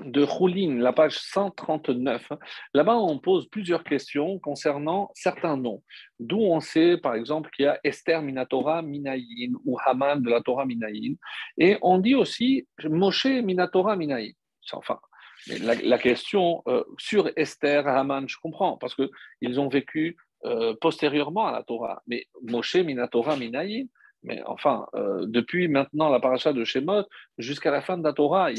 de 0.00 0.22
Roulin, 0.22 0.78
la 0.80 0.92
page 0.92 1.18
139. 1.18 2.32
Là-bas, 2.72 2.96
on 2.96 3.18
pose 3.18 3.48
plusieurs 3.48 3.84
questions 3.84 4.38
concernant 4.38 5.10
certains 5.14 5.56
noms. 5.56 5.82
D'où 6.18 6.38
on 6.38 6.60
sait, 6.60 6.96
par 6.96 7.14
exemple, 7.14 7.50
qu'il 7.50 7.66
y 7.66 7.68
a 7.68 7.78
Esther 7.84 8.22
Minatora 8.22 8.82
Minayin 8.82 9.52
ou 9.64 9.78
Haman 9.84 10.20
de 10.20 10.30
la 10.30 10.40
Torah 10.40 10.66
Minayin. 10.66 11.14
Et 11.58 11.78
on 11.82 11.98
dit 11.98 12.14
aussi 12.14 12.66
Moshe 12.84 13.26
Minatora 13.26 13.96
Minayin. 13.96 14.32
Enfin, 14.72 14.98
la, 15.60 15.98
question 15.98 16.62
euh, 16.66 16.82
sur 16.98 17.30
Esther, 17.36 17.86
Haman, 17.86 18.28
je 18.28 18.38
comprends, 18.42 18.76
parce 18.76 18.94
qu'ils 18.94 19.60
ont 19.60 19.68
vécu 19.68 20.16
euh, 20.44 20.74
postérieurement 20.80 21.46
à 21.46 21.52
la 21.52 21.62
Torah. 21.62 22.02
Mais 22.06 22.26
Moshe 22.42 22.76
Minatora 22.76 23.36
Minayin, 23.36 23.86
mais 24.24 24.42
enfin, 24.46 24.86
euh, 24.94 25.26
depuis 25.26 25.68
maintenant 25.68 26.08
la 26.08 26.18
paracha 26.18 26.52
de 26.52 26.64
Shemot 26.64 27.04
jusqu'à 27.38 27.70
la 27.70 27.82
fin 27.82 27.98
de 27.98 28.02
la 28.02 28.14
Torah, 28.14 28.50
il 28.50 28.58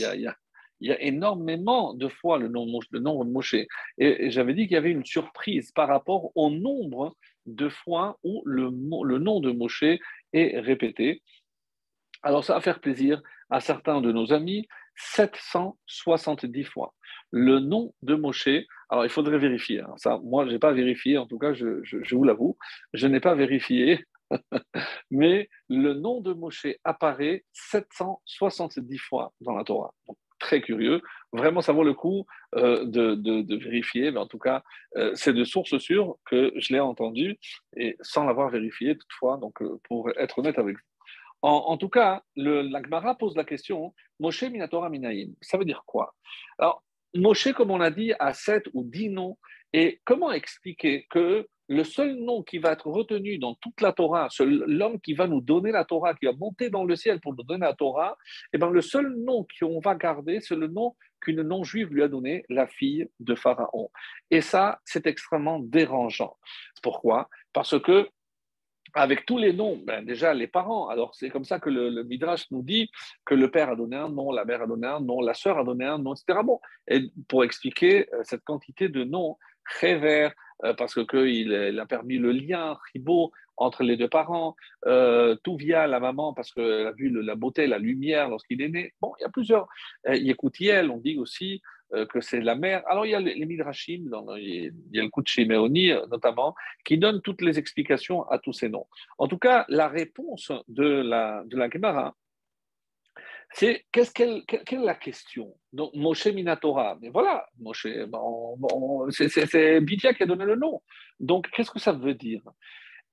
y 0.80 0.92
a 0.92 1.02
énormément 1.02 1.96
de 1.96 2.08
fois 2.08 2.38
le 2.38 2.48
nom, 2.48 2.68
le 2.92 3.00
nom 3.00 3.26
Moshe. 3.26 3.56
Et, 3.98 4.30
j'avais 4.30 4.54
dit 4.54 4.68
qu'il 4.68 4.76
y 4.76 4.78
avait 4.78 4.92
une 4.92 5.06
surprise 5.06 5.72
par 5.72 5.88
rapport 5.88 6.32
au 6.36 6.52
nombre 6.52 7.16
de 7.48 7.68
fois 7.68 8.20
où 8.24 8.44
le, 8.46 8.70
nom 8.70 9.40
de 9.40 9.52
Moshe 9.52 9.84
est 10.34 10.60
répété. 10.60 11.24
Alors 12.22 12.44
ça 12.44 12.54
va 12.54 12.62
faire 12.62 12.80
plaisir 12.80 13.22
à 13.50 13.60
certains 13.60 14.02
de 14.02 14.12
nos 14.12 14.34
amis, 14.34 14.68
770 14.96 16.64
fois. 16.64 16.94
Le 17.32 17.60
nom 17.60 17.94
de 18.04 18.16
Moshe, 18.16 18.50
alors 18.90 19.04
il 19.04 19.10
faudrait 19.10 19.40
vérifier, 19.40 19.82
hein. 19.82 19.94
ça, 19.98 20.20
moi 20.24 20.46
je 20.46 20.52
n'ai 20.52 20.60
pas 20.60 20.72
vérifié, 20.72 21.18
en 21.18 21.26
tout 21.26 21.38
cas 21.38 21.54
je 21.54 22.16
vous 22.16 22.24
l'avoue, 22.24 22.58
je 22.94 23.08
n'ai 23.08 23.20
pas 23.20 23.36
vérifié, 23.36 24.06
mais 25.12 25.50
le 25.70 25.94
nom 25.94 26.22
de 26.22 26.34
Moshe 26.34 26.68
apparaît 26.84 27.46
770 27.54 28.98
fois 28.98 29.34
dans 29.42 29.56
la 29.56 29.64
Torah. 29.64 29.94
très 30.40 30.62
curieux. 30.62 31.02
Vraiment, 31.32 31.62
ça 31.62 31.74
vaut 31.74 31.84
le 31.84 31.94
coup 31.94 32.26
euh, 32.56 32.86
de, 32.86 33.58
vérifier. 33.58 34.12
Mais 34.12 34.20
en 34.20 34.28
tout 34.28 34.40
cas, 34.40 34.64
euh, 34.98 35.12
c'est 35.16 35.34
de 35.34 35.44
source 35.44 35.78
sûre 35.78 36.18
que 36.26 36.54
je 36.58 36.74
l'ai 36.74 36.80
entendu 36.80 37.38
et 37.76 37.96
sans 38.02 38.26
l'avoir 38.26 38.50
vérifié 38.50 38.98
toutefois, 38.98 39.38
donc 39.38 39.62
euh, 39.62 39.80
pour 39.84 40.10
être 40.18 40.40
honnête 40.40 40.60
avec 40.60 40.76
vous. 40.76 40.84
En, 41.42 41.78
tout 41.78 41.90
cas, 41.90 42.24
le, 42.36 42.64
la 42.64 43.14
pose 43.14 43.36
la 43.36 43.44
question 43.44 43.94
Moshe 44.20 44.42
Minatora 44.44 44.90
Minaim. 44.90 45.30
Ça 45.42 45.60
veut 45.60 45.66
dire 45.66 45.84
quoi? 45.86 46.16
Alors, 46.58 46.84
Moshe, 47.14 47.54
comme 47.54 47.70
on 47.70 47.82
a 47.82 47.92
dit, 47.92 48.14
a 48.20 48.34
sept 48.34 48.64
ou 48.74 48.84
dix 48.84 49.10
noms. 49.10 49.38
Et 49.72 50.02
comment 50.06 50.32
expliquer 50.32 51.06
que 51.10 51.48
le 51.68 51.84
seul 51.84 52.16
nom 52.16 52.44
qui 52.44 52.58
va 52.58 52.74
être 52.74 52.88
retenu 52.88 53.38
dans 53.38 53.56
toute 53.56 53.82
la 53.82 53.92
Torah, 53.92 54.28
l'homme 54.40 55.00
qui 55.00 55.14
va 55.14 55.28
nous 55.28 55.42
donner 55.42 55.72
la 55.72 55.86
Torah, 55.86 56.14
qui 56.14 56.26
va 56.26 56.34
monter 56.34 56.70
dans 56.70 56.84
le 56.84 56.96
ciel 56.96 57.20
pour 57.20 57.34
nous 57.34 57.44
donner 57.44 57.66
la 57.66 57.74
Torah, 57.74 58.18
eh 58.54 58.58
bien, 58.58 58.70
le 58.70 58.82
seul 58.82 59.16
nom 59.16 59.46
qu'on 59.60 59.80
va 59.80 59.96
garder, 59.96 60.40
c'est 60.42 60.56
le 60.56 60.68
nom 60.68 60.96
qu'une 61.22 61.42
non-juive 61.42 61.94
lui 61.94 62.04
a 62.04 62.08
donné, 62.08 62.46
la 62.50 62.68
fille 62.68 63.10
de 63.20 63.34
Pharaon. 63.34 63.90
Et 64.30 64.42
ça, 64.42 64.80
c'est 64.86 65.08
extrêmement 65.08 65.60
dérangeant. 65.60 66.38
Pourquoi? 66.84 67.30
Parce 67.52 67.80
que 67.82 68.10
avec 68.94 69.26
tous 69.26 69.38
les 69.38 69.52
noms, 69.52 69.78
ben 69.86 70.06
déjà 70.06 70.34
les 70.34 70.48
parents. 70.48 70.88
Alors 70.88 71.16
c'est 71.16 71.30
comme 71.30 71.44
ça 71.44 71.60
que 71.60 71.70
le, 71.70 72.04
Midrash 72.04 72.50
nous 72.52 72.62
dit 72.62 72.90
que 73.26 73.36
le 73.36 73.52
père 73.52 73.70
a 73.70 73.76
donné 73.76 73.98
un 73.98 74.08
nom, 74.08 74.32
la 74.32 74.46
mère 74.46 74.62
a 74.62 74.68
donné 74.68 74.88
un 74.88 75.02
nom, 75.02 75.20
la 75.20 75.34
sœur 75.34 75.58
a 75.58 75.66
donné 75.66 75.86
un 75.86 75.98
nom, 75.98 76.14
etc. 76.14 76.40
Bon, 76.46 76.62
et 76.88 77.12
pour 77.28 77.44
expliquer 77.44 78.08
euh, 78.14 78.22
cette 78.24 78.46
quantité 78.46 78.88
de 78.88 79.04
noms, 79.04 79.38
euh, 79.84 80.30
parce 80.78 80.96
qu'il 81.06 81.52
il 81.52 81.80
a 81.80 81.86
permis 81.86 82.18
le 82.18 82.32
lien, 82.32 82.78
Ribo, 82.94 83.32
entre 83.58 83.84
les 83.84 83.98
deux 83.98 84.08
parents, 84.08 84.56
euh, 84.86 85.36
tout 85.44 85.58
via 85.58 85.88
la 85.88 86.00
maman 86.00 86.34
parce 86.34 86.52
qu'elle 86.52 86.88
a 86.88 86.92
vu 86.92 87.10
la 87.10 87.36
beauté, 87.36 87.68
la 87.68 87.80
lumière 87.80 88.30
lorsqu'il 88.30 88.62
est 88.62 88.70
né. 88.70 88.94
Bon, 89.02 89.14
il 89.20 89.24
y 89.24 89.26
a 89.26 89.30
plusieurs. 89.30 89.68
Euh, 90.08 90.16
Yécoutiel, 90.16 90.92
on 90.92 90.98
dit 90.98 91.18
aussi 91.18 91.62
euh, 91.94 92.06
que 92.06 92.22
c'est 92.22 92.42
la 92.42 92.56
mère. 92.56 92.84
Alors 92.88 93.06
il 93.06 93.12
y 93.12 93.16
a 93.16 93.20
les, 93.20 93.46
Midrashim, 93.46 94.10
il 94.38 94.74
y 94.92 95.00
a 95.00 95.04
le 95.04 95.10
coup 95.10 95.22
de 95.22 95.28
Shimeoni 95.28 95.92
notamment, 96.12 96.56
qui 96.84 96.98
donne 96.98 97.22
toutes 97.22 97.42
les 97.42 97.58
explications 97.58 98.24
à 98.30 98.40
tous 98.40 98.54
ces 98.54 98.70
noms. 98.70 98.88
En 99.18 99.28
tout 99.28 99.38
cas, 99.38 99.66
la 99.70 99.88
réponse 99.88 100.52
de 100.68 100.86
la, 100.86 101.44
de 101.46 101.58
la 101.58 101.70
Gemara, 101.70 102.16
c'est 103.58 103.86
qu'elle, 103.90 104.44
est 104.50 104.72
la 104.74 104.96
question? 104.96 105.56
Donc, 105.72 105.92
Moshe 105.94 106.28
Minatora, 106.28 106.98
mais 107.02 107.08
voilà, 107.08 107.48
Moshe, 107.58 107.88
bon, 108.10 109.10
c'est, 109.12 109.80
Bithia 109.80 110.14
qui 110.14 110.24
a 110.24 110.26
donné 110.26 110.44
le 110.44 110.58
nom. 110.58 110.82
Donc, 111.22 111.50
qu'est-ce 111.52 111.72
que 111.72 111.80
ça 111.80 111.94
veut 111.94 112.16
dire? 112.16 112.42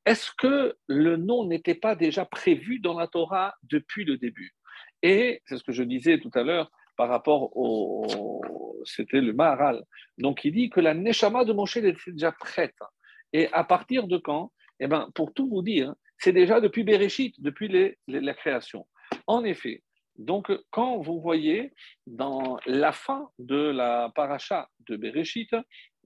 Est-ce 0.04 0.32
que 0.36 0.76
le 0.88 1.16
nom 1.16 1.46
n'était 1.46 1.76
pas 1.76 1.94
déjà 1.94 2.24
prévu 2.24 2.80
dans 2.80 2.98
la 2.98 3.06
Torah 3.06 3.54
depuis 3.62 4.04
le 4.04 4.18
début? 4.18 4.52
Et 5.00 5.42
c'est 5.46 5.58
ce 5.58 5.62
que 5.62 5.70
je 5.70 5.84
disais 5.84 6.18
tout 6.18 6.30
à 6.34 6.42
l'heure 6.42 6.72
par 6.96 7.08
rapport 7.08 7.56
au. 7.56 8.42
C'était 8.84 9.20
le 9.20 9.32
Maharal. 9.32 9.84
Donc, 10.18 10.44
il 10.44 10.52
dit 10.52 10.70
que 10.70 10.80
la 10.80 10.92
Neshama 10.92 11.44
de 11.44 11.52
Moshe 11.52 11.76
était 11.76 11.94
déjà 12.10 12.32
prête. 12.32 12.74
Et 13.32 13.46
à 13.52 13.62
partir 13.62 14.08
de 14.08 14.18
quand? 14.18 14.50
Eh 14.80 14.88
bien, 14.88 15.08
pour 15.14 15.32
tout 15.32 15.48
vous 15.48 15.62
dire, 15.62 15.94
c'est 16.18 16.32
déjà 16.32 16.60
depuis 16.60 16.82
Bereshit, 16.82 17.40
depuis 17.40 17.94
la 18.08 18.34
création. 18.34 18.88
En 19.28 19.44
effet, 19.44 19.84
donc, 20.16 20.52
quand 20.70 20.98
vous 20.98 21.20
voyez 21.20 21.72
dans 22.06 22.58
la 22.66 22.92
fin 22.92 23.28
de 23.38 23.70
la 23.70 24.10
paracha 24.14 24.68
de 24.88 24.96
Bereshit, 24.96 25.54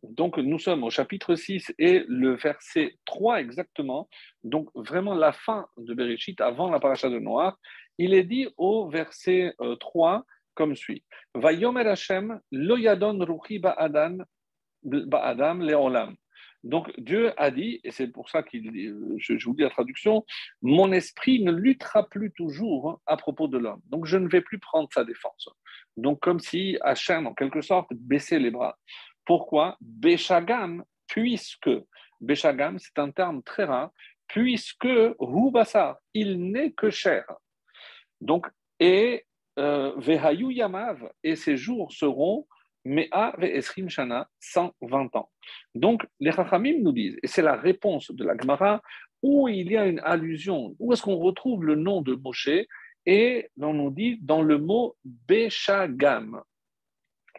donc 0.02 0.38
nous 0.38 0.58
sommes 0.58 0.84
au 0.84 0.90
chapitre 0.90 1.34
6 1.34 1.74
et 1.78 2.04
le 2.06 2.36
verset 2.36 2.96
3 3.06 3.40
exactement, 3.40 4.08
donc 4.44 4.68
vraiment 4.74 5.14
la 5.14 5.32
fin 5.32 5.66
de 5.76 5.94
Bereshit 5.94 6.40
avant 6.40 6.70
la 6.70 6.78
paracha 6.78 7.08
de 7.08 7.18
Noir, 7.18 7.58
il 7.98 8.14
est 8.14 8.24
dit 8.24 8.48
au 8.56 8.88
verset 8.88 9.54
3 9.80 10.16
euh, 10.16 10.20
comme 10.54 10.76
suit 10.76 11.02
Vayomer 11.34 11.86
Hashem 11.86 12.40
lo 12.52 12.76
yadon 12.76 13.18
ruchi 13.24 13.58
ba'adam 13.58 14.24
le'olam. 14.82 16.16
Donc 16.66 16.92
Dieu 16.98 17.32
a 17.36 17.52
dit, 17.52 17.80
et 17.84 17.92
c'est 17.92 18.08
pour 18.08 18.28
ça 18.28 18.42
que 18.42 18.58
je, 18.58 19.44
vous 19.46 19.54
dis 19.54 19.62
la 19.62 19.70
traduction, 19.70 20.26
mon 20.62 20.90
esprit 20.90 21.40
ne 21.40 21.52
luttera 21.52 22.08
plus 22.08 22.32
toujours 22.32 23.00
à 23.06 23.16
propos 23.16 23.46
de 23.46 23.56
l'homme. 23.56 23.80
Donc 23.86 24.06
je 24.06 24.18
ne 24.18 24.28
vais 24.28 24.40
plus 24.40 24.58
prendre 24.58 24.88
sa 24.92 25.04
défense. 25.04 25.48
Donc 25.96 26.18
comme 26.18 26.40
si 26.40 26.76
Hachem, 26.80 27.28
en 27.28 27.34
quelque 27.34 27.60
sorte, 27.60 27.88
baissait 27.92 28.40
les 28.40 28.50
bras. 28.50 28.76
Pourquoi? 29.24 29.76
Béchagam, 29.80 30.82
puisque, 31.06 31.70
Béchagam, 32.20 32.80
c'est 32.80 32.98
un 32.98 33.12
terme 33.12 33.44
très 33.44 33.64
rare, 33.64 33.92
puisque 34.26 34.88
Hubasa, 35.20 36.00
il 36.14 36.50
n'est 36.50 36.72
que 36.72 36.90
chair. 36.90 37.24
Donc, 38.20 38.48
et 38.80 39.24
euh, 39.58 39.92
Yamav, 40.50 41.08
et 41.22 41.36
ses 41.36 41.56
jours 41.56 41.92
seront 41.92 42.46
Mea 42.86 43.34
Esrim 43.40 43.88
Shana, 43.88 44.28
120 44.40 45.16
ans. 45.16 45.30
Donc, 45.74 46.06
les 46.20 46.30
Chachamim 46.30 46.78
nous 46.82 46.92
disent, 46.92 47.18
et 47.22 47.26
c'est 47.26 47.42
la 47.42 47.56
réponse 47.56 48.10
de 48.12 48.24
la 48.24 48.36
Gemara, 48.36 48.80
où 49.22 49.48
il 49.48 49.70
y 49.70 49.76
a 49.76 49.86
une 49.86 50.00
allusion, 50.00 50.76
où 50.78 50.92
est-ce 50.92 51.02
qu'on 51.02 51.16
retrouve 51.16 51.64
le 51.64 51.74
nom 51.74 52.00
de 52.00 52.14
Moshe, 52.14 52.48
et 53.04 53.50
on 53.60 53.74
nous 53.74 53.90
dit 53.90 54.18
dans 54.22 54.42
le 54.42 54.58
mot 54.58 54.96
Béchagam. 55.04 56.42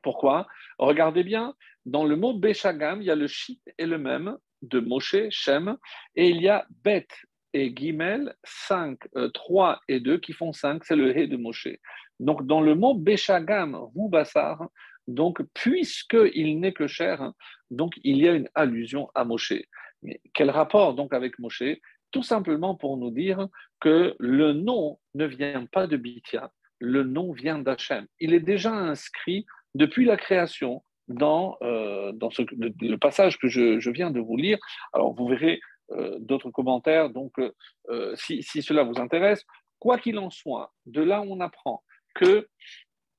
Pourquoi? 0.04 0.48
Regardez 0.78 1.24
bien, 1.24 1.54
dans 1.86 2.06
le 2.06 2.16
mot 2.16 2.34
Béchagam, 2.34 3.02
il 3.02 3.06
y 3.06 3.12
a 3.12 3.16
le 3.16 3.28
shit 3.28 3.62
et 3.78 3.86
le 3.86 3.98
même 3.98 4.38
de 4.62 4.80
Moshe, 4.80 5.30
Shem, 5.30 5.78
et 6.16 6.30
il 6.30 6.42
y 6.42 6.50
a 6.50 6.66
Bet 6.84 7.08
et 7.54 7.74
Gimel, 7.76 8.36
5, 8.44 9.00
3 9.34 9.72
euh, 9.72 9.76
et 9.88 10.00
2 10.00 10.18
qui 10.18 10.34
font 10.34 10.52
5, 10.52 10.84
c'est 10.84 10.96
le 10.96 11.18
He 11.18 11.28
de 11.28 11.38
Moshe. 11.38 11.70
Donc 12.20 12.46
dans 12.46 12.62
le 12.62 12.76
mot 12.76 12.94
Béchagam, 12.94 13.76
Roubassar, 13.76 14.68
donc, 15.08 15.42
puisqu'il 15.54 16.60
n'est 16.60 16.74
que 16.74 16.88
cher, 16.88 17.22
hein, 17.22 17.34
donc 17.72 17.94
il 18.04 18.18
y 18.18 18.28
a 18.28 18.34
une 18.34 18.50
allusion 18.56 19.10
à 19.16 19.24
Moshe. 19.24 19.54
Mais 20.04 20.22
quel 20.34 20.50
rapport 20.50 20.94
donc 20.94 21.14
avec 21.14 21.40
Moshe? 21.40 21.64
Tout 22.12 22.24
simplement 22.24 22.76
pour 22.76 22.98
nous 22.98 23.12
dire 23.12 23.48
que 23.80 24.16
le 24.20 24.54
nom 24.54 25.00
ne 25.16 25.26
vient 25.26 25.66
pas 25.66 25.88
de 25.88 25.98
Bithia, 25.98 26.52
le 26.80 27.04
nom 27.04 27.32
vient 27.32 27.60
d'Hachem. 27.60 28.06
Il 28.20 28.34
est 28.34 28.40
déjà 28.40 28.72
inscrit 28.72 29.46
depuis 29.76 30.06
la 30.06 30.18
création 30.18 30.84
dans, 31.08 31.58
euh, 31.62 32.12
le, 32.12 32.96
passage 32.98 33.38
que 33.38 33.48
je, 33.48 33.90
viens 33.90 34.12
de 34.12 34.20
vous 34.20 34.36
lire. 34.36 34.58
Alors, 34.94 35.14
vous 35.14 35.28
verrez 35.28 35.60
euh, 35.92 36.18
d'autres 36.20 36.52
commentaires. 36.52 37.10
Donc, 37.10 37.34
euh, 37.90 38.16
si, 38.16 38.44
cela 38.44 38.84
vous 38.84 39.00
intéresse, 39.00 39.46
quoi 39.80 39.98
qu'il 39.98 40.18
en 40.20 40.30
soit, 40.30 40.74
de 40.86 41.02
là 41.02 41.22
on 41.22 41.40
apprend 41.40 41.84
que 42.16 42.48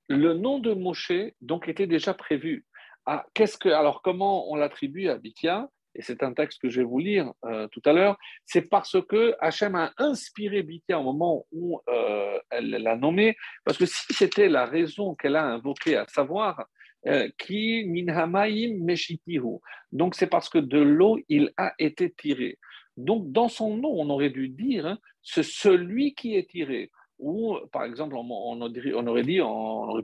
le 0.08 0.34
nom 0.34 0.58
de 0.58 0.72
Moshe 0.72 1.12
donc 1.40 1.68
était 1.68 1.86
déjà 1.86 2.14
prévu. 2.14 2.64
Ah, 3.06 3.24
qu'est-ce 3.34 3.56
que, 3.56 3.68
alors 3.68 4.02
comment 4.02 4.50
on 4.50 4.56
l'attribue 4.56 5.08
à 5.08 5.16
Bithia 5.16 5.68
Et 5.94 6.02
c'est 6.02 6.22
un 6.22 6.32
texte 6.32 6.60
que 6.60 6.68
je 6.68 6.80
vais 6.80 6.86
vous 6.86 6.98
lire 6.98 7.32
euh, 7.44 7.68
tout 7.68 7.82
à 7.84 7.92
l'heure. 7.92 8.18
C'est 8.44 8.62
parce 8.62 8.96
que 9.06 9.34
Hachem 9.40 9.74
a 9.74 9.92
inspiré 9.98 10.62
Bithia 10.62 10.98
au 10.98 11.02
moment 11.02 11.46
où 11.52 11.80
euh, 11.88 12.38
elle 12.50 12.70
l'a 12.70 12.96
nommé. 12.96 13.36
Parce 13.64 13.78
que 13.78 13.86
si 13.86 14.12
c'était 14.12 14.48
la 14.48 14.66
raison 14.66 15.14
qu'elle 15.14 15.36
a 15.36 15.44
invoquée, 15.44 15.96
à 15.96 16.06
savoir 16.08 16.66
euh, 17.06 17.28
qui 17.38 17.84
minhamaim 17.86 18.74
meshitihu. 18.80 19.60
Donc 19.92 20.14
c'est 20.14 20.26
parce 20.26 20.48
que 20.48 20.58
de 20.58 20.78
l'eau 20.78 21.18
il 21.28 21.52
a 21.56 21.72
été 21.78 22.12
tiré. 22.12 22.58
Donc 22.96 23.30
dans 23.30 23.48
son 23.48 23.76
nom, 23.76 23.90
on 23.90 24.10
aurait 24.10 24.30
dû 24.30 24.48
dire 24.48 24.86
hein, 24.86 24.98
c'est 25.22 25.44
celui 25.44 26.14
qui 26.14 26.34
est 26.34 26.50
tiré 26.50 26.90
ou 27.18 27.58
par 27.72 27.84
exemple, 27.84 28.14
on, 28.16 28.60
aurait 28.60 29.22
dit, 29.22 29.40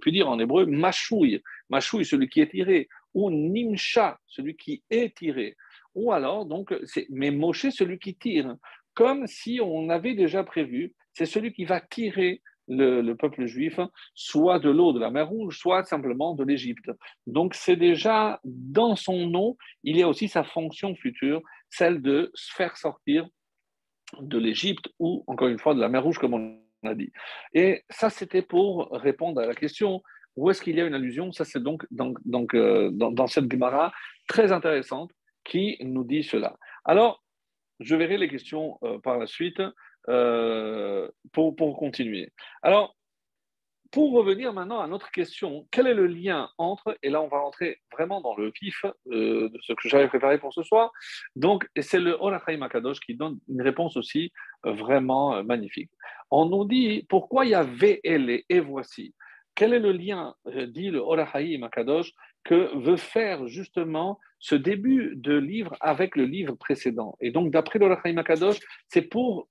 pu 0.01 0.13
dire 0.13 0.29
en 0.29 0.39
hébreu 0.39 0.67
machouille, 0.67 1.43
machouille, 1.71 2.05
celui 2.05 2.29
qui 2.29 2.41
est 2.41 2.51
tiré, 2.51 2.89
ou 3.15 3.31
nimcha, 3.31 4.19
celui 4.27 4.57
qui 4.57 4.83
est 4.91 5.17
tiré, 5.17 5.57
ou 5.95 6.13
alors 6.13 6.47
donc 6.47 6.75
mais 7.11 7.31
Moshe, 7.31 7.69
celui 7.71 7.99
qui 7.99 8.17
tire, 8.17 8.57
comme 8.95 9.27
si 9.27 9.61
on 9.63 9.89
avait 9.91 10.15
déjà 10.15 10.45
prévu, 10.45 10.95
c'est 11.13 11.27
celui 11.27 11.53
qui 11.53 11.65
va 11.65 11.81
tirer 11.81 12.43
le, 12.67 13.13
peuple 13.15 13.47
juif, 13.47 13.79
soit 14.15 14.59
de 14.59 14.71
l'eau 14.71 14.93
de 14.93 15.01
la 15.01 15.11
mer 15.11 15.29
Rouge, 15.29 15.59
soit 15.59 15.85
simplement 15.85 16.35
de 16.35 16.45
l'Égypte. 16.45 16.91
Donc 17.27 17.55
c'est 17.55 17.77
déjà 17.77 18.41
dans 18.45 18.97
son 18.97 19.27
nom, 19.27 19.57
il 19.83 19.97
y 19.97 20.03
a 20.03 20.09
aussi 20.09 20.29
sa 20.29 20.45
fonction 20.45 20.95
future, 20.95 21.43
celle 21.71 22.01
de 22.01 22.31
se 22.35 22.53
faire 22.55 22.77
sortir 22.77 23.29
de 24.21 24.39
l'Égypte 24.39 24.89
ou 24.99 25.25
encore 25.27 25.49
une 25.49 25.59
fois 25.59 25.75
de 25.75 25.81
la 25.81 25.89
mer 25.89 26.03
Rouge, 26.03 26.19
comme 26.19 26.35
on 26.35 26.64
a 26.87 26.95
dit. 26.95 27.13
Et 27.53 27.85
ça, 27.91 28.11
c'était 28.11 28.43
pour 28.43 28.89
répondre 28.91 29.41
à 29.41 29.47
la 29.47 29.55
question 29.55 30.03
Où 30.37 30.51
est-ce 30.51 30.63
qu'il 30.63 30.77
y 30.77 30.81
a 30.81 30.85
une 30.85 30.95
allusion? 30.95 31.33
Ça, 31.33 31.45
c'est 31.45 31.63
donc, 31.63 31.87
donc, 31.91 32.19
donc 32.25 32.55
euh, 32.55 32.91
dans, 32.93 33.27
cette 33.27 33.51
Gemara 33.51 33.93
très 34.29 34.53
intéressante 34.53 35.11
qui 35.45 35.77
nous 35.81 36.05
dit 36.05 36.23
cela. 36.23 36.57
Alors, 36.85 37.23
je 37.81 37.97
verrai 37.97 38.19
les 38.19 38.29
questions 38.29 38.79
euh, 38.83 38.99
par 38.99 39.19
la 39.19 39.27
suite 39.27 39.61
euh, 40.09 41.09
pour, 41.33 41.57
pour 41.57 41.77
continuer. 41.77 42.33
Alors, 42.63 42.97
pour 43.95 44.11
revenir 44.11 44.53
maintenant 44.53 44.81
à 44.81 44.89
notre 44.89 45.13
question, 45.13 45.69
quel 45.71 45.87
est 45.87 45.95
le 45.95 46.09
lien 46.09 46.51
entre, 46.59 46.99
et 47.05 47.11
là 47.11 47.23
on 47.23 47.29
va 47.29 47.39
rentrer 47.39 47.79
vraiment 47.93 48.21
dans 48.21 48.35
le 48.35 48.51
vif 48.61 48.85
euh, 48.85 49.49
de 49.49 49.59
ce 49.63 49.73
que 49.73 49.89
j'avais 49.89 50.09
préparé 50.09 50.37
pour 50.39 50.53
ce 50.53 50.65
soir, 50.65 50.91
donc 51.37 51.69
c'est 51.81 52.01
le 52.01 52.17
Orachaim 52.19 52.61
Akadosh 52.63 52.99
qui 52.99 53.15
donne 53.15 53.39
une 53.49 53.63
réponse 53.63 53.97
aussi 53.97 54.33
euh, 54.67 54.73
vraiment 54.73 55.37
euh, 55.37 55.45
magnifique. 55.45 55.93
On 56.33 56.47
nous 56.47 56.65
dit 56.65 57.07
pourquoi 57.09 57.47
il 57.47 57.51
y 57.51 57.55
a 57.55 57.63
VL 57.63 58.43
et 58.49 58.59
voici? 58.59 59.15
Quel 59.55 59.73
est 59.73 59.79
le 59.79 59.93
lien, 59.93 60.35
dit 60.67 60.91
le 60.91 60.99
Orachaim 60.99 61.63
Akadosh, 61.63 62.11
que 62.43 62.77
veut 62.77 62.97
faire 62.97 63.47
justement 63.47 64.19
ce 64.41 64.57
début 64.57 65.13
de 65.15 65.37
livre 65.37 65.77
avec 65.81 66.17
le 66.17 66.25
livre 66.25 66.57
précédent? 66.57 67.17
Et 67.21 67.31
donc, 67.31 67.53
d'après 67.53 67.79
le 67.79 67.87
Rachaim 67.87 68.17
Akadosh, 68.17 68.59
c'est 68.89 69.03
pour 69.03 69.49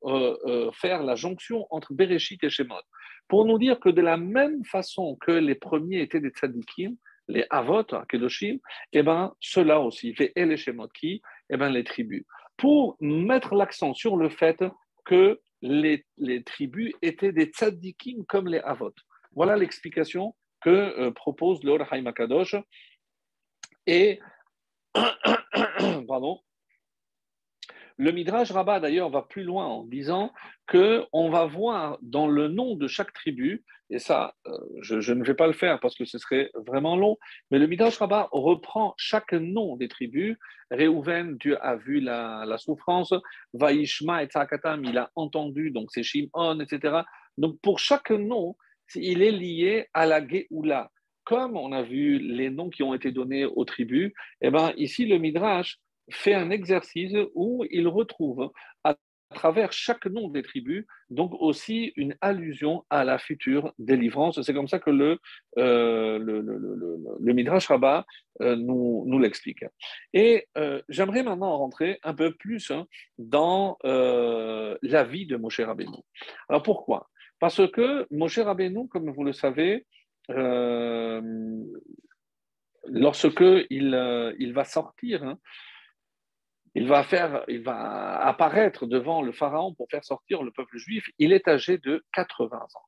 faire 0.73 1.03
la 1.03 1.15
jonction 1.15 1.65
entre 1.69 1.93
Bereshit 1.93 2.43
et 2.43 2.49
Shemot 2.49 2.83
pour 3.27 3.45
nous 3.45 3.57
dire 3.57 3.79
que 3.79 3.89
de 3.89 4.01
la 4.01 4.17
même 4.17 4.63
façon 4.65 5.15
que 5.15 5.31
les 5.31 5.55
premiers 5.55 6.01
étaient 6.01 6.19
des 6.19 6.29
tzadikim, 6.29 6.95
les 7.27 7.45
avot, 7.49 7.85
kedoshim, 8.09 8.59
eh 8.91 9.03
ben, 9.03 9.33
ceux-là 9.39 9.79
aussi, 9.79 10.13
les 10.19 10.33
eh 10.35 11.57
ben, 11.57 11.69
les 11.69 11.83
tribus. 11.83 12.25
Pour 12.57 12.97
mettre 12.99 13.55
l'accent 13.55 13.93
sur 13.93 14.17
le 14.17 14.29
fait 14.29 14.63
que 15.05 15.39
les, 15.61 16.05
tribus 16.45 16.93
étaient 17.01 17.31
des 17.31 17.45
tzadikim 17.45 18.25
comme 18.25 18.47
les 18.47 18.59
avot. 18.59 18.93
Voilà 19.31 19.55
l'explication 19.55 20.35
que 20.61 20.69
euh, 20.69 21.11
propose 21.11 21.63
le 21.63 21.77
Haïm 21.91 22.07
Akadosh. 22.07 22.55
Et, 23.87 24.19
pardon, 26.07 26.39
le 27.97 28.11
Midrash 28.11 28.51
Rabbah, 28.51 28.79
d'ailleurs, 28.79 29.09
va 29.09 29.21
plus 29.21 29.43
loin 29.43 29.65
en 29.65 29.83
disant 29.83 30.31
qu'on 30.69 31.29
va 31.29 31.45
voir 31.45 31.97
dans 32.01 32.27
le 32.27 32.47
nom 32.47 32.75
de 32.75 32.87
chaque 32.87 33.13
tribu, 33.13 33.63
et 33.89 33.99
ça, 33.99 34.33
euh, 34.47 34.57
je, 34.81 35.13
ne 35.13 35.23
vais 35.23 35.35
pas 35.35 35.45
le 35.45 35.53
faire 35.53 35.79
parce 35.79 35.95
que 35.95 36.05
ce 36.05 36.17
serait 36.17 36.49
vraiment 36.55 36.95
long, 36.95 37.17
mais 37.51 37.59
le 37.59 37.67
Midrash 37.67 37.97
Rabbah 37.97 38.29
reprend 38.31 38.95
chaque 38.97 39.33
nom 39.33 39.75
des 39.75 39.87
tribus. 39.87 40.37
Réhouven, 40.71 41.37
Dieu 41.37 41.63
a 41.63 41.75
vu 41.75 41.99
la, 41.99 42.57
souffrance. 42.57 43.13
Vaishma 43.53 44.23
et 44.23 44.27
Tzakatam, 44.27 44.83
il 44.85 44.97
a 44.97 45.11
entendu, 45.15 45.69
donc 45.69 45.89
c'est 45.91 46.01
Shimon, 46.01 46.59
etc. 46.59 47.01
Donc 47.37 47.59
pour 47.61 47.77
chaque 47.77 48.09
nom, 48.09 48.55
il 48.95 49.21
est 49.21 49.31
lié 49.31 49.87
à 49.93 50.05
la 50.05 50.25
Géoula. 50.27 50.89
Comme 51.23 51.55
on 51.55 51.71
a 51.71 51.83
vu 51.83 52.17
les 52.17 52.49
noms 52.49 52.69
qui 52.69 52.83
ont 52.83 52.93
été 52.93 53.11
donnés 53.11 53.45
aux 53.45 53.63
tribus, 53.63 54.11
eh 54.41 54.49
ben, 54.49 54.73
ici 54.75 55.05
le 55.05 55.19
Midrash 55.19 55.79
fait 56.09 56.33
un 56.33 56.49
exercice 56.49 57.15
où 57.33 57.65
il 57.69 57.87
retrouve 57.87 58.51
à 58.83 58.95
travers 59.33 59.73
chaque 59.73 60.05
nom 60.05 60.29
des 60.29 60.43
tribus, 60.43 60.85
donc 61.09 61.33
aussi 61.39 61.91
une 61.97 62.15
allusion 62.21 62.85
à 62.89 63.03
la 63.03 63.17
future 63.17 63.73
délivrance. 63.77 64.41
C'est 64.41 64.53
comme 64.53 64.69
ça 64.69 64.79
que 64.79 64.89
le, 64.89 65.19
euh, 65.57 66.17
le, 66.19 67.33
Midrash 67.33 67.67
Rabbah 67.67 68.05
euh, 68.41 68.55
nous, 68.55 69.03
nous 69.07 69.19
l'explique. 69.19 69.65
Et 70.13 70.47
euh, 70.57 70.81
j'aimerais 70.87 71.23
maintenant 71.23 71.57
rentrer 71.57 71.99
un 72.03 72.13
peu 72.13 72.33
plus 72.33 72.71
hein, 72.71 72.85
dans 73.17 73.77
la 73.83 75.03
vie 75.03 75.25
de 75.25 75.35
Moshe 75.35 75.59
Rabbeinu. 75.59 75.97
Alors 76.47 76.63
pourquoi? 76.63 77.09
Parce 77.39 77.67
que 77.71 78.07
Moshe 78.11 78.39
Rabbeinu, 78.39 78.87
comme 78.87 79.11
vous 79.11 79.23
le 79.25 79.33
savez, 79.33 79.85
lorsque 82.87 83.43
il, 83.69 84.35
il 84.39 84.53
va 84.53 84.63
sortir, 84.63 85.23
hein, 85.23 85.37
il 86.75 86.87
va, 86.87 88.19
apparaître 88.21 88.85
devant 88.85 89.21
le 89.21 89.31
Pharaon 89.31 89.73
pour 89.73 89.87
faire 89.89 90.03
sortir 90.03 90.43
le 90.43 90.51
peuple 90.51 90.77
juif. 90.77 91.09
Il 91.19 91.31
est 91.31 91.47
âgé 91.47 91.77
de 91.77 92.03
80 92.13 92.57
ans. 92.57 92.85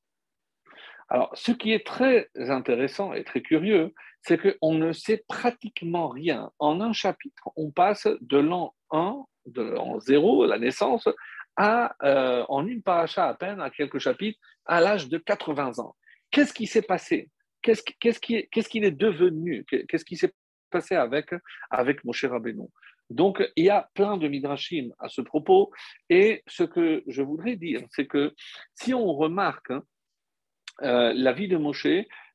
Alors, 1.08 1.30
ce 1.34 1.52
qui 1.52 1.72
est 1.72 1.86
très 1.86 2.28
intéressant 2.34 3.12
et 3.12 3.22
très 3.22 3.40
curieux, 3.40 3.94
c'est 4.22 4.38
qu'on 4.38 4.74
ne 4.74 4.92
sait 4.92 5.24
pratiquement 5.28 6.08
rien. 6.08 6.50
En 6.58 6.80
un 6.80 6.92
chapitre, 6.92 7.50
on 7.54 7.70
passe 7.70 8.08
de 8.20 8.38
l'an 8.38 8.74
1, 8.90 9.24
de 9.46 9.62
l'an 9.62 10.00
0, 10.00 10.46
la 10.46 10.58
naissance, 10.58 11.08
euh, 11.60 12.44
en 12.48 12.66
une 12.66 12.82
paracha 12.82 13.28
à 13.28 13.34
peine, 13.34 13.60
à 13.60 13.70
quelques 13.70 14.00
chapitres, 14.00 14.38
à 14.64 14.80
l'âge 14.80 15.08
de 15.08 15.18
80 15.18 15.78
ans. 15.78 15.94
Qu'est-ce 16.32 16.52
qui 16.52 16.66
s'est 16.66 16.82
passé? 16.82 17.30
Qu'est-ce 17.62 17.82
qu'il 18.68 18.84
est, 18.84 18.90
devenu? 18.90 19.64
Qu'est-ce 19.64 20.04
qui 20.04 20.16
s'est 20.16 20.34
passé 20.70 20.96
avec, 20.96 21.30
avec 21.70 22.04
Moshe 22.04 22.24
Rabbeinu? 22.24 22.68
Donc, 23.10 23.42
il 23.56 23.64
y 23.64 23.70
a 23.70 23.88
plein 23.94 24.16
de 24.16 24.28
midrashim 24.28 24.90
à 24.98 25.08
ce 25.08 25.20
propos. 25.20 25.70
Et 26.10 26.42
ce 26.46 26.64
que 26.64 27.02
je 27.06 27.22
voudrais 27.22 27.56
dire, 27.56 27.82
c'est 27.90 28.06
que 28.06 28.34
si 28.74 28.94
on 28.94 29.12
remarque 29.12 29.70
hein, 29.70 29.82
euh, 30.82 31.12
la 31.14 31.32
vie 31.32 31.48
de 31.48 31.56
Moshe, 31.56 31.86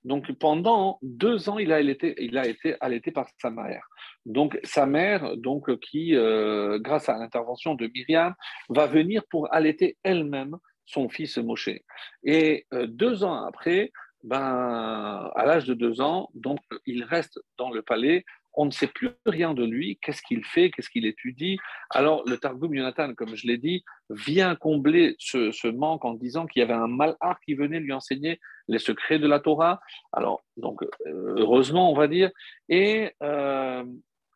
donc 0.04 0.32
pendant 0.32 0.98
deux 1.02 1.50
ans, 1.50 1.60
il 1.60 1.72
a 1.72 1.80
été, 1.80 2.16
allaité 2.80 3.12
par 3.12 3.28
sa 3.40 3.52
mère. 3.52 3.88
Donc 4.26 4.60
sa 4.64 4.86
mère, 4.86 5.38
donc 5.38 5.78
qui, 5.80 6.16
euh, 6.16 6.80
grâce 6.80 7.10
à 7.10 7.18
l'intervention 7.18 7.76
de 7.76 7.88
Myriam, 7.94 8.34
va 8.70 8.88
venir 8.88 9.24
pour 9.30 9.54
allaiter 9.54 9.98
elle-même 10.04 10.58
son 10.86 11.08
fils 11.10 11.38
Moshe. 11.38 11.70
Et 12.24 12.66
euh, 12.74 12.88
deux 12.88 13.24
ans 13.24 13.46
après, 13.46 13.92
ben, 14.24 15.32
à 15.36 15.46
l'âge 15.46 15.66
de 15.66 15.74
deux 15.74 16.02
ans, 16.02 16.30
donc 16.34 16.60
il 16.86 17.04
reste 17.04 17.40
dans 17.58 17.72
le 17.72 17.82
palais 17.82 18.24
on 18.54 18.66
ne 18.66 18.72
sait 18.72 18.88
plus 18.88 19.12
rien 19.26 19.54
de 19.54 19.64
lui, 19.64 19.98
qu'est-ce 20.02 20.22
qu'il 20.22 20.44
fait, 20.44 20.72
qu'est-ce 20.72 20.90
qu'il 20.90 21.06
étudie. 21.06 21.58
Alors 21.90 22.24
le 22.28 22.38
Targum 22.38 22.74
Yonatan, 22.74 23.14
comme 23.14 23.36
je 23.36 23.48
l'ai 23.48 23.58
dit, 23.58 23.84
vient 24.10 24.56
combler 24.56 25.16
ce, 25.20 25.68
manque 25.68 26.06
en 26.06 26.14
disant 26.14 26.46
qu'il 26.46 26.60
y 26.60 26.64
avait 26.64 26.74
un 26.74 26.88
malheur 26.88 27.40
qui 27.46 27.54
venait 27.54 27.80
lui 27.80 27.94
enseigner 27.94 28.40
les 28.68 28.80
secrets 28.80 29.20
de 29.20 29.28
la 29.28 29.40
Torah. 29.40 29.80
Alors, 30.12 30.44
donc, 30.58 30.84
heureusement, 31.06 31.92
on 31.92 31.96
va 31.96 32.08
dire. 32.08 32.30
Et 32.70 33.12
euh, 33.24 33.84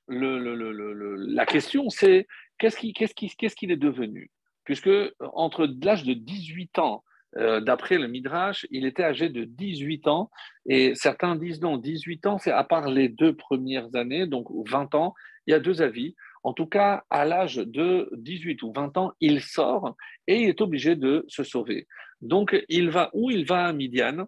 la 0.07 1.45
question, 1.45 1.89
c'est 1.89 2.27
qu'est-ce 2.57 2.77
qu'il 2.77 3.71
est 3.71 3.77
devenu? 3.77 4.31
Puisque 4.63 4.89
entre 5.19 5.67
l'âge 5.81 6.03
de 6.03 6.13
18 6.13 6.79
ans 6.79 7.03
euh, 7.37 7.59
d'après 7.59 7.97
le 7.97 8.07
Midrash, 8.07 8.65
il 8.71 8.85
était 8.85 9.03
âgé 9.03 9.29
de 9.29 9.43
18 9.43 10.07
ans. 10.07 10.29
Et 10.67 10.95
certains 10.95 11.35
disent 11.35 11.61
non, 11.61 11.77
18 11.77 12.25
ans, 12.27 12.37
c'est 12.37 12.51
à 12.51 12.63
part 12.63 12.89
les 12.89 13.09
deux 13.09 13.35
premières 13.35 13.95
années, 13.95 14.25
donc 14.25 14.47
20 14.67 14.95
ans, 14.95 15.13
il 15.47 15.51
y 15.51 15.53
a 15.53 15.59
deux 15.59 15.81
avis. 15.81 16.15
En 16.43 16.53
tout 16.53 16.67
cas, 16.67 17.03
à 17.09 17.25
l'âge 17.25 17.55
de 17.55 18.09
18 18.13 18.61
ou 18.63 18.71
20 18.73 18.97
ans, 18.97 19.13
il 19.19 19.41
sort 19.41 19.95
et 20.27 20.41
il 20.41 20.49
est 20.49 20.61
obligé 20.61 20.95
de 20.95 21.25
se 21.27 21.43
sauver. 21.43 21.87
Donc, 22.21 22.55
il 22.69 22.89
va 22.89 23.09
où? 23.13 23.31
Il 23.31 23.45
va 23.45 23.65
à 23.65 23.73
Midian. 23.73 24.27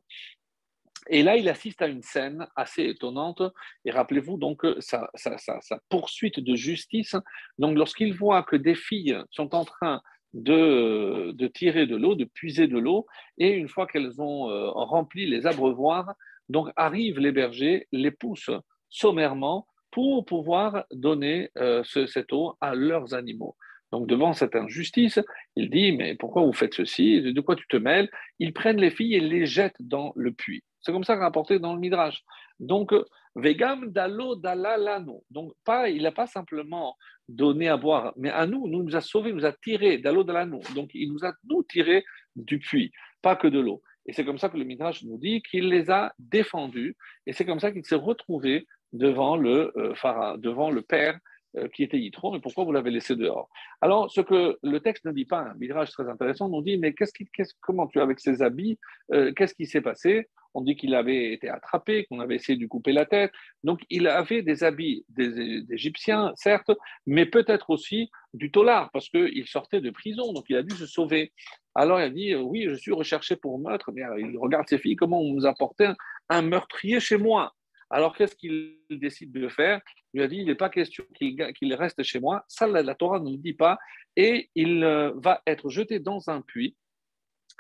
Et 1.10 1.24
là, 1.24 1.38
il 1.38 1.48
assiste 1.48 1.82
à 1.82 1.88
une 1.88 2.02
scène 2.02 2.48
assez 2.56 2.84
étonnante. 2.84 3.42
Et 3.86 3.92
rappelez-vous 3.92 4.38
donc 4.38 4.66
sa, 4.80 5.10
sa, 5.16 5.80
poursuite 5.90 6.40
de 6.40 6.56
justice. 6.56 7.16
Donc, 7.58 7.78
lorsqu'il 7.78 8.14
voit 8.14 8.44
que 8.44 8.56
des 8.56 8.76
filles 8.76 9.18
sont 9.32 9.56
en 9.56 9.64
train 9.64 10.02
de, 10.38 11.48
tirer 11.48 11.88
de 11.88 11.96
l'eau, 11.96 12.16
de 12.16 12.26
puiser 12.26 12.68
de 12.68 12.78
l'eau, 12.78 13.06
et 13.38 13.50
une 13.50 13.68
fois 13.68 13.88
qu'elles 13.88 14.22
ont 14.22 14.50
euh, 14.50 14.70
rempli 14.70 15.26
les 15.26 15.46
abreuvoirs, 15.46 16.14
donc 16.50 16.70
arrivent 16.76 17.20
les 17.20 17.32
bergers, 17.32 17.88
les 17.92 18.12
poussent 18.12 18.52
sommairement 18.90 19.68
pour 19.92 20.26
pouvoir 20.26 20.86
donner 20.92 21.50
euh, 21.58 21.84
cette 21.84 22.32
eau 22.34 22.56
à 22.62 22.76
leurs 22.76 23.14
animaux. 23.14 23.56
Donc 23.92 24.08
devant 24.08 24.34
cette 24.34 24.56
injustice, 24.56 25.20
il 25.56 25.70
dit, 25.70 25.94
mais 25.94 26.16
pourquoi 26.16 26.44
vous 26.44 26.54
faites 26.54 26.74
ceci? 26.74 27.22
De 27.22 27.42
quoi 27.42 27.56
tu 27.56 27.68
te 27.68 27.78
mêles? 27.78 28.10
Ils 28.40 28.54
prennent 28.54 28.82
les 28.82 28.92
filles 28.92 29.16
et 29.16 29.20
les 29.20 29.46
jettent 29.46 29.80
dans 29.80 30.12
le 30.16 30.34
puits. 30.34 30.64
C'est 30.82 30.92
comme 30.92 31.06
ça 31.06 31.16
rapporté 31.16 31.60
dans 31.60 31.74
le 31.74 31.80
Midrash. 31.80 32.24
Donc, 32.60 32.94
vegam 33.38 33.88
dalo 33.92 34.36
dalalano. 34.36 35.24
Donc, 35.30 35.54
pas, 35.64 35.90
il 35.90 36.04
n'a 36.04 36.12
pas 36.12 36.28
simplement 36.28 36.96
donné 37.30 37.68
à 37.70 37.78
boire, 37.78 38.14
mais 38.18 38.30
à 38.30 38.46
nous, 38.46 38.68
nous, 38.68 38.84
nous 38.84 38.96
a 38.96 39.02
sauvés, 39.02 39.34
nous 39.34 39.46
a 39.46 39.54
tirés 39.54 39.98
dalo 39.98 40.24
dalano. 40.24 40.60
Donc, 40.76 40.90
il 40.94 41.12
nous 41.12 41.24
a 41.26 41.34
nous 41.50 41.64
tirés 41.64 42.04
du 42.36 42.60
puits, 42.60 42.92
pas 43.22 43.36
que 43.36 43.48
de 43.48 43.60
l'eau. 43.60 43.82
Et 44.06 44.14
c'est 44.14 44.26
comme 44.26 44.38
ça 44.38 44.50
que 44.50 44.58
le 44.58 44.64
Midrash 44.64 45.04
nous 45.04 45.18
dit 45.18 45.42
qu'il 45.42 45.70
les 45.70 45.90
a 45.92 46.14
défendus, 46.18 46.96
et 47.26 47.34
c'est 47.34 47.46
comme 47.46 47.60
ça 47.60 47.72
qu'il 47.72 47.86
s'est 47.86 47.96
retrouvé 47.96 48.66
devant 48.94 49.36
le 49.36 49.74
euh, 49.78 50.38
devant 50.38 50.72
le 50.72 50.82
père 50.82 51.20
euh, 51.58 51.68
qui 51.70 51.84
était 51.84 51.98
Yitro, 51.98 52.32
mais 52.32 52.40
pourquoi 52.40 52.66
vous 52.66 52.72
l'avez 52.72 52.92
laissé 52.92 53.16
dehors 53.16 53.50
Alors, 53.82 54.12
ce 54.12 54.22
que 54.22 54.58
le 54.62 54.80
texte 54.80 55.06
ne 55.06 55.12
dit 55.12 55.26
pas, 55.26 55.40
un 55.40 55.54
Midrash 55.56 55.92
très 55.92 56.08
intéressant, 56.08 56.50
nous 56.50 56.62
dit, 56.62 56.78
mais 56.78 56.94
qu'est-ce 56.94 57.14
qui, 57.14 57.28
comment 57.62 57.88
tu 57.88 58.00
as 58.00 58.04
avec 58.04 58.20
ces 58.20 58.42
habits, 58.42 58.78
euh, 59.14 59.34
qu'est-ce 59.34 59.56
qui 59.56 59.66
s'est 59.66 59.82
passé? 59.82 60.30
On 60.58 60.62
dit 60.62 60.76
qu'il 60.76 60.96
avait 60.96 61.34
été 61.34 61.50
attrapé, 61.50 62.06
qu'on 62.06 62.20
avait 62.20 62.36
essayé 62.36 62.56
de 62.56 62.62
lui 62.62 62.68
couper 62.68 62.92
la 62.92 63.06
tête. 63.06 63.32
Donc 63.64 63.82
il 63.92 64.08
avait 64.08 64.42
des 64.42 64.64
habits 64.64 65.06
d'Égyptiens, 65.10 66.32
certes, 66.36 66.72
mais 67.06 67.28
peut-être 67.28 67.70
aussi 67.70 68.10
du 68.34 68.50
tolard, 68.50 68.90
parce 68.92 69.08
qu'il 69.10 69.48
sortait 69.48 69.82
de 69.82 69.92
prison, 69.92 70.34
donc 70.34 70.46
il 70.50 70.56
a 70.56 70.64
dû 70.64 70.76
se 70.76 70.88
sauver. 70.88 71.32
Alors 71.76 72.00
il 72.00 72.04
a 72.04 72.10
dit, 72.10 72.36
oui, 72.36 72.66
je 72.68 72.74
suis 72.74 72.92
recherché 72.92 73.36
pour 73.36 73.60
meurtre, 73.60 73.92
mais 73.94 74.02
il 74.18 74.36
regarde 74.40 74.68
ses 74.68 74.80
filles, 74.80 74.96
comment 74.96 75.22
on 75.22 75.32
nous 75.32 75.46
a 75.46 75.54
porté 75.54 75.90
un 76.30 76.42
meurtrier 76.42 77.00
chez 77.00 77.18
moi. 77.18 77.54
Alors 77.92 78.16
qu'est-ce 78.16 78.36
qu'il 78.36 78.78
décide 78.90 79.32
de 79.32 79.48
faire? 79.50 79.80
Il 80.14 80.18
lui 80.18 80.26
a 80.26 80.28
dit, 80.28 80.38
il 80.38 80.48
n'est 80.48 80.56
pas 80.56 80.70
question 80.70 81.04
qu'il 81.14 81.76
reste 81.76 82.02
chez 82.02 82.20
moi, 82.20 82.44
ça 82.48 82.66
la, 82.66 82.96
Torah 82.96 83.20
ne 83.20 83.30
le 83.30 83.38
dit 83.38 83.54
pas, 83.54 83.78
et 84.16 84.50
il 84.56 84.84
euh, 84.84 85.12
va 85.18 85.44
être 85.46 85.70
jeté 85.70 86.00
dans 86.00 86.32
un 86.32 86.42
puits, 86.42 86.76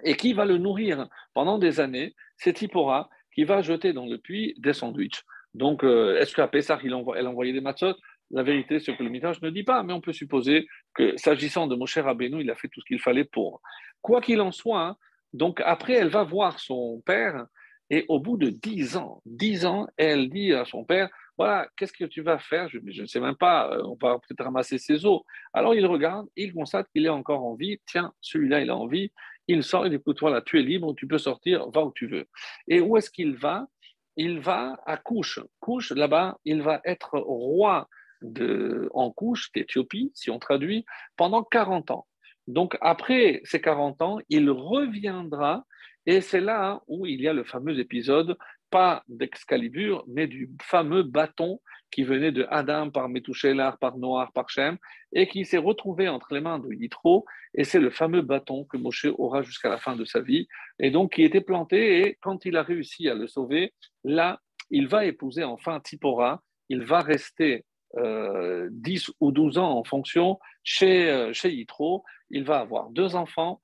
et 0.03 0.15
qui 0.15 0.33
va 0.33 0.45
le 0.45 0.57
nourrir 0.57 1.07
pendant 1.33 1.57
des 1.57 1.79
années 1.79 2.15
C'est 2.37 2.53
Tipora 2.53 3.09
qui 3.33 3.43
va 3.43 3.61
jeter 3.61 3.93
dans 3.93 4.05
le 4.05 4.17
puits 4.17 4.55
des 4.57 4.73
sandwichs. 4.73 5.23
Donc, 5.53 5.83
euh, 5.83 6.19
est-ce 6.19 6.35
qu'à 6.35 6.47
Pessah, 6.47 6.79
il 6.83 6.93
envoie, 6.93 7.17
elle 7.17 7.27
envoyait 7.27 7.53
des 7.53 7.61
matzot? 7.61 7.95
La 8.31 8.43
vérité, 8.43 8.79
c'est 8.79 8.95
que 8.95 9.03
le 9.03 9.09
Midrash 9.09 9.41
ne 9.41 9.49
dit 9.49 9.63
pas, 9.63 9.83
mais 9.83 9.93
on 9.93 10.01
peut 10.01 10.11
supposer 10.11 10.67
que, 10.93 11.15
s'agissant 11.17 11.67
de 11.67 11.75
Moshe 11.75 11.97
Rabbeinu, 11.97 12.41
il 12.41 12.49
a 12.51 12.55
fait 12.55 12.67
tout 12.67 12.81
ce 12.81 12.85
qu'il 12.85 12.99
fallait 12.99 13.23
pour. 13.23 13.61
Quoi 14.01 14.21
qu'il 14.21 14.41
en 14.41 14.51
soit, 14.51 14.81
hein, 14.81 14.97
donc 15.33 15.61
après, 15.63 15.93
elle 15.93 16.09
va 16.09 16.23
voir 16.23 16.59
son 16.59 17.01
père, 17.05 17.45
et 17.89 18.05
au 18.09 18.19
bout 18.19 18.37
de 18.37 18.49
dix 18.49 18.97
ans, 18.97 19.21
dix 19.25 19.65
ans, 19.65 19.87
elle 19.97 20.29
dit 20.29 20.53
à 20.53 20.65
son 20.65 20.83
père, 20.83 21.09
voilà, 21.37 21.67
qu'est-ce 21.75 21.93
que 21.93 22.05
tu 22.05 22.21
vas 22.21 22.39
faire? 22.39 22.67
Je 22.69 22.79
ne 22.79 23.05
sais 23.05 23.19
même 23.19 23.35
pas, 23.35 23.71
euh, 23.71 23.83
on 23.83 23.97
va 24.01 24.17
peut-être 24.19 24.43
ramasser 24.43 24.77
ses 24.77 25.05
os. 25.05 25.21
Alors 25.53 25.75
il 25.75 25.85
regarde, 25.85 26.27
il 26.35 26.53
constate 26.53 26.87
qu'il 26.91 27.05
est 27.05 27.09
encore 27.09 27.43
en 27.43 27.55
vie. 27.55 27.79
Tiens, 27.85 28.11
celui-là, 28.21 28.61
il 28.61 28.69
a 28.69 28.75
envie. 28.75 29.11
Il 29.47 29.63
sort, 29.63 29.85
il 29.85 29.91
dit, 29.91 29.95
écoute, 29.97 30.19
voilà, 30.19 30.41
tu 30.41 30.59
es 30.59 30.63
libre, 30.63 30.93
tu 30.95 31.07
peux 31.07 31.17
sortir, 31.17 31.69
va 31.69 31.83
où 31.83 31.91
tu 31.93 32.07
veux. 32.07 32.25
Et 32.67 32.81
où 32.81 32.97
est-ce 32.97 33.11
qu'il 33.11 33.35
va? 33.35 33.67
Il 34.15 34.39
va 34.39 34.77
à 34.85 34.97
Couche. 34.97 35.39
Couche, 35.59 35.91
là-bas, 35.91 36.37
il 36.43 36.61
va 36.61 36.81
être 36.83 37.19
roi 37.19 37.87
de, 38.21 38.89
en 38.93 39.11
Couche, 39.11 39.51
d'Éthiopie, 39.53 40.11
si 40.15 40.31
on 40.31 40.39
traduit, 40.39 40.85
pendant 41.15 41.43
40 41.43 41.91
ans. 41.91 42.07
Donc 42.47 42.77
après 42.81 43.41
ces 43.43 43.61
40 43.61 44.01
ans, 44.01 44.19
il 44.29 44.49
reviendra 44.49 45.65
et 46.07 46.21
c'est 46.21 46.39
là 46.39 46.81
où 46.87 47.05
il 47.05 47.21
y 47.21 47.27
a 47.27 47.33
le 47.33 47.43
fameux 47.43 47.77
épisode, 47.79 48.37
pas 48.69 49.03
d'Excalibur, 49.07 50.03
mais 50.07 50.27
du 50.27 50.49
fameux 50.61 51.03
bâton 51.03 51.59
qui 51.91 52.03
venait 52.03 52.31
de 52.31 52.45
Adam 52.49 52.89
par 52.89 53.09
Metouchelar, 53.09 53.77
par 53.77 53.97
Noir, 53.97 54.31
par 54.33 54.49
Shem, 54.49 54.77
et 55.13 55.27
qui 55.27 55.45
s'est 55.45 55.57
retrouvé 55.57 56.09
entre 56.09 56.33
les 56.33 56.41
mains 56.41 56.59
de 56.59 56.73
Yitro, 56.73 57.25
et 57.53 57.63
c'est 57.63 57.79
le 57.79 57.89
fameux 57.89 58.21
bâton 58.21 58.65
que 58.65 58.77
Moshe 58.77 59.07
aura 59.17 59.41
jusqu'à 59.41 59.69
la 59.69 59.77
fin 59.77 59.95
de 59.95 60.05
sa 60.05 60.19
vie, 60.19 60.47
et 60.79 60.91
donc 60.91 61.13
qui 61.13 61.23
était 61.23 61.41
planté, 61.41 62.01
et 62.01 62.17
quand 62.21 62.45
il 62.45 62.57
a 62.57 62.63
réussi 62.63 63.07
à 63.09 63.13
le 63.13 63.27
sauver, 63.27 63.73
là, 64.03 64.41
il 64.69 64.87
va 64.87 65.05
épouser 65.05 65.43
enfin 65.43 65.79
Tipora, 65.79 66.43
il 66.69 66.83
va 66.83 66.99
rester 66.99 67.65
euh, 67.95 68.67
10 68.71 69.11
ou 69.21 69.31
12 69.31 69.57
ans 69.57 69.77
en 69.77 69.83
fonction 69.85 70.39
chez, 70.63 71.09
euh, 71.09 71.31
chez 71.31 71.51
Yitro, 71.51 72.03
il 72.29 72.43
va 72.43 72.59
avoir 72.59 72.89
deux 72.89 73.15
enfants, 73.15 73.61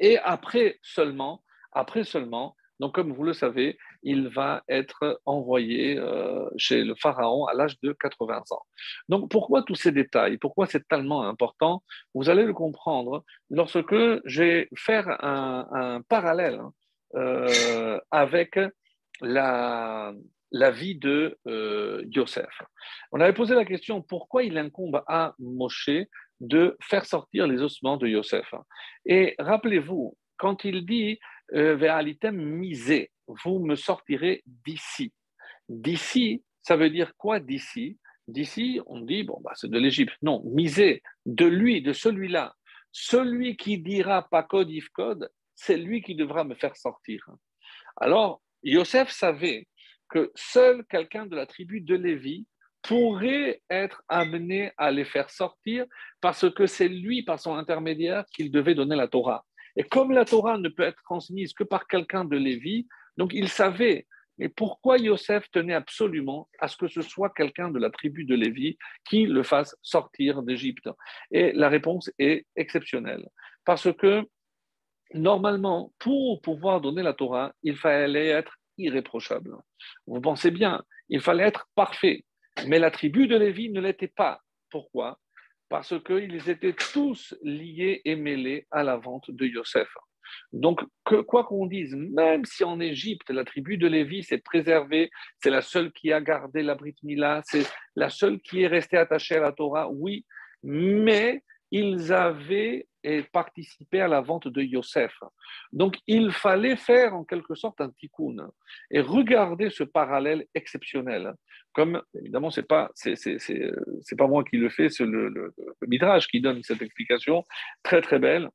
et 0.00 0.18
après 0.18 0.78
seulement, 0.82 1.42
après 1.72 2.04
seulement, 2.04 2.56
donc 2.80 2.94
comme 2.94 3.12
vous 3.12 3.24
le 3.24 3.32
savez, 3.34 3.78
il 4.06 4.28
va 4.28 4.62
être 4.68 5.20
envoyé 5.26 5.98
euh, 5.98 6.48
chez 6.56 6.84
le 6.84 6.94
pharaon 6.94 7.46
à 7.46 7.54
l'âge 7.54 7.78
de 7.80 7.92
80 7.92 8.44
ans. 8.50 8.62
Donc 9.08 9.28
pourquoi 9.28 9.64
tous 9.64 9.74
ces 9.74 9.90
détails? 9.90 10.38
Pourquoi 10.38 10.66
c'est 10.66 10.86
tellement 10.86 11.24
important? 11.24 11.82
Vous 12.14 12.30
allez 12.30 12.44
le 12.44 12.54
comprendre 12.54 13.24
lorsque 13.50 13.96
je 14.24 14.42
vais 14.42 14.68
faire 14.76 15.08
un, 15.24 16.00
parallèle 16.08 16.60
euh, 17.16 17.98
avec 18.12 18.60
la, 19.20 20.14
vie 20.52 20.96
de 20.96 21.36
euh, 21.48 22.04
Yosef. 22.06 22.62
On 23.10 23.20
avait 23.20 23.34
posé 23.34 23.56
la 23.56 23.64
question 23.64 24.02
pourquoi 24.02 24.44
il 24.44 24.56
incombe 24.56 25.02
à 25.08 25.34
Moshe 25.40 25.90
de 26.38 26.76
faire 26.80 27.06
sortir 27.06 27.48
les 27.48 27.60
ossements 27.60 27.96
de 27.96 28.06
Yosef? 28.06 28.54
Et 29.04 29.34
rappelez-vous, 29.40 30.16
quand 30.36 30.64
il 30.64 30.86
dit 30.86 31.18
euh, 31.54 31.76
misé, 32.32 33.10
vous 33.26 33.58
me 33.58 33.74
sortirez 33.74 34.42
d'ici. 34.46 35.12
D'ici, 35.68 36.42
ça 36.62 36.76
veut 36.76 36.90
dire 36.90 37.12
quoi 37.16 37.40
d'ici? 37.40 37.98
D'ici, 38.28 38.80
on 38.86 39.00
dit, 39.00 39.22
bon, 39.22 39.40
bah, 39.42 39.52
c'est 39.54 39.70
de 39.70 39.78
l'Égypte. 39.78 40.14
Non, 40.22 40.42
misé, 40.44 41.02
de 41.26 41.46
lui, 41.46 41.80
de 41.82 41.92
celui-là. 41.92 42.54
Celui 42.90 43.56
qui 43.56 43.78
dira 43.78 44.28
pas 44.28 44.42
code 44.42 44.70
if 44.70 44.88
code, 44.88 45.30
c'est 45.54 45.76
lui 45.76 46.02
qui 46.02 46.14
devra 46.14 46.44
me 46.44 46.54
faire 46.54 46.76
sortir. 46.76 47.24
Alors, 47.96 48.42
Yosef 48.62 49.10
savait 49.10 49.68
que 50.08 50.32
seul 50.34 50.84
quelqu'un 50.86 51.26
de 51.26 51.36
la 51.36 51.46
tribu 51.46 51.80
de 51.80 51.94
Lévi 51.94 52.46
pourrait 52.82 53.62
être 53.68 54.02
amené 54.08 54.72
à 54.76 54.90
les 54.90 55.04
faire 55.04 55.30
sortir 55.30 55.86
parce 56.20 56.48
que 56.50 56.66
c'est 56.66 56.88
lui, 56.88 57.22
par 57.22 57.40
son 57.40 57.54
intermédiaire, 57.54 58.24
qu'il 58.34 58.50
devait 58.50 58.74
donner 58.74 58.96
la 58.96 59.08
Torah. 59.08 59.44
Et 59.76 59.82
comme 59.82 60.12
la 60.12 60.24
Torah 60.24 60.58
ne 60.58 60.68
peut 60.68 60.84
être 60.84 61.02
transmise 61.02 61.52
que 61.52 61.64
par 61.64 61.86
quelqu'un 61.86 62.24
de 62.24 62.36
Lévi, 62.36 62.86
donc 63.16 63.32
il 63.34 63.48
savait. 63.48 64.06
Mais 64.38 64.48
pourquoi 64.50 64.98
Yosef 64.98 65.50
tenait 65.50 65.74
absolument 65.74 66.48
à 66.58 66.68
ce 66.68 66.76
que 66.76 66.88
ce 66.88 67.00
soit 67.00 67.30
quelqu'un 67.30 67.70
de 67.70 67.78
la 67.78 67.90
tribu 67.90 68.24
de 68.24 68.34
Lévi 68.34 68.76
qui 69.08 69.24
le 69.24 69.42
fasse 69.42 69.74
sortir 69.80 70.42
d'Égypte? 70.42 70.90
Et 71.30 71.52
la 71.52 71.70
réponse 71.70 72.10
est 72.18 72.44
exceptionnelle. 72.54 73.26
Parce 73.64 73.90
que 73.94 74.22
normalement, 75.14 75.92
pour 75.98 76.42
pouvoir 76.42 76.82
donner 76.82 77.02
la 77.02 77.14
Torah, 77.14 77.54
il 77.62 77.76
fallait 77.76 78.28
être 78.28 78.58
irréprochable. 78.76 79.56
Vous 80.06 80.20
pensez 80.20 80.50
bien, 80.50 80.82
il 81.08 81.20
fallait 81.20 81.44
être 81.44 81.68
parfait. 81.74 82.24
Mais 82.66 82.78
la 82.78 82.90
tribu 82.90 83.26
de 83.26 83.36
Lévi 83.36 83.70
ne 83.70 83.80
l'était 83.80 84.08
pas. 84.08 84.40
Pourquoi? 84.70 85.18
Parce 85.68 85.94
qu'ils 86.04 86.48
étaient 86.48 86.74
tous 86.74 87.34
liés 87.42 88.02
et 88.04 88.16
mêlés 88.16 88.66
à 88.70 88.82
la 88.82 88.96
vente 88.96 89.30
de 89.30 89.46
Yosef. 89.46 89.88
Donc, 90.52 90.82
quoi 91.04 91.44
qu'on 91.44 91.66
dise, 91.66 91.94
même 91.94 92.44
si 92.44 92.64
en 92.64 92.80
Égypte, 92.80 93.30
la 93.30 93.44
tribu 93.44 93.76
de 93.78 93.86
Lévi 93.86 94.22
s'est 94.22 94.38
préservée, 94.38 95.10
c'est 95.42 95.50
la 95.50 95.62
seule 95.62 95.92
qui 95.92 96.12
a 96.12 96.20
gardé 96.20 96.62
la 96.62 96.74
Brit 96.74 96.96
Mila, 97.02 97.42
c'est 97.44 97.66
la 97.94 98.10
seule 98.10 98.40
qui 98.40 98.62
est 98.62 98.66
restée 98.66 98.96
attachée 98.96 99.36
à 99.36 99.40
la 99.40 99.52
Torah, 99.52 99.88
oui, 99.90 100.24
mais 100.62 101.42
ils 101.70 102.12
avaient 102.12 102.86
participé 103.32 104.00
à 104.00 104.08
la 104.08 104.20
vente 104.20 104.48
de 104.48 104.62
Yosef. 104.62 105.14
Donc, 105.72 105.96
il 106.06 106.32
fallait 106.32 106.76
faire 106.76 107.14
en 107.14 107.24
quelque 107.24 107.54
sorte 107.54 107.80
un 107.80 107.90
tikkun 107.90 108.50
et 108.90 109.00
regarder 109.00 109.70
ce 109.70 109.84
parallèle 109.84 110.46
exceptionnel. 110.54 111.34
Comme, 111.72 112.02
évidemment, 112.14 112.50
ce 112.50 112.60
n'est 112.60 112.66
pas, 112.66 112.90
c'est, 112.94 113.14
pas 114.16 114.26
moi 114.26 114.44
qui 114.44 114.56
le 114.56 114.68
fais, 114.70 114.88
c'est 114.88 115.04
le, 115.04 115.28
le, 115.28 115.54
Midrash 115.86 116.26
qui 116.26 116.40
donne 116.40 116.62
cette 116.62 116.82
explication 116.82 117.44
très 117.82 118.00
très 118.00 118.18
belle, 118.18 118.48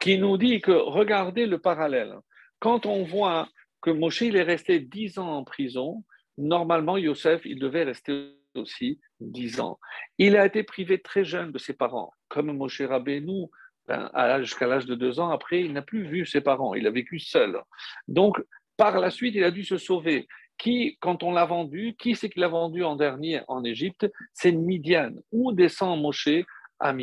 qui 0.00 0.18
nous 0.18 0.36
dit 0.36 0.60
que 0.60 0.72
regardez 0.72 1.46
le 1.46 1.58
parallèle. 1.58 2.16
Quand 2.58 2.86
on 2.86 3.04
voit 3.04 3.48
que 3.80 3.90
Moshe 3.90 4.22
est 4.22 4.42
resté 4.42 4.80
dix 4.80 5.18
ans 5.18 5.30
en 5.30 5.44
prison, 5.44 6.04
normalement, 6.38 6.96
Yosef, 6.96 7.42
il 7.44 7.58
devait 7.58 7.84
rester 7.84 8.36
aussi 8.54 9.00
10 9.20 9.60
ans. 9.60 9.78
Il 10.18 10.36
a 10.36 10.46
été 10.46 10.62
privé 10.62 11.00
très 11.00 11.24
jeune 11.24 11.52
de 11.52 11.58
ses 11.58 11.74
parents, 11.74 12.12
comme 12.28 12.52
Moshe 12.56 12.80
Rabbeinu, 12.80 13.46
ben, 13.86 14.10
jusqu'à 14.40 14.66
l'âge 14.66 14.86
de 14.86 14.94
2 14.94 15.20
ans. 15.20 15.30
Après, 15.30 15.60
il 15.60 15.72
n'a 15.72 15.82
plus 15.82 16.04
vu 16.04 16.26
ses 16.26 16.40
parents, 16.40 16.74
il 16.74 16.86
a 16.86 16.90
vécu 16.90 17.18
seul. 17.18 17.60
Donc, 18.08 18.42
par 18.76 18.98
la 18.98 19.10
suite, 19.10 19.34
il 19.34 19.44
a 19.44 19.50
dû 19.50 19.64
se 19.64 19.78
sauver. 19.78 20.26
Qui, 20.58 20.96
quand 21.00 21.22
on 21.22 21.32
l'a 21.32 21.44
vendu, 21.44 21.94
qui 21.98 22.14
c'est 22.14 22.30
qui 22.30 22.40
l'a 22.40 22.48
vendu 22.48 22.82
en 22.82 22.96
dernier 22.96 23.42
en 23.46 23.62
Égypte? 23.62 24.10
C'est 24.32 24.52
Midian. 24.52 25.12
Où 25.30 25.52
descend 25.52 26.00
Moshe 26.00 26.30
à 26.78 26.94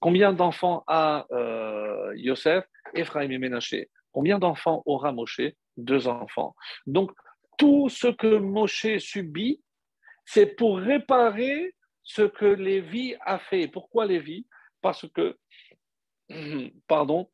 Combien 0.00 0.32
d'enfants 0.32 0.84
a 0.86 1.26
euh, 1.32 2.12
Yosef 2.16 2.64
Ephraim 2.94 3.30
et 3.30 3.38
Ménaché? 3.38 3.90
Combien 4.12 4.38
d'enfants 4.38 4.82
aura 4.86 5.12
Moshe? 5.12 5.40
Deux 5.76 6.08
enfants. 6.08 6.54
Donc, 6.86 7.12
tout 7.58 7.88
ce 7.88 8.08
que 8.08 8.38
Moshe 8.38 8.98
subit, 8.98 9.62
c'est 10.24 10.56
pour 10.56 10.78
réparer 10.78 11.74
ce 12.02 12.22
que 12.22 12.46
Lévi 12.46 13.14
a 13.20 13.38
fait. 13.38 13.68
Pourquoi 13.68 14.06
Lévi? 14.06 14.46
Parce 14.80 15.06
que, 15.12 15.36
pardon, 16.88 17.30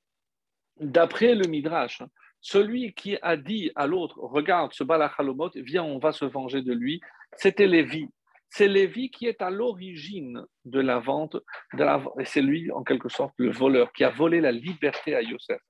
d'après 0.81 1.35
le 1.35 1.47
Midrash, 1.49 2.03
celui 2.41 2.93
qui 2.95 3.17
a 3.23 3.37
dit 3.37 3.71
à 3.77 3.87
l'autre, 3.87 4.19
regarde 4.19 4.73
ce 4.73 4.83
Balachalomot, 4.83 5.51
viens, 5.55 5.85
on 5.85 5.99
va 5.99 6.13
se 6.13 6.25
venger 6.25 6.63
de 6.63 6.73
lui, 6.73 7.01
c'était 7.37 7.69
Lévi. 7.69 8.09
C'est 8.55 8.69
Lévi 8.69 9.11
qui 9.11 9.27
est 9.27 9.41
à 9.41 9.51
l'origine 9.51 10.45
de 10.67 10.81
la 10.81 10.99
vente, 10.99 11.37
de 11.73 11.85
la, 11.85 12.05
et 12.19 12.27
c'est 12.27 12.43
lui, 12.43 12.71
en 12.71 12.83
quelque 12.83 13.09
sorte, 13.09 13.33
le 13.39 13.51
voleur 13.51 13.93
qui 13.93 14.05
a 14.05 14.11
volé 14.11 14.41
la 14.43 14.53
liberté 14.53 15.15
à 15.15 15.23
Yosef. 15.23 15.63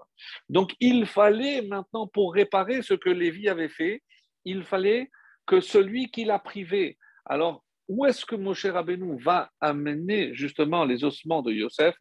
Donc, 0.49 0.75
il 0.81 1.07
fallait 1.07 1.63
maintenant, 1.63 2.09
pour 2.09 2.35
réparer 2.35 2.83
ce 2.83 2.95
que 2.95 3.11
Lévi 3.11 3.49
avait 3.49 3.69
fait, 3.69 4.03
il 4.45 4.65
fallait 4.65 5.11
que 5.47 5.61
celui 5.61 6.11
qui 6.11 6.25
l'a 6.25 6.41
privé 6.41 6.99
alors, 7.25 7.65
où 7.89 8.07
est-ce 8.07 8.25
que 8.25 8.37
Moshe 8.37 8.67
Rabbeinu 8.67 9.21
va 9.21 9.51
amener 9.61 10.35
justement 10.35 10.85
les 10.85 11.05
ossements 11.05 11.43
de 11.43 11.53
Yosef? 11.53 11.97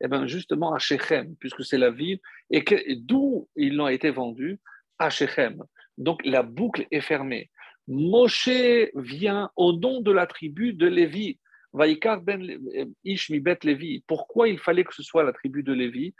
Eh 0.00 0.08
bien, 0.08 0.26
justement 0.26 0.74
à 0.74 0.78
Shechem, 0.78 1.36
puisque 1.36 1.64
c'est 1.64 1.78
la 1.78 1.90
ville, 1.90 2.18
et, 2.50 2.62
d'où 2.96 3.48
ils 3.56 3.80
ont 3.80 3.88
été 3.88 4.10
vendus? 4.10 4.60
À 4.98 5.10
Shechem. 5.10 5.62
Donc 5.98 6.24
la 6.24 6.42
boucle 6.42 6.86
est 6.90 7.00
fermée. 7.00 7.50
Moshe 7.88 8.48
vient 8.94 9.50
au 9.56 9.72
nom 9.72 10.00
de 10.00 10.12
la 10.12 10.26
tribu 10.26 10.72
de 10.72 10.86
Lévi. 10.86 11.38
Vaikar 11.72 12.22
ben 12.22 12.58
Ishmi 13.04 13.40
bet 13.40 13.58
Lévi. 13.62 14.02
Pourquoi 14.06 14.48
il 14.48 14.58
fallait 14.58 14.84
que 14.84 14.94
ce 14.94 15.02
soit 15.02 15.24
la 15.24 15.32
tribu 15.32 15.62
de 15.62 15.72
Lévi 15.72 16.14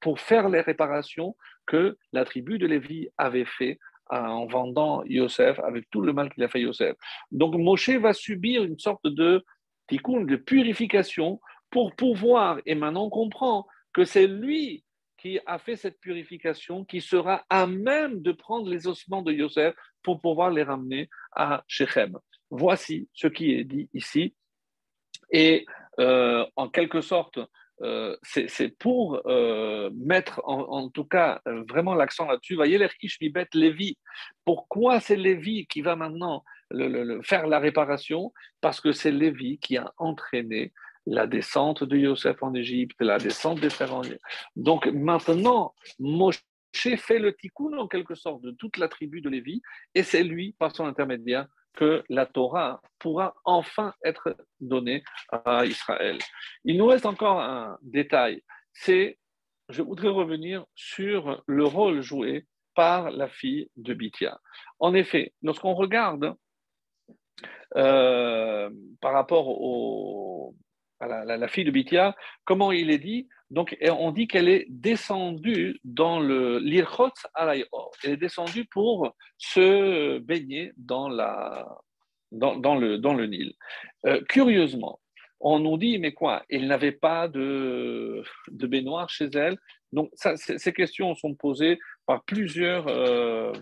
Pour 0.00 0.18
faire 0.18 0.48
les 0.48 0.60
réparations 0.60 1.36
que 1.66 1.96
la 2.12 2.24
tribu 2.24 2.58
de 2.58 2.66
Lévi 2.66 3.08
avait 3.18 3.44
fait 3.44 3.78
en 4.10 4.46
vendant 4.46 5.04
Yosef, 5.04 5.58
avec 5.60 5.88
tout 5.90 6.00
le 6.00 6.12
mal 6.12 6.32
qu'il 6.32 6.42
a 6.42 6.48
fait 6.48 6.62
Yosef. 6.62 6.96
Donc 7.30 7.54
Moshe 7.54 7.90
va 7.90 8.14
subir 8.14 8.64
une 8.64 8.78
sorte 8.78 9.06
de 9.06 9.44
tikkun, 9.86 10.22
de 10.22 10.36
purification 10.36 11.40
pour 11.70 11.94
pouvoir, 11.94 12.58
et 12.64 12.74
maintenant 12.74 13.04
on 13.06 13.10
comprend 13.10 13.66
que 13.92 14.04
c'est 14.04 14.26
lui 14.26 14.84
qui 15.18 15.40
a 15.46 15.58
fait 15.58 15.76
cette 15.76 16.00
purification, 16.00 16.84
qui 16.84 17.00
sera 17.00 17.44
à 17.50 17.66
même 17.66 18.22
de 18.22 18.32
prendre 18.32 18.68
les 18.68 18.86
ossements 18.86 19.22
de 19.22 19.32
Yosef 19.32 19.74
pour 20.02 20.20
pouvoir 20.20 20.50
les 20.50 20.62
ramener 20.62 21.08
à 21.32 21.64
Shechem. 21.66 22.16
Voici 22.50 23.08
ce 23.12 23.26
qui 23.26 23.52
est 23.52 23.64
dit 23.64 23.88
ici. 23.92 24.34
Et 25.30 25.66
euh, 26.00 26.46
en 26.56 26.68
quelque 26.68 27.00
sorte, 27.00 27.38
euh, 27.82 28.16
c'est 28.22 28.76
pour 28.78 29.22
euh, 29.26 29.90
mettre 29.94 30.40
en, 30.44 30.88
tout 30.88 31.04
cas 31.04 31.40
vraiment 31.68 31.94
l'accent 31.94 32.26
là-dessus. 32.26 32.54
Voyez 32.54 32.78
les 32.78 32.88
Ishmibet 33.02 33.48
Lévi. 33.54 33.98
Pourquoi 34.44 35.00
c'est 35.00 35.16
Lévi 35.16 35.66
qui 35.66 35.82
va 35.82 35.96
maintenant 35.96 36.44
faire 37.22 37.46
la 37.46 37.58
réparation? 37.58 38.32
Parce 38.60 38.80
que 38.80 38.92
c'est 38.92 39.12
Lévi 39.12 39.58
qui 39.58 39.76
a 39.76 39.92
entraîné 39.98 40.72
la 41.08 41.26
descente 41.26 41.84
de 41.84 41.96
Yosef 41.96 42.42
en 42.42 42.54
Égypte, 42.54 42.96
la 43.00 43.18
descente 43.18 43.60
des 43.60 43.70
frères 43.70 43.94
en 43.94 44.02
Égypte. 44.02 44.22
Donc 44.56 44.86
maintenant, 44.86 45.74
Moshe 45.98 46.42
fait 46.72 47.18
le 47.18 47.34
tikkun 47.34 47.76
en 47.78 47.88
quelque 47.88 48.14
sorte 48.14 48.42
de 48.42 48.50
toute 48.52 48.76
la 48.76 48.88
tribu 48.88 49.20
de 49.20 49.28
Lévi, 49.28 49.62
et 49.94 50.02
c'est 50.02 50.22
lui, 50.22 50.54
par 50.58 50.74
son 50.74 50.86
intermédiaire, 50.86 51.46
que 51.74 52.04
la 52.08 52.26
Torah 52.26 52.80
pourra 52.98 53.34
enfin 53.44 53.94
être 54.04 54.36
donnée 54.60 55.02
à 55.30 55.64
Israël. 55.64 56.18
Il 56.64 56.76
nous 56.76 56.86
reste 56.86 57.06
encore 57.06 57.40
un 57.40 57.78
détail, 57.82 58.42
c'est, 58.72 59.18
je 59.68 59.82
voudrais 59.82 60.08
revenir 60.08 60.64
sur 60.74 61.42
le 61.46 61.64
rôle 61.64 62.00
joué 62.00 62.46
par 62.74 63.10
la 63.10 63.28
fille 63.28 63.70
de 63.76 63.94
Bithia. 63.94 64.38
En 64.78 64.94
effet, 64.94 65.32
lorsqu'on 65.42 65.74
regarde 65.74 66.34
euh, 67.76 68.70
par 69.00 69.12
rapport 69.12 69.48
au, 69.48 70.54
la, 71.00 71.48
fille 71.48 71.64
de 71.64 71.70
Bithia, 71.70 72.16
comment 72.44 72.72
il 72.72 72.90
est 72.90 72.98
dit 72.98 73.28
Donc, 73.50 73.76
on 73.82 74.10
dit 74.10 74.26
qu'elle 74.26 74.48
est 74.48 74.66
descendue 74.68 75.80
dans 75.84 76.20
le 76.20 76.58
l'Irchot 76.58 77.12
Alayor. 77.34 77.92
Elle 78.02 78.12
est 78.12 78.16
descendue 78.16 78.64
pour 78.66 79.14
se 79.36 80.18
baigner 80.18 80.72
dans, 80.76 81.08
la, 81.08 81.68
dans, 82.32 82.76
le, 82.76 82.98
dans 82.98 83.14
le 83.14 83.26
Nil. 83.26 83.54
Euh, 84.06 84.20
curieusement, 84.28 85.00
on 85.40 85.60
nous 85.60 85.78
dit, 85.78 85.98
mais 85.98 86.12
quoi 86.12 86.44
Elle 86.48 86.66
n'avait 86.66 86.92
pas 86.92 87.28
de, 87.28 88.22
de 88.48 88.66
baignoire 88.66 89.08
chez 89.08 89.28
elle. 89.34 89.56
Donc, 89.92 90.10
ces 90.14 90.72
questions 90.72 91.14
sont 91.14 91.34
posées 91.34 91.78
par 92.06 92.24
plusieurs, 92.24 92.88
euh, 92.88 93.52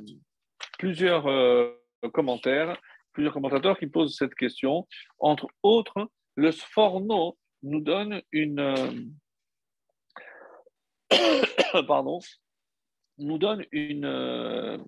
plusieurs 0.78 1.26
euh, 1.26 1.70
commentaires, 2.12 2.80
plusieurs 3.12 3.34
commentateurs 3.34 3.78
qui 3.78 3.86
posent 3.86 4.16
cette 4.16 4.34
question. 4.34 4.86
Entre 5.18 5.46
autres, 5.62 6.08
le 6.36 6.52
Sforno 6.52 7.36
nous 7.62 7.80
donne 7.80 8.22
une, 8.30 8.60
euh, 8.60 8.92
pardon, 11.86 12.20
nous 13.18 13.38
donne 13.38 13.64
une, 13.72 14.04
euh, 14.04 14.78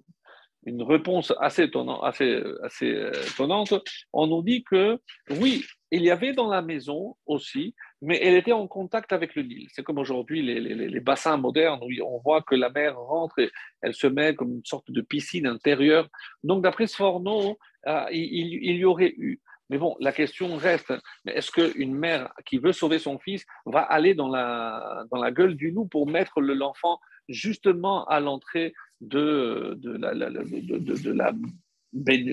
une 0.64 0.82
réponse 0.82 1.32
assez, 1.40 1.64
étonnante, 1.64 2.00
assez, 2.04 2.42
assez 2.62 2.92
euh, 2.92 3.12
étonnante. 3.26 3.72
On 4.12 4.26
nous 4.26 4.42
dit 4.42 4.62
que 4.62 5.00
oui, 5.30 5.64
il 5.90 6.02
y 6.02 6.10
avait 6.10 6.34
dans 6.34 6.48
la 6.48 6.60
maison 6.60 7.16
aussi, 7.24 7.74
mais 8.02 8.20
elle 8.22 8.36
était 8.36 8.52
en 8.52 8.68
contact 8.68 9.14
avec 9.14 9.34
le 9.34 9.42
Nil. 9.42 9.68
C'est 9.72 9.82
comme 9.82 9.98
aujourd'hui 9.98 10.42
les, 10.42 10.60
les, 10.60 11.00
bassins 11.00 11.38
modernes 11.38 11.80
où 11.82 11.88
on 12.04 12.18
voit 12.18 12.42
que 12.42 12.54
la 12.54 12.68
mer 12.68 12.98
rentre 12.98 13.38
et 13.38 13.50
elle 13.80 13.94
se 13.94 14.06
met 14.06 14.34
comme 14.34 14.52
une 14.52 14.64
sorte 14.66 14.90
de 14.90 15.00
piscine 15.00 15.46
intérieure. 15.46 16.06
Donc 16.44 16.62
d'après 16.62 16.86
Sforno, 16.86 17.58
il, 18.10 18.76
y 18.76 18.84
aurait 18.84 19.14
eu 19.16 19.40
mais 19.70 19.78
bon, 19.78 19.96
la 20.00 20.12
question 20.12 20.56
reste, 20.56 20.92
est-ce 21.26 21.50
qu'une 21.50 21.94
mère 21.94 22.32
qui 22.46 22.58
veut 22.58 22.72
sauver 22.72 22.98
son 22.98 23.18
fils 23.18 23.44
va 23.66 23.80
aller 23.80 24.14
dans 24.14 24.28
la, 24.28 25.04
dans 25.10 25.18
la 25.18 25.30
gueule 25.30 25.56
du 25.56 25.70
loup 25.70 25.86
pour 25.86 26.08
mettre 26.08 26.40
l'enfant 26.40 26.98
justement 27.28 28.06
à 28.06 28.20
l'entrée 28.20 28.72
de, 29.00 29.74
de, 29.76 29.96
la, 29.96 30.14
de, 30.14 31.12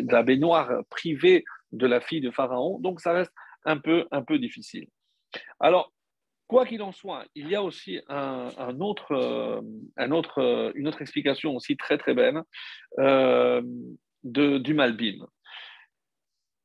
la, 0.09 0.23
baignoire 0.23 0.83
privée 0.89 1.43
de 1.71 1.87
la 1.87 1.99
fille 1.99 2.21
de 2.21 2.31
Pharaon? 2.31 2.79
Donc 2.79 3.01
ça 3.01 3.11
reste 3.11 3.33
un 3.65 3.77
peu, 3.77 4.07
un 4.11 4.23
peu 4.23 4.39
difficile. 4.39 4.87
Alors, 5.59 5.91
quoi 6.47 6.65
qu'il 6.65 6.81
en 6.81 6.93
soit, 6.93 7.25
il 7.35 7.49
y 7.49 7.55
a 7.55 7.63
aussi 7.63 7.99
un, 8.07 8.79
autre, 8.79 9.61
un 9.97 10.11
autre, 10.11 10.71
une 10.75 10.87
autre 10.87 11.01
explication 11.01 11.55
aussi 11.55 11.75
très 11.75 11.97
très 11.97 12.13
belle 12.13 12.41
euh, 12.99 13.61
du 14.23 14.73
Malbim. 14.73 15.27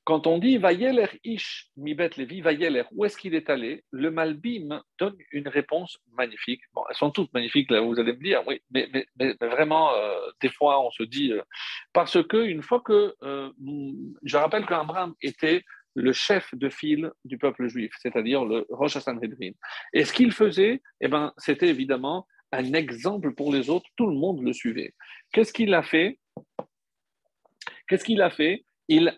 Quand 0.04 0.26
on 0.26 0.38
dit 0.38 0.58
Vayeler 0.58 1.08
Ish 1.24 1.68
Mibet 1.76 2.10
Levi, 2.16 2.40
Vayeler, 2.40 2.84
où 2.92 3.04
est-ce 3.04 3.16
qu'il 3.16 3.34
est 3.34 3.50
allé? 3.50 3.84
Le 3.90 4.10
Malbim 4.10 4.82
donne 4.98 5.16
une 5.32 5.48
réponse 5.48 5.98
magnifique. 6.12 6.62
Bon, 6.72 6.82
elles 6.88 6.96
sont 6.96 7.10
toutes 7.10 7.32
magnifiques, 7.34 7.70
là, 7.70 7.80
vous 7.80 7.98
allez 8.00 8.14
me 8.14 8.22
dire, 8.22 8.42
oui, 8.46 8.60
mais, 8.70 8.88
mais, 8.92 9.36
vraiment, 9.40 9.94
euh, 9.94 10.18
des 10.40 10.48
fois, 10.48 10.84
on 10.84 10.90
se 10.90 11.02
dit. 11.02 11.32
Euh, 11.32 11.42
parce 11.92 12.22
que 12.26 12.44
une 12.44 12.62
fois 12.62 12.80
que. 12.80 13.14
Euh, 13.22 13.50
je 14.22 14.36
rappelle 14.36 14.66
qu'Abraham 14.66 15.14
était 15.22 15.62
le 15.94 16.12
chef 16.12 16.54
de 16.54 16.68
file 16.68 17.10
du 17.24 17.36
peuple 17.36 17.68
juif, 17.68 17.92
c'est-à-dire 18.00 18.44
le 18.44 18.66
Rosh 18.70 18.96
Hashanah. 18.96 19.20
Et 19.92 20.04
ce 20.04 20.12
qu'il 20.12 20.32
faisait, 20.32 20.80
eh 21.00 21.08
ben, 21.08 21.32
c'était 21.36 21.68
évidemment 21.68 22.26
un 22.52 22.72
exemple 22.72 23.34
pour 23.34 23.52
les 23.52 23.70
autres, 23.70 23.88
tout 23.96 24.06
le 24.06 24.16
monde 24.16 24.42
le 24.42 24.52
suivait. 24.52 24.94
Qu'est-ce 25.32 25.52
qu'il 25.52 25.74
a 25.74 25.82
fait? 25.82 26.18
Qu'est-ce 27.88 28.04
qu'il 28.04 28.22
a 28.22 28.30
fait? 28.30 28.64
Il, 28.90 29.16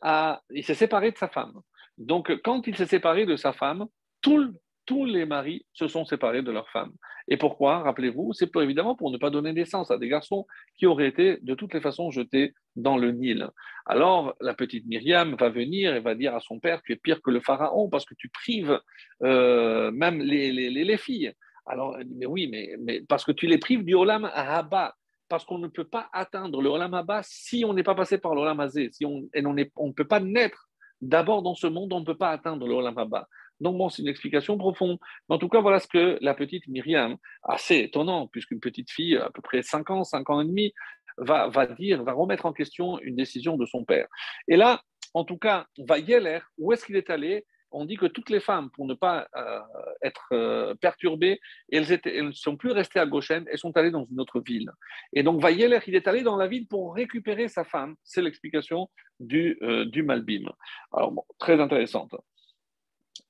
il 0.51 0.65
s'est 0.65 0.75
séparé 0.75 1.11
de 1.11 1.17
sa 1.17 1.29
femme. 1.29 1.55
Donc, 1.99 2.33
quand 2.43 2.67
il 2.67 2.77
s'est 2.77 2.87
séparé 2.87 3.27
de 3.27 3.37
sa 3.37 3.53
femme, 3.53 3.87
tous 4.21 5.05
les 5.07 5.25
maris 5.25 5.65
se 5.73 5.89
sont 5.89 6.05
séparés 6.05 6.43
de 6.43 6.51
leur 6.51 6.69
femme. 6.69 6.93
Et 7.29 7.37
pourquoi 7.37 7.79
Rappelez-vous, 7.79 8.33
c'est 8.33 8.55
évidemment 8.57 8.97
pour 8.97 9.11
ne 9.11 9.17
pas 9.17 9.31
donner 9.31 9.53
naissance 9.53 9.91
à 9.91 9.97
des 9.97 10.09
garçons 10.09 10.47
qui 10.77 10.87
auraient 10.87 11.09
été 11.09 11.39
de 11.41 11.55
toutes 11.55 11.73
les 11.73 11.81
façons 11.81 12.11
jetés 12.11 12.53
dans 12.77 12.99
le 12.99 13.13
Nil. 13.13 13.49
Alors, 13.87 14.35
la 14.41 14.55
petite 14.55 14.87
Myriam 14.87 15.37
va 15.37 15.49
venir 15.49 15.95
et 15.95 16.01
va 16.01 16.15
dire 16.15 16.35
à 16.35 16.41
son 16.41 16.59
père 16.59 16.83
Tu 16.83 16.93
es 16.93 16.97
pire 16.97 17.23
que 17.23 17.31
le 17.31 17.41
pharaon 17.41 17.89
parce 17.89 18.05
que 18.05 18.15
tu 18.19 18.29
prives 18.29 18.79
euh, 19.23 19.91
même 19.93 20.21
les, 20.21 20.53
les, 20.53 20.97
filles. 20.97 21.33
Alors, 21.65 21.97
Mais 22.19 22.27
oui, 22.27 22.49
mais, 22.49 23.03
parce 23.09 23.25
que 23.25 23.33
tu 23.33 23.47
les 23.47 23.59
prives 23.59 23.85
du 23.85 23.95
Olam 23.95 24.29
Haba 24.35 24.95
parce 25.33 25.47
qu'on 25.47 25.57
ne 25.57 25.69
peut 25.69 25.89
pas 25.89 26.11
atteindre 26.13 26.61
le 26.61 26.69
Olam 26.69 26.93
Abba 26.93 27.23
si 27.25 27.65
on 27.65 27.73
n'est 27.73 27.83
pas 27.83 27.95
passé 27.95 28.19
par 28.19 28.35
le 28.35 28.43
Olam 28.43 28.69
Si 28.69 29.07
on, 29.07 29.27
et 29.33 29.43
on 29.47 29.55
ne 29.87 29.93
peut 29.95 30.07
pas 30.07 30.21
naître 30.21 30.69
d'abord 31.01 31.41
dans 31.41 31.55
ce 31.55 31.67
monde, 31.67 31.91
on 31.95 32.01
ne 32.01 32.05
peut 32.05 32.19
pas 32.19 32.29
atteindre 32.29 32.69
le 32.69 32.75
Olam 32.75 32.99
Abba. 32.99 33.27
Donc, 33.59 33.79
bon, 33.79 33.89
c'est 33.89 34.03
une 34.03 34.09
explication 34.09 34.59
profonde. 34.59 34.99
en 35.31 35.39
tout 35.39 35.49
cas, 35.49 35.63
voilà 35.63 35.79
ce 35.79 35.89
que 35.89 36.19
la 36.21 36.35
petite 36.35 36.69
Myriam, 36.69 37.17
assez 37.45 37.79
étonnant, 37.79 38.27
puisqu'une 38.27 38.61
petite 38.61 38.91
fille, 38.91 39.17
à 39.17 39.31
peu 39.31 39.41
près 39.41 39.63
5 39.63 39.89
ans, 39.89 40.05
5 40.05 40.29
ans 40.29 40.43
et 40.43 40.45
demi, 40.45 40.75
va, 41.17 41.49
va 41.49 41.65
dire, 41.65 42.05
va 42.05 42.13
remettre 42.13 42.45
en 42.45 42.53
question 42.53 43.01
une 43.01 43.17
décision 43.17 43.57
de 43.57 43.65
son 43.65 43.87
père. 43.87 44.09
Et 44.49 44.57
là, 44.57 44.83
en 45.15 45.25
tout 45.25 45.39
cas, 45.39 45.65
va 45.79 45.99
Yeller, 45.99 46.41
où 46.59 46.75
est-ce 46.75 46.85
qu'il 46.85 46.97
est 46.97 47.09
allé? 47.09 47.47
On 47.73 47.85
dit 47.85 47.97
que 47.97 48.07
toutes 48.07 48.31
les 48.31 48.41
femmes, 48.41 48.71
pour 48.71 48.87
ne 48.87 48.95
pas 48.95 49.29
euh, 49.37 49.61
être 50.03 50.29
euh, 50.33 50.75
perturbées, 50.75 51.41
elles, 51.71 51.87
ne 52.27 52.33
sont 52.33 52.57
plus 52.57 52.73
restées 52.73 53.01
à 53.01 53.07
Goshen, 53.07 53.45
elles 53.51 53.59
sont 53.59 53.77
allées 53.77 53.91
dans 53.91 54.05
une 54.05 54.21
autre 54.21 54.41
ville. 54.41 54.71
Et 55.13 55.23
donc 55.23 55.41
Vayeler, 55.41 55.81
il 55.87 55.95
est 55.95 56.09
allé 56.09 56.23
dans 56.23 56.37
la 56.37 56.47
ville 56.47 56.67
pour 56.67 56.95
récupérer 56.95 57.49
sa 57.49 57.65
femme. 57.65 57.97
C'est 58.03 58.23
l'explication 58.23 58.89
du, 59.21 59.59
euh, 59.63 59.85
du 59.85 60.03
Malbim. 60.03 60.51
Alors, 60.93 61.25
très 61.39 61.61
intéressante. 61.61 62.15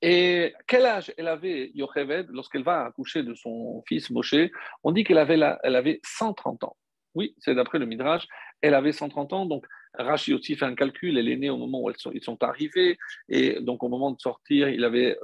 Et 0.00 0.54
quel 0.66 0.84
âge 0.84 1.12
elle 1.16 1.28
avait, 1.28 1.70
Yocheved, 1.74 2.26
lorsqu'elle 2.30 2.64
va 2.64 2.86
accoucher 2.86 3.22
de 3.22 3.34
son 3.34 3.82
fils 3.86 4.10
Moshe? 4.10 4.34
On 4.82 4.90
dit 4.90 5.04
qu'elle 5.04 5.18
avait, 5.18 5.38
elle 5.62 5.76
avait 5.76 6.00
130 6.04 6.64
ans. 6.64 6.76
Oui, 7.14 7.34
c'est 7.38 7.54
d'après 7.54 7.78
le 7.78 7.86
Midrash. 7.86 8.26
Elle 8.62 8.74
avait 8.74 8.92
130 8.92 9.32
ans, 9.32 9.46
donc 9.46 9.66
Rachi 9.94 10.32
aussi 10.32 10.56
fait 10.56 10.64
un 10.64 10.74
calcul, 10.74 11.18
elle 11.18 11.28
est 11.28 11.36
née 11.36 11.50
au 11.50 11.56
moment 11.56 11.82
où 11.82 11.90
ils 11.90 12.22
sont 12.22 12.42
arrivés, 12.42 12.98
et 13.28 13.60
donc 13.60 13.82
au 13.82 13.88
moment 13.88 14.10
de 14.10 14.20
sortir, 14.20 14.68
il 14.68 14.84
avait 14.84 15.18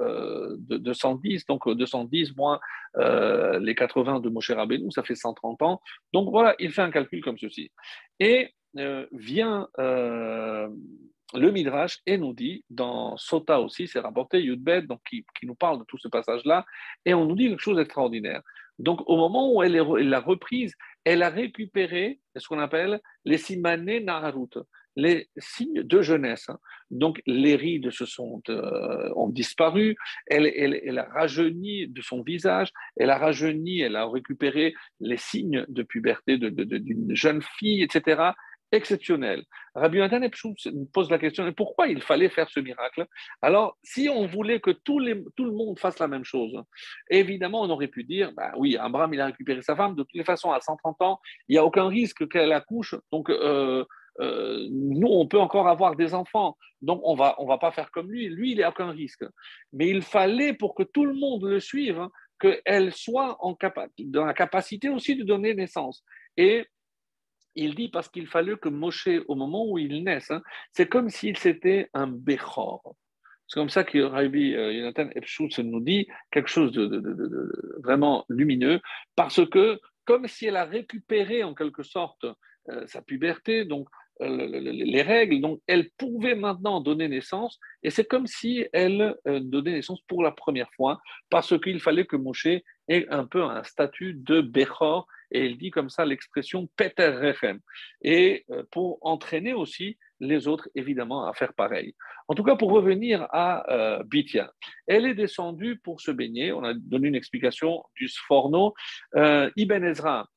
210, 0.59 1.41
euh, 1.41 1.45
donc 1.47 1.69
210 1.69 2.35
moins 2.35 2.59
euh, 2.97 3.59
les 3.59 3.75
80 3.75 4.19
de 4.19 4.29
Moshe 4.29 4.51
Rabbeinu, 4.51 4.91
ça 4.91 5.03
fait 5.03 5.15
130 5.15 5.61
ans. 5.63 5.81
Donc 6.13 6.29
voilà, 6.29 6.55
il 6.59 6.71
fait 6.71 6.81
un 6.81 6.91
calcul 6.91 7.23
comme 7.23 7.37
ceci. 7.37 7.71
Et 8.19 8.53
euh, 8.77 9.07
vient 9.11 9.67
le 11.35 11.51
Midrash 11.51 11.99
et 12.05 12.17
nous 12.17 12.33
dit, 12.33 12.63
dans 12.69 13.17
Sota 13.17 13.61
aussi, 13.61 13.87
c'est 13.87 13.99
rapporté, 13.99 14.41
Yudbet, 14.41 14.83
donc 14.83 14.99
qui, 15.07 15.23
nous 15.43 15.55
parle 15.55 15.79
de 15.79 15.83
tout 15.85 15.97
ce 15.97 16.07
passage-là, 16.07 16.65
et 17.05 17.13
on 17.13 17.25
nous 17.25 17.35
dit 17.35 17.49
quelque 17.49 17.59
chose 17.59 17.77
d'extraordinaire. 17.77 18.41
Donc 18.79 19.01
au 19.07 19.17
moment 19.17 19.53
où 19.53 19.61
elle, 19.61 19.75
elle 19.75 20.09
l'a 20.09 20.21
reprise, 20.21 20.73
elle 21.09 21.23
a 21.23 21.29
récupéré 21.29 22.19
ce 22.35 22.47
qu'on 22.47 22.59
appelle 22.59 22.99
les 23.25 23.39
simané 23.39 23.99
naharut, 23.99 24.55
les 24.95 25.27
signes 25.37 25.81
de 25.81 26.03
jeunesse. 26.03 26.51
Donc 26.91 27.19
les 27.25 27.55
rides 27.55 27.89
se 27.89 28.05
sont, 28.05 28.43
euh, 28.49 29.11
ont 29.15 29.29
disparu, 29.29 29.95
elle, 30.27 30.99
a 30.99 31.05
rajeuni 31.05 31.87
de 31.87 32.01
son 32.03 32.21
visage, 32.21 32.71
elle 32.95 33.09
a 33.09 33.17
rajeuni, 33.17 33.79
elle 33.79 33.95
a 33.95 34.07
récupéré 34.07 34.75
les 34.99 35.17
signes 35.17 35.65
de 35.67 35.81
puberté 35.81 36.37
d'une 36.37 37.15
jeune 37.15 37.41
fille, 37.57 37.81
etc 37.81 38.33
exceptionnel. 38.71 39.43
Rabbi 39.75 39.97
Nathan 39.97 40.21
pose 40.93 41.09
la 41.09 41.17
question 41.17 41.51
pourquoi 41.53 41.87
il 41.87 42.01
fallait 42.01 42.29
faire 42.29 42.49
ce 42.49 42.59
miracle? 42.59 43.05
Alors, 43.41 43.77
si 43.83 44.09
on 44.09 44.27
voulait 44.27 44.59
que 44.59 44.71
tout, 44.71 44.99
le 44.99 45.23
monde 45.37 45.79
fasse 45.79 45.99
la 45.99 46.07
même 46.07 46.23
chose, 46.23 46.53
évidemment, 47.09 47.61
on 47.61 47.69
aurait 47.69 47.87
pu 47.87 48.03
dire 48.03 48.31
bah 48.33 48.51
oui, 48.57 48.77
Abraham, 48.77 49.13
il 49.13 49.21
a 49.21 49.25
récupéré 49.27 49.61
sa 49.61 49.75
femme, 49.75 49.95
de 49.95 50.03
toutes 50.03 50.13
les 50.13 50.23
façons, 50.23 50.51
à 50.51 50.59
130 50.59 51.01
ans, 51.01 51.19
il 51.47 51.53
n'y 51.53 51.57
a 51.57 51.65
aucun 51.65 51.87
risque 51.87 52.27
qu'elle 52.29 52.51
accouche, 52.51 52.95
donc 53.11 53.29
euh, 53.29 53.85
euh, 54.19 54.67
nous, 54.69 55.07
on 55.07 55.27
peut 55.27 55.39
encore 55.39 55.67
avoir 55.67 55.95
des 55.95 56.13
enfants, 56.13 56.57
donc 56.81 57.01
on 57.03 57.15
va, 57.15 57.35
on 57.39 57.45
va 57.45 57.57
pas 57.57 57.71
faire 57.71 57.89
comme 57.91 58.11
lui, 58.11 58.27
lui, 58.27 58.51
il 58.51 58.59
n'a 58.59 58.69
aucun 58.69 58.91
risque. 58.91 59.23
Mais 59.73 59.87
il 59.87 60.01
fallait, 60.01 60.53
pour 60.53 60.75
que 60.75 60.83
tout 60.83 61.05
le 61.05 61.13
monde 61.13 61.45
le 61.45 61.59
suive, 61.59 62.07
qu'elle 62.39 62.93
soit 62.93 63.37
en 63.41 63.57
dans 63.99 64.25
la 64.25 64.33
capacité 64.33 64.89
aussi 64.89 65.15
de 65.15 65.23
donner 65.23 65.53
naissance. 65.53 66.03
Et 66.37 66.65
il 67.55 67.75
dit 67.75 67.89
parce 67.89 68.09
qu'il 68.09 68.27
fallait 68.27 68.57
que 68.57 68.69
Moshe, 68.69 69.09
au 69.27 69.35
moment 69.35 69.69
où 69.69 69.77
il 69.77 70.03
naisse, 70.03 70.31
hein, 70.31 70.41
c'est 70.71 70.87
comme 70.87 71.09
s'il 71.09 71.37
c'était 71.37 71.89
un 71.93 72.07
Bechor. 72.07 72.95
C'est 73.47 73.59
comme 73.59 73.69
ça 73.69 73.83
que 73.83 73.97
Rabbi 73.99 74.55
euh, 74.55 74.71
Jonathan 74.73 75.09
Epschutz 75.15 75.57
nous 75.59 75.79
dit 75.79 76.07
quelque 76.31 76.49
chose 76.49 76.71
de, 76.71 77.79
vraiment 77.83 78.25
lumineux, 78.29 78.79
parce 79.15 79.47
que 79.49 79.79
comme 80.05 80.27
si 80.27 80.45
elle 80.45 80.57
a 80.57 80.65
récupéré 80.65 81.43
en 81.43 81.55
quelque 81.55 81.83
sorte 81.83 82.25
euh, 82.69 82.85
sa 82.85 83.01
puberté, 83.01 83.65
donc 83.65 83.87
euh, 83.89 83.91
les 84.19 85.01
règles, 85.01 85.41
donc 85.41 85.61
elle 85.67 85.89
pouvait 85.97 86.35
maintenant 86.35 86.81
donner 86.81 87.07
naissance, 87.07 87.59
et 87.83 87.89
c'est 87.89 88.05
comme 88.05 88.27
si 88.27 88.65
elle 88.73 89.15
donnait 89.25 89.73
naissance 89.73 90.01
pour 90.07 90.23
la 90.23 90.31
première 90.31 90.71
fois, 90.73 90.99
parce 91.29 91.57
qu'il 91.59 91.79
fallait 91.79 92.05
que 92.05 92.15
Moshe 92.15 92.45
ait 92.45 93.07
un 93.09 93.25
peu 93.25 93.43
un 93.43 93.63
statut 93.63 94.13
de 94.13 94.41
Bechor, 94.41 95.07
et 95.31 95.45
il 95.45 95.57
dit 95.57 95.71
comme 95.71 95.89
ça 95.89 96.05
l'expression 96.05 96.67
Peter 96.75 97.07
Rechem, 97.09 97.59
et 98.01 98.45
euh, 98.49 98.63
pour 98.71 98.97
entraîner 99.01 99.53
aussi 99.53 99.97
les 100.19 100.47
autres, 100.47 100.69
évidemment, 100.75 101.25
à 101.25 101.33
faire 101.33 101.53
pareil. 101.53 101.95
En 102.27 102.35
tout 102.35 102.43
cas, 102.43 102.55
pour 102.55 102.71
revenir 102.71 103.27
à 103.31 103.63
euh, 103.71 104.03
elle 104.87 105.05
est 105.05 105.13
descendue 105.13 105.79
pour 105.83 106.01
se 106.01 106.11
baigner. 106.11 106.51
On 106.51 106.63
a 106.63 106.73
donné 106.73 107.07
une 107.07 107.15
explication 107.15 107.83
du 107.95 108.07
Sforno. 108.07 108.73
Euh, 109.15 109.49
Ibn 109.55 109.83
Ezra, 109.83 110.27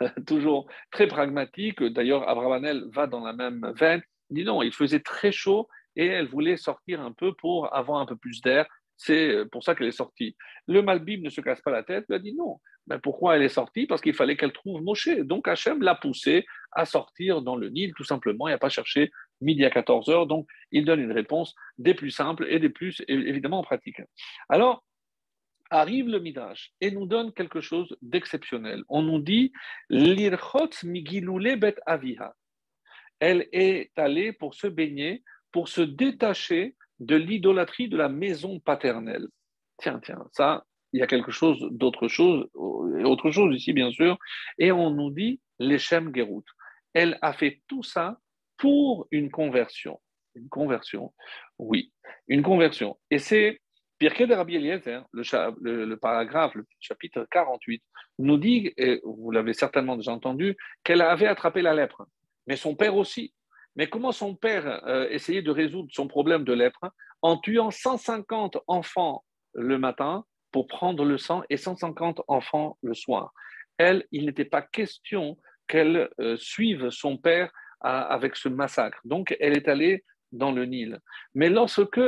toujours 0.26 0.66
très 0.90 1.06
pragmatique, 1.06 1.82
d'ailleurs, 1.82 2.28
Abravanel 2.28 2.84
va 2.92 3.06
dans 3.06 3.24
la 3.24 3.32
même 3.32 3.72
veine, 3.76 4.02
dit 4.30 4.44
non, 4.44 4.62
il 4.62 4.72
faisait 4.72 5.00
très 5.00 5.32
chaud 5.32 5.68
et 5.96 6.06
elle 6.06 6.28
voulait 6.28 6.56
sortir 6.56 7.00
un 7.00 7.12
peu 7.12 7.34
pour 7.34 7.74
avoir 7.74 8.00
un 8.00 8.06
peu 8.06 8.16
plus 8.16 8.40
d'air. 8.40 8.66
C'est 8.96 9.44
pour 9.50 9.64
ça 9.64 9.74
qu'elle 9.74 9.88
est 9.88 9.92
sortie. 9.92 10.36
Le 10.68 10.80
Malbib 10.80 11.24
ne 11.24 11.30
se 11.30 11.40
casse 11.40 11.60
pas 11.60 11.70
la 11.70 11.82
tête, 11.82 12.04
il 12.08 12.14
a 12.14 12.18
dit 12.18 12.34
non, 12.34 12.58
mais 12.86 12.98
pourquoi 12.98 13.36
elle 13.36 13.42
est 13.42 13.48
sortie? 13.48 13.86
Parce 13.86 14.00
qu'il 14.00 14.14
fallait 14.14 14.36
qu'elle 14.36 14.52
trouve 14.52 14.82
Moshe. 14.82 15.08
Donc 15.08 15.48
Hachem 15.48 15.82
l'a 15.82 15.94
poussée 15.94 16.44
à 16.72 16.84
sortir 16.84 17.42
dans 17.42 17.56
le 17.56 17.68
Nil, 17.68 17.92
tout 17.96 18.04
simplement, 18.04 18.48
et 18.48 18.52
à 18.52 18.58
pas 18.58 18.68
chercher 18.68 19.10
midi 19.40 19.64
à 19.64 19.70
14 19.70 20.08
heures. 20.08 20.26
Donc 20.26 20.46
il 20.70 20.84
donne 20.84 21.00
une 21.00 21.12
réponse 21.12 21.54
des 21.78 21.94
plus 21.94 22.10
simples 22.10 22.46
et 22.48 22.58
des 22.58 22.70
plus 22.70 23.02
évidemment 23.08 23.62
pratiques. 23.62 24.02
Alors, 24.48 24.84
arrive 25.72 26.08
le 26.08 26.20
Midrash 26.20 26.72
et 26.80 26.90
nous 26.90 27.06
donne 27.06 27.32
quelque 27.32 27.60
chose 27.60 27.96
d'exceptionnel. 28.02 28.84
On 28.88 29.02
nous 29.02 29.20
dit 29.20 29.52
L'irchot 29.88 30.70
migilule 30.84 31.58
bet 31.58 31.76
aviha. 31.86 32.34
Elle 33.18 33.48
est 33.52 33.90
allée 33.96 34.32
pour 34.32 34.54
se 34.54 34.66
baigner, 34.66 35.22
pour 35.50 35.68
se 35.68 35.80
détacher 35.80 36.76
de 37.00 37.16
l'idolâtrie 37.16 37.88
de 37.88 37.96
la 37.96 38.08
maison 38.08 38.60
paternelle. 38.60 39.26
Tiens, 39.78 40.00
tiens, 40.04 40.24
ça, 40.32 40.64
il 40.92 41.00
y 41.00 41.02
a 41.02 41.06
quelque 41.06 41.32
chose 41.32 41.58
d'autre 41.70 42.06
chose, 42.08 42.48
autre 42.54 43.30
chose 43.30 43.54
ici 43.56 43.72
bien 43.72 43.90
sûr, 43.90 44.18
et 44.58 44.70
on 44.72 44.90
nous 44.90 45.10
dit 45.10 45.40
l'Echem 45.58 46.14
Gerut. 46.14 46.44
Elle 46.92 47.18
a 47.22 47.32
fait 47.32 47.62
tout 47.66 47.82
ça 47.82 48.18
pour 48.58 49.08
une 49.10 49.30
conversion. 49.30 50.00
Une 50.34 50.48
conversion, 50.48 51.12
oui, 51.58 51.92
une 52.26 52.42
conversion. 52.42 52.98
Et 53.10 53.18
c'est 53.18 53.60
Pirkei 54.02 54.26
de 54.26 54.34
Rabbi 54.34 54.56
Eliezer, 54.56 55.04
le, 55.12 55.94
paragraphe, 55.94 56.56
le 56.56 56.66
chapitre 56.80 57.24
48, 57.30 57.84
nous 58.18 58.36
dit, 58.36 58.72
et 58.76 59.00
vous 59.04 59.30
l'avez 59.30 59.52
certainement 59.52 59.96
déjà 59.96 60.10
entendu, 60.10 60.56
qu'elle 60.82 61.02
avait 61.02 61.28
attrapé 61.28 61.62
la 61.62 61.72
lèpre, 61.72 62.04
mais 62.48 62.56
son 62.56 62.74
père 62.74 62.96
aussi. 62.96 63.32
Mais 63.76 63.86
comment 63.86 64.10
son 64.10 64.34
père 64.34 64.84
euh, 64.88 65.08
essayait 65.10 65.40
de 65.40 65.52
résoudre 65.52 65.88
son 65.92 66.08
problème 66.08 66.42
de 66.42 66.52
lèpre 66.52 66.90
En 67.20 67.36
tuant 67.36 67.70
150 67.70 68.58
enfants 68.66 69.22
le 69.54 69.78
matin 69.78 70.24
pour 70.50 70.66
prendre 70.66 71.04
le 71.04 71.16
sang 71.16 71.44
et 71.48 71.56
150 71.56 72.22
enfants 72.26 72.78
le 72.82 72.94
soir? 72.94 73.32
Elle, 73.78 74.04
il 74.10 74.26
n'était 74.26 74.44
pas 74.44 74.62
question 74.62 75.38
qu'elle 75.68 76.10
euh, 76.18 76.36
suive 76.38 76.90
son 76.90 77.18
père 77.18 77.52
avec 77.82 78.34
ce 78.34 78.48
massacre. 78.48 78.98
Donc, 79.04 79.36
elle 79.38 79.56
est 79.56 79.68
allée 79.68 80.04
dans 80.32 80.50
le 80.50 80.64
Nil. 80.64 80.98
Mais 81.36 81.48
lorsque 81.48 82.00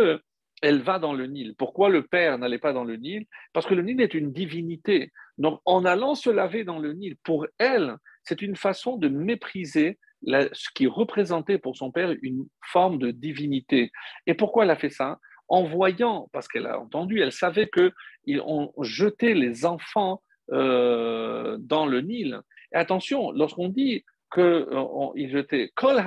elle 0.65 0.81
va 0.81 0.99
dans 0.99 1.13
le 1.13 1.27
Nil, 1.27 1.55
pourquoi 1.57 1.91
le 1.91 2.07
père 2.07 2.39
n'allait 2.39 2.59
pas 2.59 2.73
dans 2.73 2.85
le 2.85 2.97
Nil? 2.97 3.27
Parce 3.53 3.67
que 3.67 3.75
le 3.75 3.83
Nil 3.83 4.01
est 4.01 4.15
une 4.15 4.33
divinité. 4.33 5.13
Donc, 5.39 5.61
en 5.65 5.85
allant 5.85 6.15
se 6.15 6.31
laver 6.31 6.65
dans 6.65 6.79
le 6.79 6.93
Nil, 6.93 7.17
pour 7.23 7.47
elle, 7.59 7.97
c'est 8.23 8.41
une 8.41 8.57
façon 8.57 8.97
de 8.97 9.09
mépriser 9.09 9.99
ce 10.27 10.69
qui 10.75 10.87
représentait 10.87 11.59
pour 11.59 11.77
son 11.77 11.91
père 11.91 12.15
une 12.23 12.47
forme 12.63 12.99
de 12.99 13.11
divinité. 13.11 13.93
Et 14.27 14.35
pourquoi 14.35 14.65
elle 14.65 14.71
a 14.71 14.77
fait 14.77 14.91
ça? 14.91 15.19
En 15.49 15.65
voyant, 15.65 16.31
parce 16.33 16.49
qu'elle 16.49 16.67
a 16.67 16.81
entendu, 16.81 17.21
elle 17.21 17.33
savait 17.33 17.69
qu'ils 17.69 18.41
ont 18.41 18.73
jeté 18.81 19.35
les 19.35 19.67
enfants 19.67 20.23
euh, 20.53 21.59
dans 21.61 21.85
le 21.85 22.01
Nil. 22.01 22.41
Et 22.73 22.77
attention, 22.77 23.31
lorsqu'on 23.33 23.69
dit 23.69 24.05
qu'ils 24.35 24.43
euh, 24.43 25.29
jetaient 25.29 25.71
Kol 25.77 26.03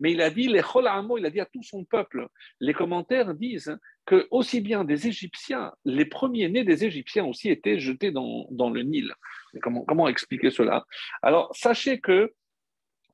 mais 0.00 0.12
il 0.12 0.20
a 0.20 0.30
dit 0.30 0.48
les 0.48 0.62
il 0.76 1.26
a 1.26 1.30
dit 1.30 1.40
à 1.40 1.46
tout 1.46 1.62
son 1.62 1.84
peuple. 1.84 2.26
Les 2.60 2.74
commentaires 2.74 3.34
disent 3.34 3.78
que 4.04 4.26
aussi 4.30 4.60
bien 4.60 4.84
des 4.84 5.06
Égyptiens, 5.06 5.72
les 5.84 6.04
premiers-nés 6.04 6.64
des 6.64 6.84
Égyptiens 6.84 7.24
aussi 7.24 7.50
étaient 7.50 7.78
jetés 7.78 8.10
dans, 8.10 8.70
le 8.70 8.82
Nil. 8.82 9.14
comment, 9.62 9.84
comment 9.84 10.08
expliquer 10.08 10.50
cela? 10.50 10.84
Alors, 11.22 11.54
sachez 11.54 12.00
que 12.00 12.32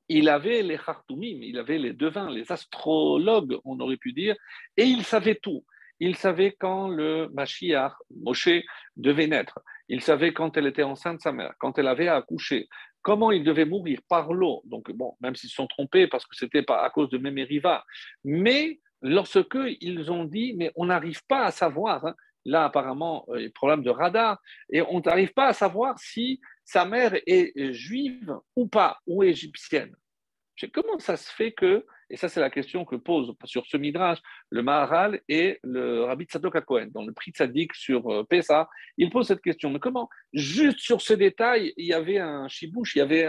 il 0.08 0.28
avait 0.28 0.62
les 0.62 0.78
Khartoumim, 0.78 1.42
il 1.42 1.58
avait 1.58 1.78
les 1.78 1.92
devins, 1.92 2.30
les 2.30 2.50
astrologues, 2.50 3.58
on 3.64 3.78
aurait 3.80 3.96
pu 3.96 4.12
dire, 4.12 4.34
et 4.76 4.84
il 4.84 5.04
savait 5.04 5.36
tout. 5.36 5.64
Il 6.00 6.16
savait 6.16 6.56
quand 6.58 6.88
le 6.88 7.28
Mashiach, 7.32 7.92
Moshe, 8.10 8.48
devait 8.96 9.28
naître. 9.28 9.60
Il 9.88 10.00
savait 10.00 10.32
quand 10.32 10.56
elle 10.56 10.66
était 10.66 10.82
enceinte 10.82 11.20
sa 11.20 11.32
mère, 11.32 11.54
quand 11.58 11.78
elle 11.78 11.88
avait 11.88 12.08
accouché, 12.08 12.68
comment 13.02 13.32
il 13.32 13.44
devait 13.44 13.64
mourir? 13.64 14.00
Par 14.08 14.32
l'eau. 14.32 14.62
Donc, 14.64 14.90
bon, 14.92 15.14
même 15.20 15.34
s'ils 15.34 15.50
se 15.50 15.56
sont 15.56 15.66
trompés 15.66 16.06
parce 16.06 16.24
que 16.26 16.36
c'était 16.36 16.62
pas 16.62 16.82
à 16.82 16.90
cause 16.90 17.10
de 17.10 17.18
Mémériva. 17.18 17.84
Mais 18.24 18.80
lorsque 19.02 19.58
ils 19.80 20.10
ont 20.10 20.24
dit, 20.24 20.54
mais 20.56 20.70
on 20.76 20.86
n'arrive 20.86 21.20
pas 21.26 21.44
à 21.44 21.50
savoir, 21.50 22.06
hein, 22.06 22.14
là 22.44 22.64
apparemment, 22.64 23.26
a 23.34 23.38
problème 23.54 23.82
de 23.82 23.90
radar, 23.90 24.40
et 24.70 24.82
on 24.82 25.00
n'arrive 25.00 25.32
pas 25.32 25.48
à 25.48 25.52
savoir 25.52 25.98
si 25.98 26.40
sa 26.64 26.84
mère 26.84 27.12
est 27.26 27.72
juive 27.72 28.32
ou 28.56 28.68
pas, 28.68 28.98
ou 29.06 29.22
égyptienne. 29.22 29.94
Comment 30.72 30.98
ça 31.00 31.16
se 31.16 31.32
fait 31.32 31.52
que, 31.52 31.84
et 32.12 32.16
ça 32.16 32.28
c'est 32.28 32.40
la 32.40 32.50
question 32.50 32.84
que 32.84 32.94
pose 32.94 33.34
sur 33.44 33.66
ce 33.66 33.76
midrash 33.76 34.18
le 34.50 34.62
Maharal 34.62 35.20
et 35.28 35.58
le 35.64 36.04
Rabbi 36.04 36.26
Tzadok 36.26 36.60
Cohen, 36.64 36.88
dans 36.92 37.04
le 37.04 37.12
prix 37.12 37.32
Tzadik 37.32 37.74
sur 37.74 38.12
euh, 38.12 38.22
Pessa, 38.22 38.68
il 38.98 39.10
pose 39.10 39.26
cette 39.26 39.40
question. 39.40 39.70
Mais 39.70 39.78
comment, 39.78 40.08
juste 40.32 40.78
sur 40.78 41.00
ce 41.00 41.14
détail, 41.14 41.72
il 41.76 41.86
y 41.86 41.94
avait 41.94 42.18
un 42.18 42.46
chibouche, 42.48 42.94
il 42.94 42.98
y 42.98 43.02
avait 43.02 43.26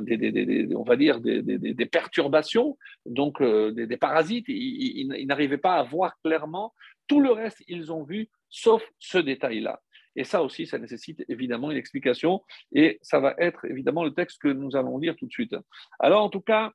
des, 0.00 0.74
on 0.74 0.82
va 0.82 0.96
dire 0.96 1.20
des, 1.20 1.86
perturbations, 1.86 2.78
donc 3.04 3.40
euh, 3.40 3.70
des, 3.70 3.96
parasites, 3.96 4.46
ils 4.48 5.26
n'arrivaient 5.26 5.58
pas 5.58 5.74
à 5.74 5.82
voir 5.82 6.18
clairement. 6.24 6.74
Tout 7.06 7.20
le 7.20 7.30
reste, 7.30 7.62
ils 7.68 7.92
ont 7.92 8.02
vu, 8.02 8.30
sauf 8.48 8.82
ce 8.98 9.18
détail-là. 9.18 9.80
Et 10.16 10.24
ça 10.24 10.42
aussi, 10.42 10.66
ça 10.66 10.78
nécessite 10.78 11.24
évidemment 11.28 11.70
une 11.70 11.76
explication. 11.76 12.42
Et 12.74 12.98
ça 13.02 13.18
va 13.18 13.34
être 13.38 13.64
évidemment 13.64 14.04
le 14.04 14.12
texte 14.12 14.40
que 14.40 14.48
nous 14.48 14.76
allons 14.76 14.98
lire 14.98 15.16
tout 15.16 15.26
de 15.26 15.32
suite. 15.32 15.54
Alors, 15.98 16.22
en 16.22 16.28
tout 16.28 16.40
cas, 16.40 16.72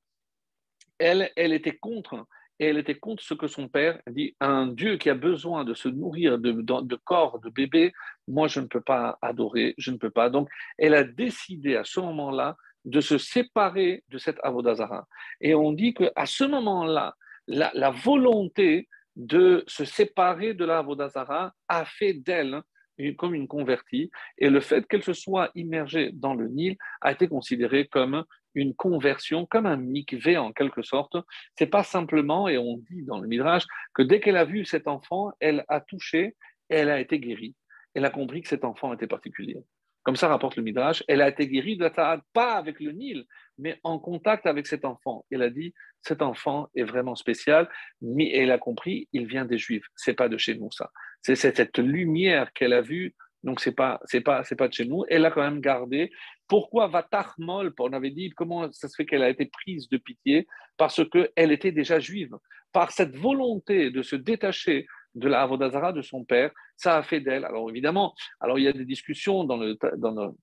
elle, 1.00 1.32
était 1.36 1.78
contre. 1.78 2.26
Et 2.60 2.66
elle 2.66 2.78
était 2.80 2.96
contre 2.96 3.24
ce 3.24 3.34
que 3.34 3.48
son 3.48 3.68
père 3.68 4.00
dit, 4.10 4.36
un 4.40 4.68
Dieu 4.68 4.98
qui 4.98 5.10
a 5.10 5.14
besoin 5.14 5.64
de 5.64 5.74
se 5.74 5.90
nourrir 5.90 6.40
de, 6.40 6.96
corps 7.04 7.40
de 7.40 7.50
bébé, 7.50 7.94
moi 8.28 8.48
je 8.48 8.60
ne 8.60 8.66
peux 8.66 8.82
pas 8.82 9.18
adorer, 9.22 9.76
je 9.78 9.92
ne 9.92 9.98
peux 9.98 10.10
pas. 10.10 10.30
Donc 10.30 10.50
elle 10.78 10.96
a 10.96 11.04
décidé 11.04 11.76
à 11.76 11.84
ce 11.84 12.00
moment-là 12.00 12.58
de 12.86 13.02
se 13.02 13.18
séparer 13.18 14.04
de 14.10 14.18
cette 14.18 14.40
Avodazara. 14.44 15.08
Et 15.42 15.54
on 15.54 15.72
dit 15.72 15.94
qu'à 15.94 16.26
ce 16.26 16.46
moment-là, 16.46 17.16
la, 17.48 17.92
volonté 17.92 18.88
de 19.16 19.64
se 19.68 19.86
séparer 19.86 20.54
de 20.54 20.66
la 20.66 20.80
Avodazara 20.80 21.54
a 21.68 21.86
fait 21.86 22.14
d'elle 22.14 22.62
comme 23.18 23.36
une 23.36 23.48
convertie, 23.48 24.10
et 24.38 24.50
le 24.50 24.60
fait 24.60 24.88
qu'elle 24.88 25.04
se 25.04 25.14
soit 25.14 25.52
immergée 25.54 26.10
dans 26.14 26.34
le 26.34 26.48
Nil 26.48 26.78
a 27.02 27.12
été 27.12 27.28
considéré 27.28 27.88
comme 27.88 28.24
une 28.58 28.76
conversion, 28.76 29.46
comme 29.46 29.66
un 29.66 29.78
mikvé 29.78 30.38
en 30.38 30.52
quelque 30.52 30.82
sorte. 30.82 31.16
C'est 31.58 31.68
pas 31.68 31.84
simplement, 31.84 32.48
et 32.48 32.58
on 32.58 32.78
dit 32.78 33.04
dans 33.04 33.20
le 33.20 33.28
Midrash, 33.28 33.64
que 33.94 34.02
dès 34.02 34.20
qu'elle 34.20 34.38
a 34.38 34.46
vu 34.46 34.66
cet 34.66 34.88
enfant, 34.88 35.32
elle 35.40 35.64
a 35.70 35.80
touché 35.80 36.36
elle 36.70 36.90
a 36.90 37.00
été 37.00 37.20
guérie. 37.20 37.56
Elle 37.94 38.06
a 38.06 38.10
compris 38.10 38.42
que 38.42 38.50
cet 38.50 38.64
enfant 38.64 38.94
était 38.94 39.08
particulier. 39.08 39.58
Comme 40.04 40.16
ça 40.16 40.30
rapporte 40.30 40.56
le 40.56 40.64
Midrash, 40.64 41.04
elle 41.08 41.22
a 41.22 41.28
été 41.28 41.48
guérie 41.48 41.76
de 41.76 41.84
la 41.84 42.22
pas 42.34 42.54
avec 42.54 42.80
le 42.80 42.92
Nil, 42.92 43.26
mais 43.58 43.80
en 43.84 44.00
contact 44.00 44.46
avec 44.46 44.66
cet 44.66 44.86
enfant. 44.86 45.26
Elle 45.32 45.42
a 45.42 45.50
dit, 45.50 45.74
cet 46.02 46.22
enfant 46.22 46.70
est 46.76 46.84
vraiment 46.84 47.16
spécial, 47.16 47.70
mais 48.02 48.32
elle 48.34 48.52
a 48.52 48.58
compris, 48.58 49.10
il 49.12 49.28
vient 49.28 49.44
des 49.44 49.58
Juifs, 49.58 49.86
c'est 49.96 50.14
pas 50.14 50.30
de 50.30 50.38
chez 50.38 50.56
nous 50.56 50.72
ça. 50.72 50.92
C'est 51.22 51.36
cette 51.36 51.78
lumière 51.78 52.54
qu'elle 52.54 52.72
a 52.72 52.82
vue, 52.82 53.16
donc 53.44 53.60
c'est 53.60 53.76
pas 53.76 54.00
c'est 54.06 54.22
pas 54.22 54.44
pas 54.58 54.68
de 54.70 54.74
chez 54.74 54.86
nous. 54.86 55.04
Elle 55.10 55.26
a 55.26 55.32
quand 55.32 55.44
même 55.44 55.60
gardé. 55.60 56.10
Pourquoi 56.48 56.88
va 56.88 57.08
Mol 57.38 57.74
On 57.80 57.94
avait 57.94 58.12
dit 58.12 58.30
comment 58.32 58.72
ça 58.72 58.88
se 58.88 58.96
fait 58.96 59.06
qu'elle 59.06 59.24
a 59.24 59.30
été 59.30 59.46
prise 59.46 59.90
de 59.90 59.98
pitié 59.98 60.48
parce 60.78 61.02
que 61.10 61.32
elle 61.36 61.52
était 61.52 61.72
déjà 61.72 62.00
juive. 62.00 62.36
Par 62.72 62.92
cette 62.92 63.16
volonté 63.16 63.92
de 63.92 64.02
se 64.02 64.16
détacher 64.16 64.88
de 65.16 65.28
la 65.28 65.42
Avodazara 65.42 65.94
de 65.94 66.02
son 66.02 66.24
père, 66.24 66.52
ça 66.76 66.98
a 66.98 67.04
fait 67.04 67.20
d'elle. 67.20 67.46
Alors 67.46 67.70
évidemment, 67.70 68.14
alors 68.40 68.60
il 68.60 68.66
y 68.66 68.68
a 68.68 68.74
des 68.74 68.86
discussions 68.86 69.44
dans, 69.44 69.58
dans, 69.98 70.36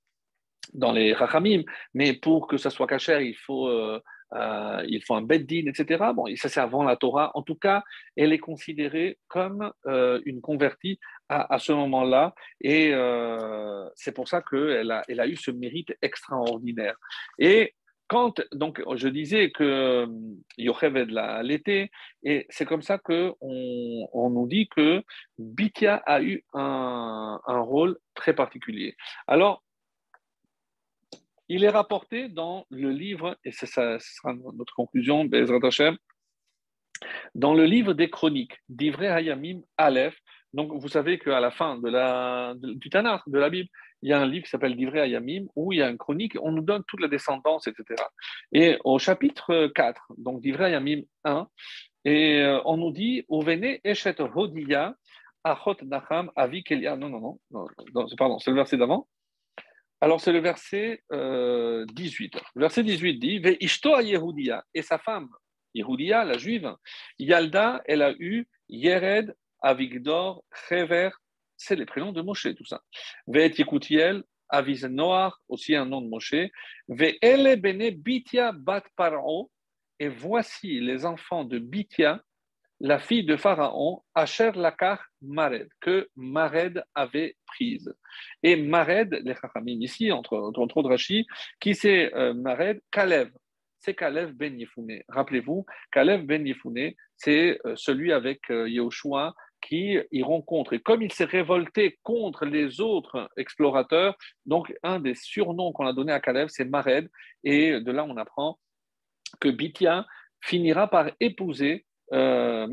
dans 0.73 0.93
les 0.93 1.13
Rachamim, 1.13 1.63
mais 1.93 2.15
pour 2.15 2.47
que 2.47 2.57
ça 2.57 2.71
soit 2.71 2.87
caché, 2.87 3.29
il 3.29 3.37
faut, 3.37 3.69
euh, 3.69 4.01
euh, 4.33 4.85
il 4.89 5.03
faut 5.05 5.15
un 5.15 5.23
beddin, 5.23 5.67
etc. 5.67 6.05
Bon, 6.15 6.25
ça 6.37 6.49
c'est 6.49 6.61
avant 6.61 6.83
la 6.83 6.97
Torah. 6.97 7.31
En 7.35 7.43
tout 7.43 7.55
cas, 7.55 7.83
elle 8.17 8.33
est 8.33 8.39
considérée 8.39 9.19
comme 9.29 9.73
euh, 9.87 10.21
une 10.25 10.41
convertie 10.41 10.99
à, 11.29 11.59
ce 11.59 11.73
moment-là, 11.73 12.35
et 12.61 12.93
c'est 13.95 14.13
pour 14.13 14.29
ça 14.29 14.43
qu'elle 14.43 14.91
a, 14.91 15.03
elle 15.09 15.21
a 15.21 15.27
eu 15.27 15.37
ce 15.37 15.51
mérite 15.51 15.97
extraordinaire. 16.03 16.97
Et 17.39 17.75
quand, 18.07 18.43
donc, 18.53 18.83
je 18.97 19.09
disais 19.09 19.51
que 19.51 19.65
euh, 19.65 20.07
Yocheved 20.59 21.11
l'a 21.11 21.43
l'été, 21.43 21.91
et 22.23 22.47
c'est 22.51 22.67
comme 22.67 22.83
ça 22.83 22.99
qu'on 22.99 23.35
on 23.41 24.31
nous 24.31 24.47
dit 24.47 24.69
que 24.69 25.03
Bithia 25.39 25.97
a 25.97 26.23
eu 26.23 26.45
un, 26.53 27.41
un, 27.47 27.61
rôle 27.61 27.99
très 28.15 28.35
particulier. 28.35 28.95
Alors, 29.27 29.63
il 31.49 31.65
est 31.65 31.71
rapporté 31.71 32.29
dans 32.29 32.67
le 32.71 32.91
livre, 32.91 33.39
et 33.45 33.53
ça, 33.53 33.67
ça 33.67 33.99
sera 33.99 34.35
notre 34.35 34.75
conclusion, 34.75 35.25
dans 37.35 37.55
le 37.55 37.65
livre 37.65 37.93
des 37.93 38.09
chroniques 38.09 38.57
d'Ivré 38.69 39.09
Hayamim 39.09 39.61
Aleph, 39.77 40.17
donc 40.55 40.73
vous 40.73 40.89
savez 40.89 41.19
qu'à 41.19 41.41
la 41.41 41.51
fin 41.51 41.79
de 41.79 41.89
la, 41.89 42.55
du 42.57 42.89
Tanakh, 42.89 43.23
de 43.27 43.39
la 43.39 43.51
Bible, 43.51 43.69
il 44.03 44.11
y 44.11 44.13
a 44.13 44.21
un 44.21 44.27
livre 44.27 44.45
qui 44.45 44.51
s'appelle 44.51 44.75
Livré 44.75 45.01
à 45.01 45.07
Yamim, 45.07 45.47
où 45.57 45.73
il 45.73 45.79
y 45.79 45.83
a 45.83 45.89
une 45.89 45.99
chronique, 45.99 46.37
on 46.43 46.53
nous 46.53 46.63
donne 46.63 46.85
toute 46.87 47.01
la 47.01 47.09
descendance, 47.09 47.67
etc. 47.67 48.03
Et 48.53 48.79
au 48.85 48.99
chapitre 48.99 49.67
4, 49.75 50.13
donc 50.19 50.45
Livré 50.45 50.67
à 50.67 50.71
Yamim 50.71 51.03
1, 51.25 51.49
et 52.05 52.43
euh, 52.43 52.61
on 52.67 52.77
nous 52.77 52.93
dit, 52.93 53.25
Ovene 53.29 53.79
Eshet 53.83 54.21
Hodiya, 54.21 54.95
Achot 55.43 55.77
Nacham, 55.83 56.31
Avi. 56.37 56.63
Non, 56.71 56.97
non, 57.09 57.09
non, 57.09 57.39
non, 57.51 58.07
pardon, 58.17 58.39
c'est 58.39 58.51
le 58.51 58.57
verset 58.57 58.77
d'avant. 58.77 59.09
Alors, 60.05 60.21
c'est 60.21 60.33
le 60.33 60.41
verset 60.41 61.03
18. 61.11 62.37
Euh, 62.37 62.41
le 62.57 62.61
verset 62.61 62.83
18 62.83 63.15
dit 63.15 63.39
Ve 63.39 63.57
Ishto 63.59 63.99
Yehudia, 64.01 64.63
et 64.75 64.83
sa 64.83 64.99
femme, 64.99 65.31
Yehudia, 65.73 66.27
la 66.27 66.37
juive, 66.37 66.77
Yalda, 67.19 67.81
elle 67.87 68.03
a 68.03 68.13
eu 68.19 68.47
Yered, 68.69 69.35
Avigdor, 69.63 70.45
Chever, 70.69 71.09
c'est 71.57 71.75
les 71.75 71.87
prénoms 71.87 72.13
de 72.13 72.21
Moshe, 72.21 72.55
tout 72.55 72.67
ça. 72.67 72.83
Ve'et 73.27 73.55
Yekutiel, 73.57 74.23
Aviz 74.51 74.87
aussi 75.49 75.75
un 75.75 75.87
nom 75.87 76.03
de 76.03 76.09
Moshe. 76.09 76.51
Ve'ele 76.87 77.57
bene 77.57 77.91
Bitia 77.91 78.53
bat 78.53 78.85
Paro, 78.97 79.51
et 79.99 80.09
voici 80.09 80.81
les 80.81 81.07
enfants 81.07 81.45
de 81.45 81.59
Bitia, 81.59 82.21
la 82.81 82.99
fille 82.99 83.25
de 83.25 83.37
Pharaon, 83.37 84.03
Asher 84.15 84.53
Lakar 84.55 85.05
Mared, 85.23 85.69
que 85.81 86.09
Mared 86.17 86.83
avait 86.95 87.37
prise. 87.47 87.95
Et 88.43 88.57
Mared, 88.57 89.21
les 89.25 89.35
Chachamim 89.35 89.81
ici, 89.81 90.11
entre, 90.13 90.37
autres 90.37 90.83
Rashi, 90.83 91.27
qui 91.61 91.75
c'est 91.75 92.15
euh, 92.15 92.35
Mared? 92.35 92.81
Kalev. 92.91 93.31
C'est 93.81 93.95
Kalev 93.95 94.33
ben 94.33 94.59
Yefune. 94.59 95.03
Rappelez-vous, 95.09 95.67
Kalev 95.93 96.25
ben 96.25 96.47
Yefune, 96.47 96.95
c'est 97.17 97.59
euh, 97.67 97.75
celui 97.77 98.13
avec 98.13 98.51
euh, 98.51 98.69
Yehoshua 98.69 99.35
qui 99.61 99.99
y 100.11 100.23
rencontre. 100.23 100.75
Et 100.75 100.81
comme 100.81 101.03
il 101.03 101.13
s'est 101.13 101.25
révolté 101.25 101.99
contre 102.03 102.45
les 102.45 102.81
autres 102.81 103.31
explorateurs, 103.37 104.15
donc 104.45 104.75
un 104.83 105.01
des 105.01 105.15
surnoms 105.15 105.73
qu'on 105.73 105.87
a 105.87 105.95
donné 105.95 106.13
à 106.13 106.21
Caleb, 106.21 106.49
c'est 106.51 106.67
Mared. 106.67 107.09
Et 107.45 107.81
de 107.81 107.93
là, 107.93 108.05
on 108.05 108.17
apprend 108.19 108.59
que 109.41 109.49
Bithia 109.49 110.07
finira 110.43 110.89
par 110.89 111.11
épouser 111.19 111.87
euh. 112.15 112.67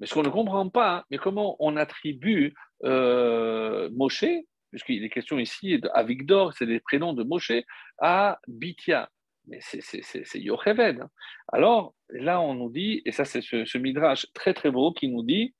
Mais 0.00 0.06
ce 0.06 0.14
qu'on 0.14 0.22
ne 0.22 0.28
comprend 0.28 0.68
pas, 0.68 1.04
mais 1.10 1.18
comment 1.18 1.56
on 1.58 1.76
attribue 1.76 2.54
euh, 2.84 3.90
Moshe, 3.92 4.24
puisqu'il 4.70 5.02
est 5.04 5.10
question 5.10 5.38
ici 5.38 5.78
d'Avigdor, 5.80 6.52
c'est 6.52 6.66
des 6.66 6.80
prénoms 6.80 7.14
de 7.14 7.24
Moshe, 7.24 7.52
à 7.98 8.38
Bithia. 8.46 9.10
Mais 9.48 9.58
c'est 9.60 10.40
Yocheved. 10.40 11.04
Alors 11.48 11.94
là, 12.10 12.40
on 12.40 12.54
nous 12.54 12.70
dit, 12.70 13.02
et 13.04 13.12
ça 13.12 13.24
c'est 13.24 13.40
ce, 13.40 13.64
ce, 13.64 13.78
midrash 13.78 14.26
très 14.34 14.54
très 14.54 14.70
beau 14.70 14.92
qui 14.92 15.08
nous 15.08 15.22
dit 15.22 15.54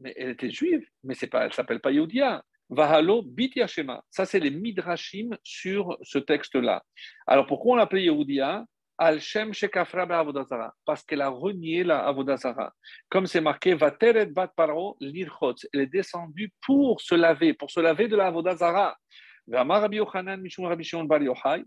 mais 0.00 0.14
elle 0.16 0.30
était 0.30 0.50
juive, 0.50 0.86
mais 1.04 1.14
pas, 1.30 1.44
elle 1.44 1.52
s'appelle 1.52 1.80
pas 1.80 1.92
Yehudia. 1.92 2.42
Vahalo 2.70 3.22
bit 3.22 3.52
Shema. 3.66 4.02
Ça, 4.08 4.24
c'est 4.24 4.40
les 4.40 4.50
midrashim 4.50 5.36
sur 5.42 5.98
ce 6.02 6.18
texte-là. 6.18 6.82
Alors, 7.26 7.46
pourquoi 7.46 7.72
on 7.72 7.76
l'appelait 7.76 8.04
Yehudia? 8.04 8.64
Al-Shem 9.02 9.54
Shekafra 9.54 10.02
Avodazara, 10.02 10.74
parce 10.84 11.02
qu'elle 11.02 11.22
a 11.22 11.30
renié 11.30 11.84
la 11.84 12.06
Avodazara. 12.06 12.70
Comme 13.08 13.26
c'est 13.26 13.40
marqué, 13.40 13.72
Vateret 13.72 14.26
Bat 14.26 14.48
Paro 14.48 14.98
Lirchotz. 15.00 15.66
Elle 15.72 15.80
est 15.80 15.86
descendue 15.86 16.52
pour 16.66 17.00
se 17.00 17.14
laver, 17.14 17.54
pour 17.54 17.70
se 17.70 17.80
laver 17.80 18.08
de 18.08 18.16
la 18.16 18.26
Avodazara. 18.26 18.94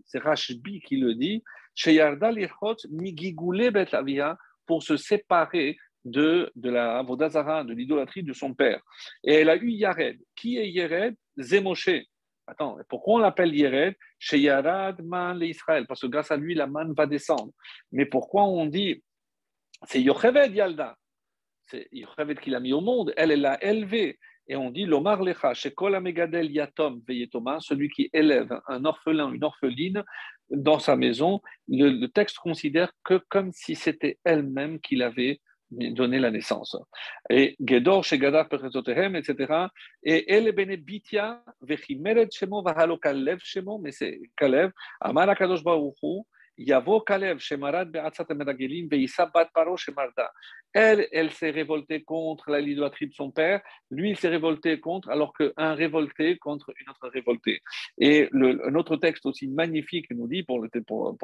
C'est 0.04 0.18
Rashbi 0.20 0.80
qui 0.80 0.96
le 0.96 1.14
dit, 1.16 1.42
Sheyarda 1.74 2.30
Lirchotz 2.30 2.86
Migigule 2.88 3.72
Bet 3.72 3.90
pour 4.64 4.84
se 4.84 4.96
séparer 4.96 5.76
de, 6.04 6.50
de 6.54 6.70
la 6.70 7.02
Vodazara, 7.02 7.64
de 7.64 7.72
l'idolâtrie 7.72 8.22
de 8.22 8.32
son 8.32 8.54
père. 8.54 8.80
Et 9.22 9.34
elle 9.34 9.50
a 9.50 9.56
eu 9.56 9.70
Yared. 9.70 10.18
Qui 10.36 10.58
est 10.58 10.70
Yared? 10.70 11.14
Zemoshe. 11.38 11.90
Attends, 12.46 12.76
pourquoi 12.88 13.14
on 13.14 13.18
l'appelle 13.18 13.54
Yared? 13.54 13.94
Chez 14.18 14.48
Man 15.02 15.38
l'Israël, 15.38 15.86
parce 15.86 16.00
que 16.00 16.06
grâce 16.06 16.30
à 16.30 16.36
lui, 16.36 16.54
la 16.54 16.66
manne 16.66 16.94
va 16.94 17.06
descendre. 17.06 17.52
Mais 17.92 18.06
pourquoi 18.06 18.44
on 18.44 18.66
dit 18.66 19.02
c'est 19.86 20.00
Yocheved 20.00 20.54
Yalda 20.54 20.96
C'est 21.62 21.88
Yocheved 21.92 22.40
qui 22.40 22.50
l'a 22.50 22.60
mis 22.60 22.72
au 22.72 22.80
monde, 22.80 23.12
elle, 23.16 23.38
l'a 23.40 23.62
élevé. 23.62 24.18
Et 24.46 24.56
on 24.56 24.70
dit 24.70 24.84
Lomar 24.84 25.22
Lecha, 25.22 25.54
chez 25.54 25.72
Megadel 26.00 26.50
Yatom 26.50 27.00
Veyetoma, 27.06 27.58
celui 27.60 27.88
qui 27.88 28.10
élève 28.12 28.60
un 28.66 28.84
orphelin, 28.84 29.32
une 29.32 29.44
orpheline 29.44 30.04
dans 30.50 30.78
sa 30.78 30.96
maison, 30.96 31.40
le, 31.68 32.06
texte 32.08 32.38
considère 32.38 32.92
que 33.04 33.20
comme 33.30 33.52
si 33.52 33.74
c'était 33.74 34.18
elle-même 34.24 34.80
qui 34.80 34.96
l'avait 34.96 35.40
donné 35.92 36.18
la 36.18 36.30
naissance. 36.30 36.76
Et 37.30 37.56
Gedor, 37.60 38.04
chez 38.04 38.18
Gadar, 38.18 38.46
etc. 38.50 39.68
Et 40.02 40.32
elle 40.32 40.48
est 40.48 40.52
Benebitia, 40.52 41.42
Vechimeret 41.62 42.28
Shemo, 42.30 42.62
Vahalo 42.62 42.98
Kalev 42.98 43.38
Shemo, 43.42 43.78
mais 43.78 43.92
c'est 43.92 44.20
Kalev, 44.36 44.70
Amara 45.00 45.34
Kadosh 45.34 45.62
Baruchu, 45.62 46.24
Yavo 46.58 47.00
Kalev, 47.00 47.38
Shemarad 47.38 47.90
Be'atzat 47.90 48.26
Medagelim, 48.34 48.88
Veissa 48.88 49.26
Bat 49.26 49.48
Paro, 49.52 49.76
Shemarda. 49.76 50.30
Elle, 50.72 51.06
elle 51.12 51.30
s'est 51.30 51.50
révoltée 51.50 52.02
contre 52.02 52.50
la 52.50 52.60
l'idolâtrie 52.60 53.06
de 53.06 53.12
son 53.12 53.30
père. 53.30 53.60
Lui, 53.90 54.10
il 54.10 54.16
s'est 54.16 54.28
révolté 54.28 54.80
contre, 54.80 55.08
alors 55.08 55.32
qu'un 55.32 55.74
révolté 55.74 56.36
contre 56.38 56.72
une 56.80 56.90
autre 56.90 57.08
révoltée. 57.12 57.60
Et 57.98 58.28
le, 58.32 58.66
un 58.66 58.74
autre 58.74 58.96
texte 58.96 59.24
aussi 59.26 59.46
magnifique 59.48 60.10
nous 60.10 60.26
dit, 60.26 60.42
pour, 60.42 60.60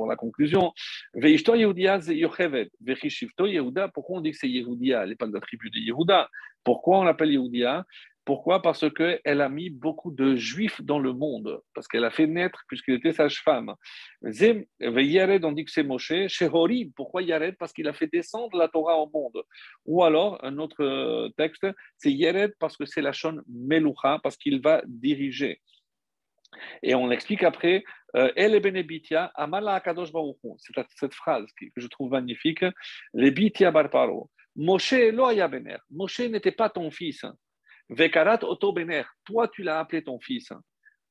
la 0.06 0.16
conclusion, 0.16 0.72
Veishto 1.14 1.54
Yehudia 1.54 1.98
Yochevet, 1.98 2.70
Vechishivto 2.80 3.46
Yehuda. 3.46 3.88
Pourquoi 3.88 4.18
on 4.18 4.20
dit 4.20 4.30
que 4.30 4.38
c'est 4.38 4.48
Yehudia, 4.48 5.02
elle 5.02 5.10
n'est 5.10 5.16
pas 5.16 5.26
de 5.26 5.34
la 5.34 5.40
tribu 5.40 5.70
de 5.70 5.78
Yehuda? 5.78 6.28
Pourquoi 6.62 6.98
on 6.98 7.04
l'appelle 7.04 7.32
Yehudia? 7.32 7.84
Pourquoi? 8.30 8.62
Parce 8.62 8.88
qu'elle 8.94 9.40
a 9.40 9.48
mis 9.48 9.70
beaucoup 9.70 10.12
de 10.12 10.36
juifs 10.36 10.80
dans 10.82 11.00
le 11.00 11.12
monde, 11.12 11.60
parce 11.74 11.88
qu'elle 11.88 12.04
a 12.04 12.12
fait 12.12 12.28
naître, 12.28 12.62
puisqu'il 12.68 12.94
était 12.94 13.12
sage-femme. 13.12 13.74
Yared, 14.22 15.44
on 15.44 15.50
dit 15.50 15.64
que 15.64 15.72
c'est 15.72 15.82
Moshe. 15.82 16.12
Horib, 16.40 16.92
pourquoi 16.94 17.22
Yared? 17.22 17.56
Parce 17.58 17.72
qu'il 17.72 17.88
a 17.88 17.92
fait 17.92 18.06
descendre 18.06 18.56
la 18.56 18.68
Torah 18.68 18.98
au 18.98 19.10
monde. 19.12 19.42
Ou 19.84 20.04
alors, 20.04 20.38
un 20.44 20.58
autre 20.58 20.84
euh, 20.84 21.28
texte, 21.36 21.66
c'est 21.98 22.12
Yared 22.12 22.54
parce 22.60 22.76
que 22.76 22.86
c'est 22.86 23.02
la 23.02 23.10
chaîne 23.10 23.42
Melucha, 23.48 24.20
parce 24.22 24.36
qu'il 24.36 24.62
va 24.62 24.80
diriger. 24.86 25.60
Et 26.84 26.94
on 26.94 27.10
explique 27.10 27.42
après, 27.42 27.82
euh, 28.14 28.30
El 28.36 28.60
Benebitia, 28.60 29.32
Amala 29.34 29.74
Akadosh 29.74 30.12
C'est 30.58 30.72
cette 30.94 31.14
phrase 31.14 31.46
que 31.58 31.66
je 31.76 31.86
trouve 31.88 32.12
magnifique, 32.12 32.64
les 33.12 33.32
Bitia 33.32 33.72
Barparo 33.72 34.30
Moshe 34.54 34.92
bener. 34.92 35.78
Moshe 35.90 36.20
n'était 36.20 36.52
pas 36.52 36.70
ton 36.70 36.92
fils. 36.92 37.24
Vekarat 37.90 38.44
oto 38.44 38.72
bener. 38.72 39.04
Toi, 39.24 39.48
tu 39.48 39.62
l'as 39.62 39.80
appelé 39.80 40.02
ton 40.02 40.18
fils. 40.20 40.52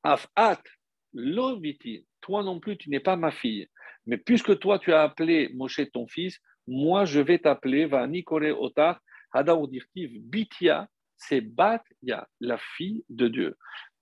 Afat 0.02 0.62
loviti. 1.12 2.06
Toi 2.20 2.42
non 2.42 2.60
plus, 2.60 2.76
tu 2.76 2.90
n'es 2.90 3.00
pas 3.00 3.16
ma 3.16 3.30
fille. 3.30 3.68
Mais 4.06 4.16
puisque 4.16 4.58
toi, 4.58 4.78
tu 4.78 4.92
as 4.92 5.02
appelé 5.02 5.50
Moshe 5.54 5.80
ton 5.92 6.06
fils, 6.06 6.40
moi, 6.66 7.04
je 7.04 7.20
vais 7.20 7.38
t'appeler, 7.38 7.86
va 7.86 8.06
Nikore 8.06 8.60
Otar, 8.60 9.00
Hadaoudirtiv, 9.32 10.10
Bitia, 10.22 10.88
c'est 11.16 11.40
Batya, 11.40 12.26
la 12.40 12.58
fille 12.58 13.04
de 13.08 13.28
Dieu. 13.28 13.56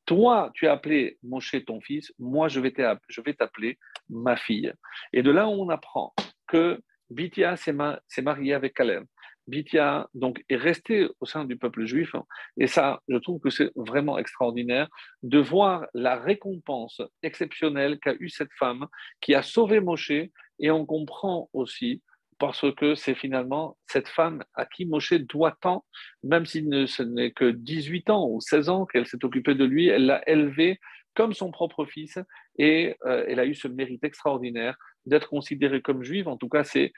Toi, 0.07 0.51
tu 0.55 0.67
as 0.67 0.73
appelé 0.73 1.19
Moshe 1.23 1.57
ton 1.67 1.81
fils, 1.81 2.13
moi, 2.19 2.49
je 2.49 2.61
vais 2.61 2.73
t'appeler 2.73 3.79
ma 4.09 4.37
fille. 4.37 4.73
Et 5.13 5.23
de 5.23 5.31
là, 5.31 5.49
on 5.49 5.69
apprend 5.69 6.15
que 6.47 6.81
Bitia 7.11 7.57
s'est 7.57 8.23
marié 8.23 8.55
avec 8.55 8.75
Caleb. 8.75 9.05
Bithia 9.49 10.09
donc, 10.15 10.45
est 10.49 10.57
resté 10.57 11.09
au 11.21 11.27
sein 11.27 11.45
du 11.45 11.57
peuple 11.57 11.85
juif. 11.87 12.15
Et 12.57 12.67
ça, 12.67 13.01
je 13.09 13.17
trouve 13.17 13.41
que 13.41 13.51
c'est 13.51 13.73
vraiment 13.75 14.19
extraordinaire 14.19 14.89
de 15.23 15.39
voir 15.39 15.87
la 15.95 16.17
récompense 16.17 17.03
exceptionnelle 17.23 17.99
qu'a 17.99 18.15
eue 18.21 18.29
cette 18.29 18.53
femme 18.59 18.87
qui 19.21 19.35
a 19.35 19.43
sauvé 19.43 19.81
Moshe. 19.81 20.13
Et 20.61 20.71
on 20.71 20.87
comprend 20.87 21.49
aussi, 21.53 22.03
parce 22.39 22.65
que 22.75 22.95
c'est 22.95 23.15
finalement 23.15 23.77
cette 23.87 24.09
femme 24.09 24.45
à 24.55 24.67
qui 24.67 24.85
Moshe 24.85 25.15
doit 25.15 25.57
tant, 25.61 25.85
même 26.23 26.47
si 26.47 26.69
ce 26.87 27.03
n'est 27.03 27.33
que 27.33 27.51
18 27.51 28.11
ans 28.11 28.29
ou 28.29 28.41
16 28.41 28.69
ans 28.69 28.87
qu'elle 28.87 29.07
s'est 29.07 29.25
occupée 29.25 29.55
de 29.55 29.65
lui, 29.65 29.89
elle 29.89 30.07
l'a 30.07 30.29
élevé 30.29 30.79
comme 31.15 31.33
son 31.33 31.51
propre 31.51 31.85
fils 31.85 32.19
et 32.59 32.95
euh, 33.07 33.25
elle 33.27 33.41
a 33.41 33.47
eu 33.47 33.55
ce 33.55 33.67
mérite 33.67 34.05
extraordinaire 34.05 34.77
d'être 35.05 35.29
considérée 35.29 35.83
comme 35.83 36.05
juive. 36.05 36.29
En 36.29 36.37
tout 36.37 36.49
cas, 36.49 36.63
c'est 36.63 36.93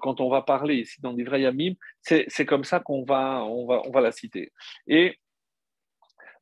quand 0.00 0.20
on 0.20 0.28
va 0.28 0.42
parler 0.42 0.76
ici 0.76 1.00
dans 1.00 1.12
l'Ivraï 1.12 1.42
Yamim, 1.42 1.74
c'est 2.00 2.46
comme 2.46 2.64
ça 2.64 2.80
qu'on 2.80 3.04
va, 3.04 3.44
on 3.44 3.66
va, 3.66 3.82
on 3.86 3.90
va 3.90 4.00
la 4.00 4.12
citer. 4.12 4.52
Et 4.86 5.18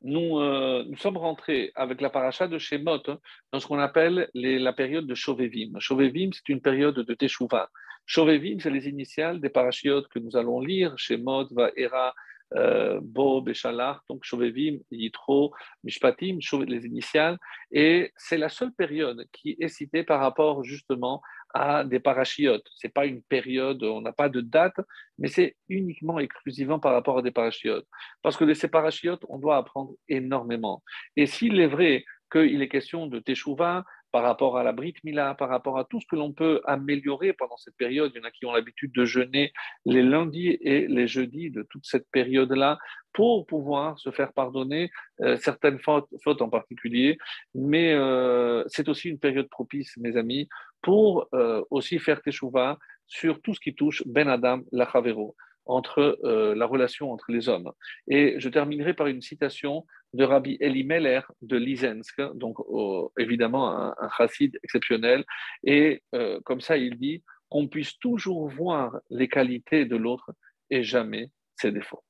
nous, 0.05 0.39
euh, 0.39 0.85
nous 0.87 0.99
sommes 0.99 1.17
rentrés 1.17 1.73
avec 1.75 2.03
la 2.03 2.11
paracha 2.11 2.47
de 2.47 2.59
Shemot 2.59 3.01
hein, 3.09 3.19
dans 3.53 3.59
ce 3.59 3.67
qu'on 3.67 3.79
appelle 3.79 4.29
la 4.35 4.73
période 4.75 5.07
de 5.07 5.15
Shovevim. 5.15 5.79
Shovevim, 5.79 6.31
c'est 6.33 6.49
une 6.51 6.61
période 6.61 6.95
de 6.95 7.15
Teshuvah. 7.15 7.71
Shovevim, 8.05 8.61
c'est 8.61 8.71
les 8.71 8.87
initiales 8.87 9.41
des 9.41 9.49
parachiotes 9.49 10.09
que 10.09 10.19
nous 10.19 10.37
allons 10.37 10.61
lire, 10.61 10.93
Shemot, 10.99 11.49
Vaera, 11.53 12.15
euh, 12.55 13.01
Bo, 13.03 13.41
Beshalach, 13.41 14.01
donc 14.11 14.25
Shovevim, 14.25 14.79
Yitro, 14.91 15.55
Mishpatim, 15.83 16.39
les 16.67 16.87
initiales. 16.87 17.39
Et 17.73 18.13
c'est 18.19 18.37
la 18.37 18.51
seule 18.51 18.73
période 18.75 19.27
qui 19.33 19.57
est 19.59 19.69
citée 19.69 20.05
par 20.05 20.21
rapport 20.21 20.65
justement 20.65 21.23
à 21.55 21.85
des 21.85 22.01
parachiotes. 22.01 22.67
Ce 22.75 22.87
n'est 22.87 22.91
pas 22.91 23.07
une 23.07 23.23
période, 23.23 23.83
on 23.85 24.01
n'a 24.01 24.13
pas 24.13 24.29
de 24.29 24.41
date, 24.41 24.75
mais 25.19 25.29
c'est 25.29 25.57
uniquement, 25.69 26.19
exclusivement 26.19 26.81
par 26.81 26.93
rapport 26.93 27.19
à 27.19 27.23
des 27.23 27.31
parachiotes. 27.31 27.87
Parce 28.23 28.37
que 28.37 28.45
de 28.45 28.55
ces 28.55 28.69
parachiotes, 28.69 29.25
on 29.29 29.39
doit 29.39 29.57
apprendre 29.57 29.93
énormément. 30.09 30.83
Et 31.17 31.27
s'il 31.27 31.61
est 31.61 31.69
vrai 31.69 32.05
qu'il 32.31 32.61
est 32.61 32.69
question 32.69 33.07
de 33.07 33.21
Teshuvah, 33.21 33.85
par 34.15 34.23
rapport 34.23 34.57
à 34.57 34.63
la 34.63 34.71
Brit 34.71 34.95
Mila, 35.03 35.35
par 35.35 35.49
rapport 35.49 35.77
à 35.77 35.83
tout 35.83 36.01
ce 36.01 36.07
que 36.07 36.15
l'on 36.15 36.33
peut 36.33 36.61
améliorer 36.67 37.33
pendant 37.33 37.57
cette 37.57 37.77
période. 37.77 38.13
Il 38.15 38.19
y 38.19 38.21
en 38.21 38.29
a 38.29 38.31
qui 38.31 38.47
ont 38.47 38.53
l'habitude 38.53 38.93
de 38.95 39.05
jeûner 39.05 39.53
les 39.87 40.05
lundis 40.05 40.57
et 40.61 40.87
les 40.87 41.09
jeudis 41.09 41.51
de 41.51 41.65
toute 41.65 41.85
cette 41.85 42.09
période-là 42.13 42.79
pour 43.13 43.45
pouvoir 43.45 43.99
se 43.99 44.13
faire 44.13 44.33
pardonner 44.33 44.93
euh, 45.23 45.37
certaines 45.39 45.81
fautes, 45.81 46.43
en 46.43 46.49
particulier. 46.49 47.19
Mais 47.57 47.93
euh, 47.93 48.63
c'est 48.69 48.89
aussi 48.89 49.09
une 49.09 49.19
période 49.19 49.49
propice, 49.49 49.97
mes 49.97 50.17
amis, 50.17 50.49
pour 50.81 51.27
euh, 51.35 51.65
aussi 51.71 51.99
faire 51.99 52.23
teshuva 52.23 52.79
sur 53.09 53.43
tout 53.43 53.53
ce 53.53 53.59
qui 53.59 53.75
touche 53.75 54.05
Ben 54.07 54.29
Adam, 54.29 54.61
la 54.71 54.89
Chavero 54.89 55.35
entre 55.67 56.19
la 56.55 56.67
relation 56.67 57.13
entre 57.13 57.31
les 57.31 57.49
hommes. 57.49 57.73
Et 58.09 58.35
je 58.39 58.49
terminerai 58.49 58.95
par 58.95 59.07
une 59.07 59.23
citation 59.23 59.87
de 60.15 60.25
Rabbi 60.25 60.59
Meller 60.85 61.21
de 61.43 61.57
Lizensk, 61.57 62.21
donc 62.35 62.59
évidemment 63.19 63.71
un, 63.71 63.95
un 63.99 64.09
chassid 64.17 64.59
exceptionnel. 64.63 65.25
Et 65.65 66.03
euh, 66.15 66.41
comme 66.45 66.61
ça, 66.61 66.77
il 66.77 66.97
dit 66.99 67.23
qu'on 67.49 67.69
puisse 67.69 67.99
toujours 67.99 68.49
voir 68.49 68.99
les 69.11 69.29
qualités 69.29 69.85
de 69.85 69.97
l'autre 69.97 70.33
et 70.71 70.83
jamais 70.83 71.31
ses 71.57 71.73
défauts. 71.73 72.03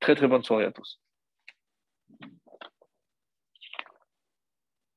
Très 0.00 0.14
très 0.14 0.28
bonne 0.28 0.42
soirée 0.42 0.64
à 0.64 0.72
tous. 0.72 1.00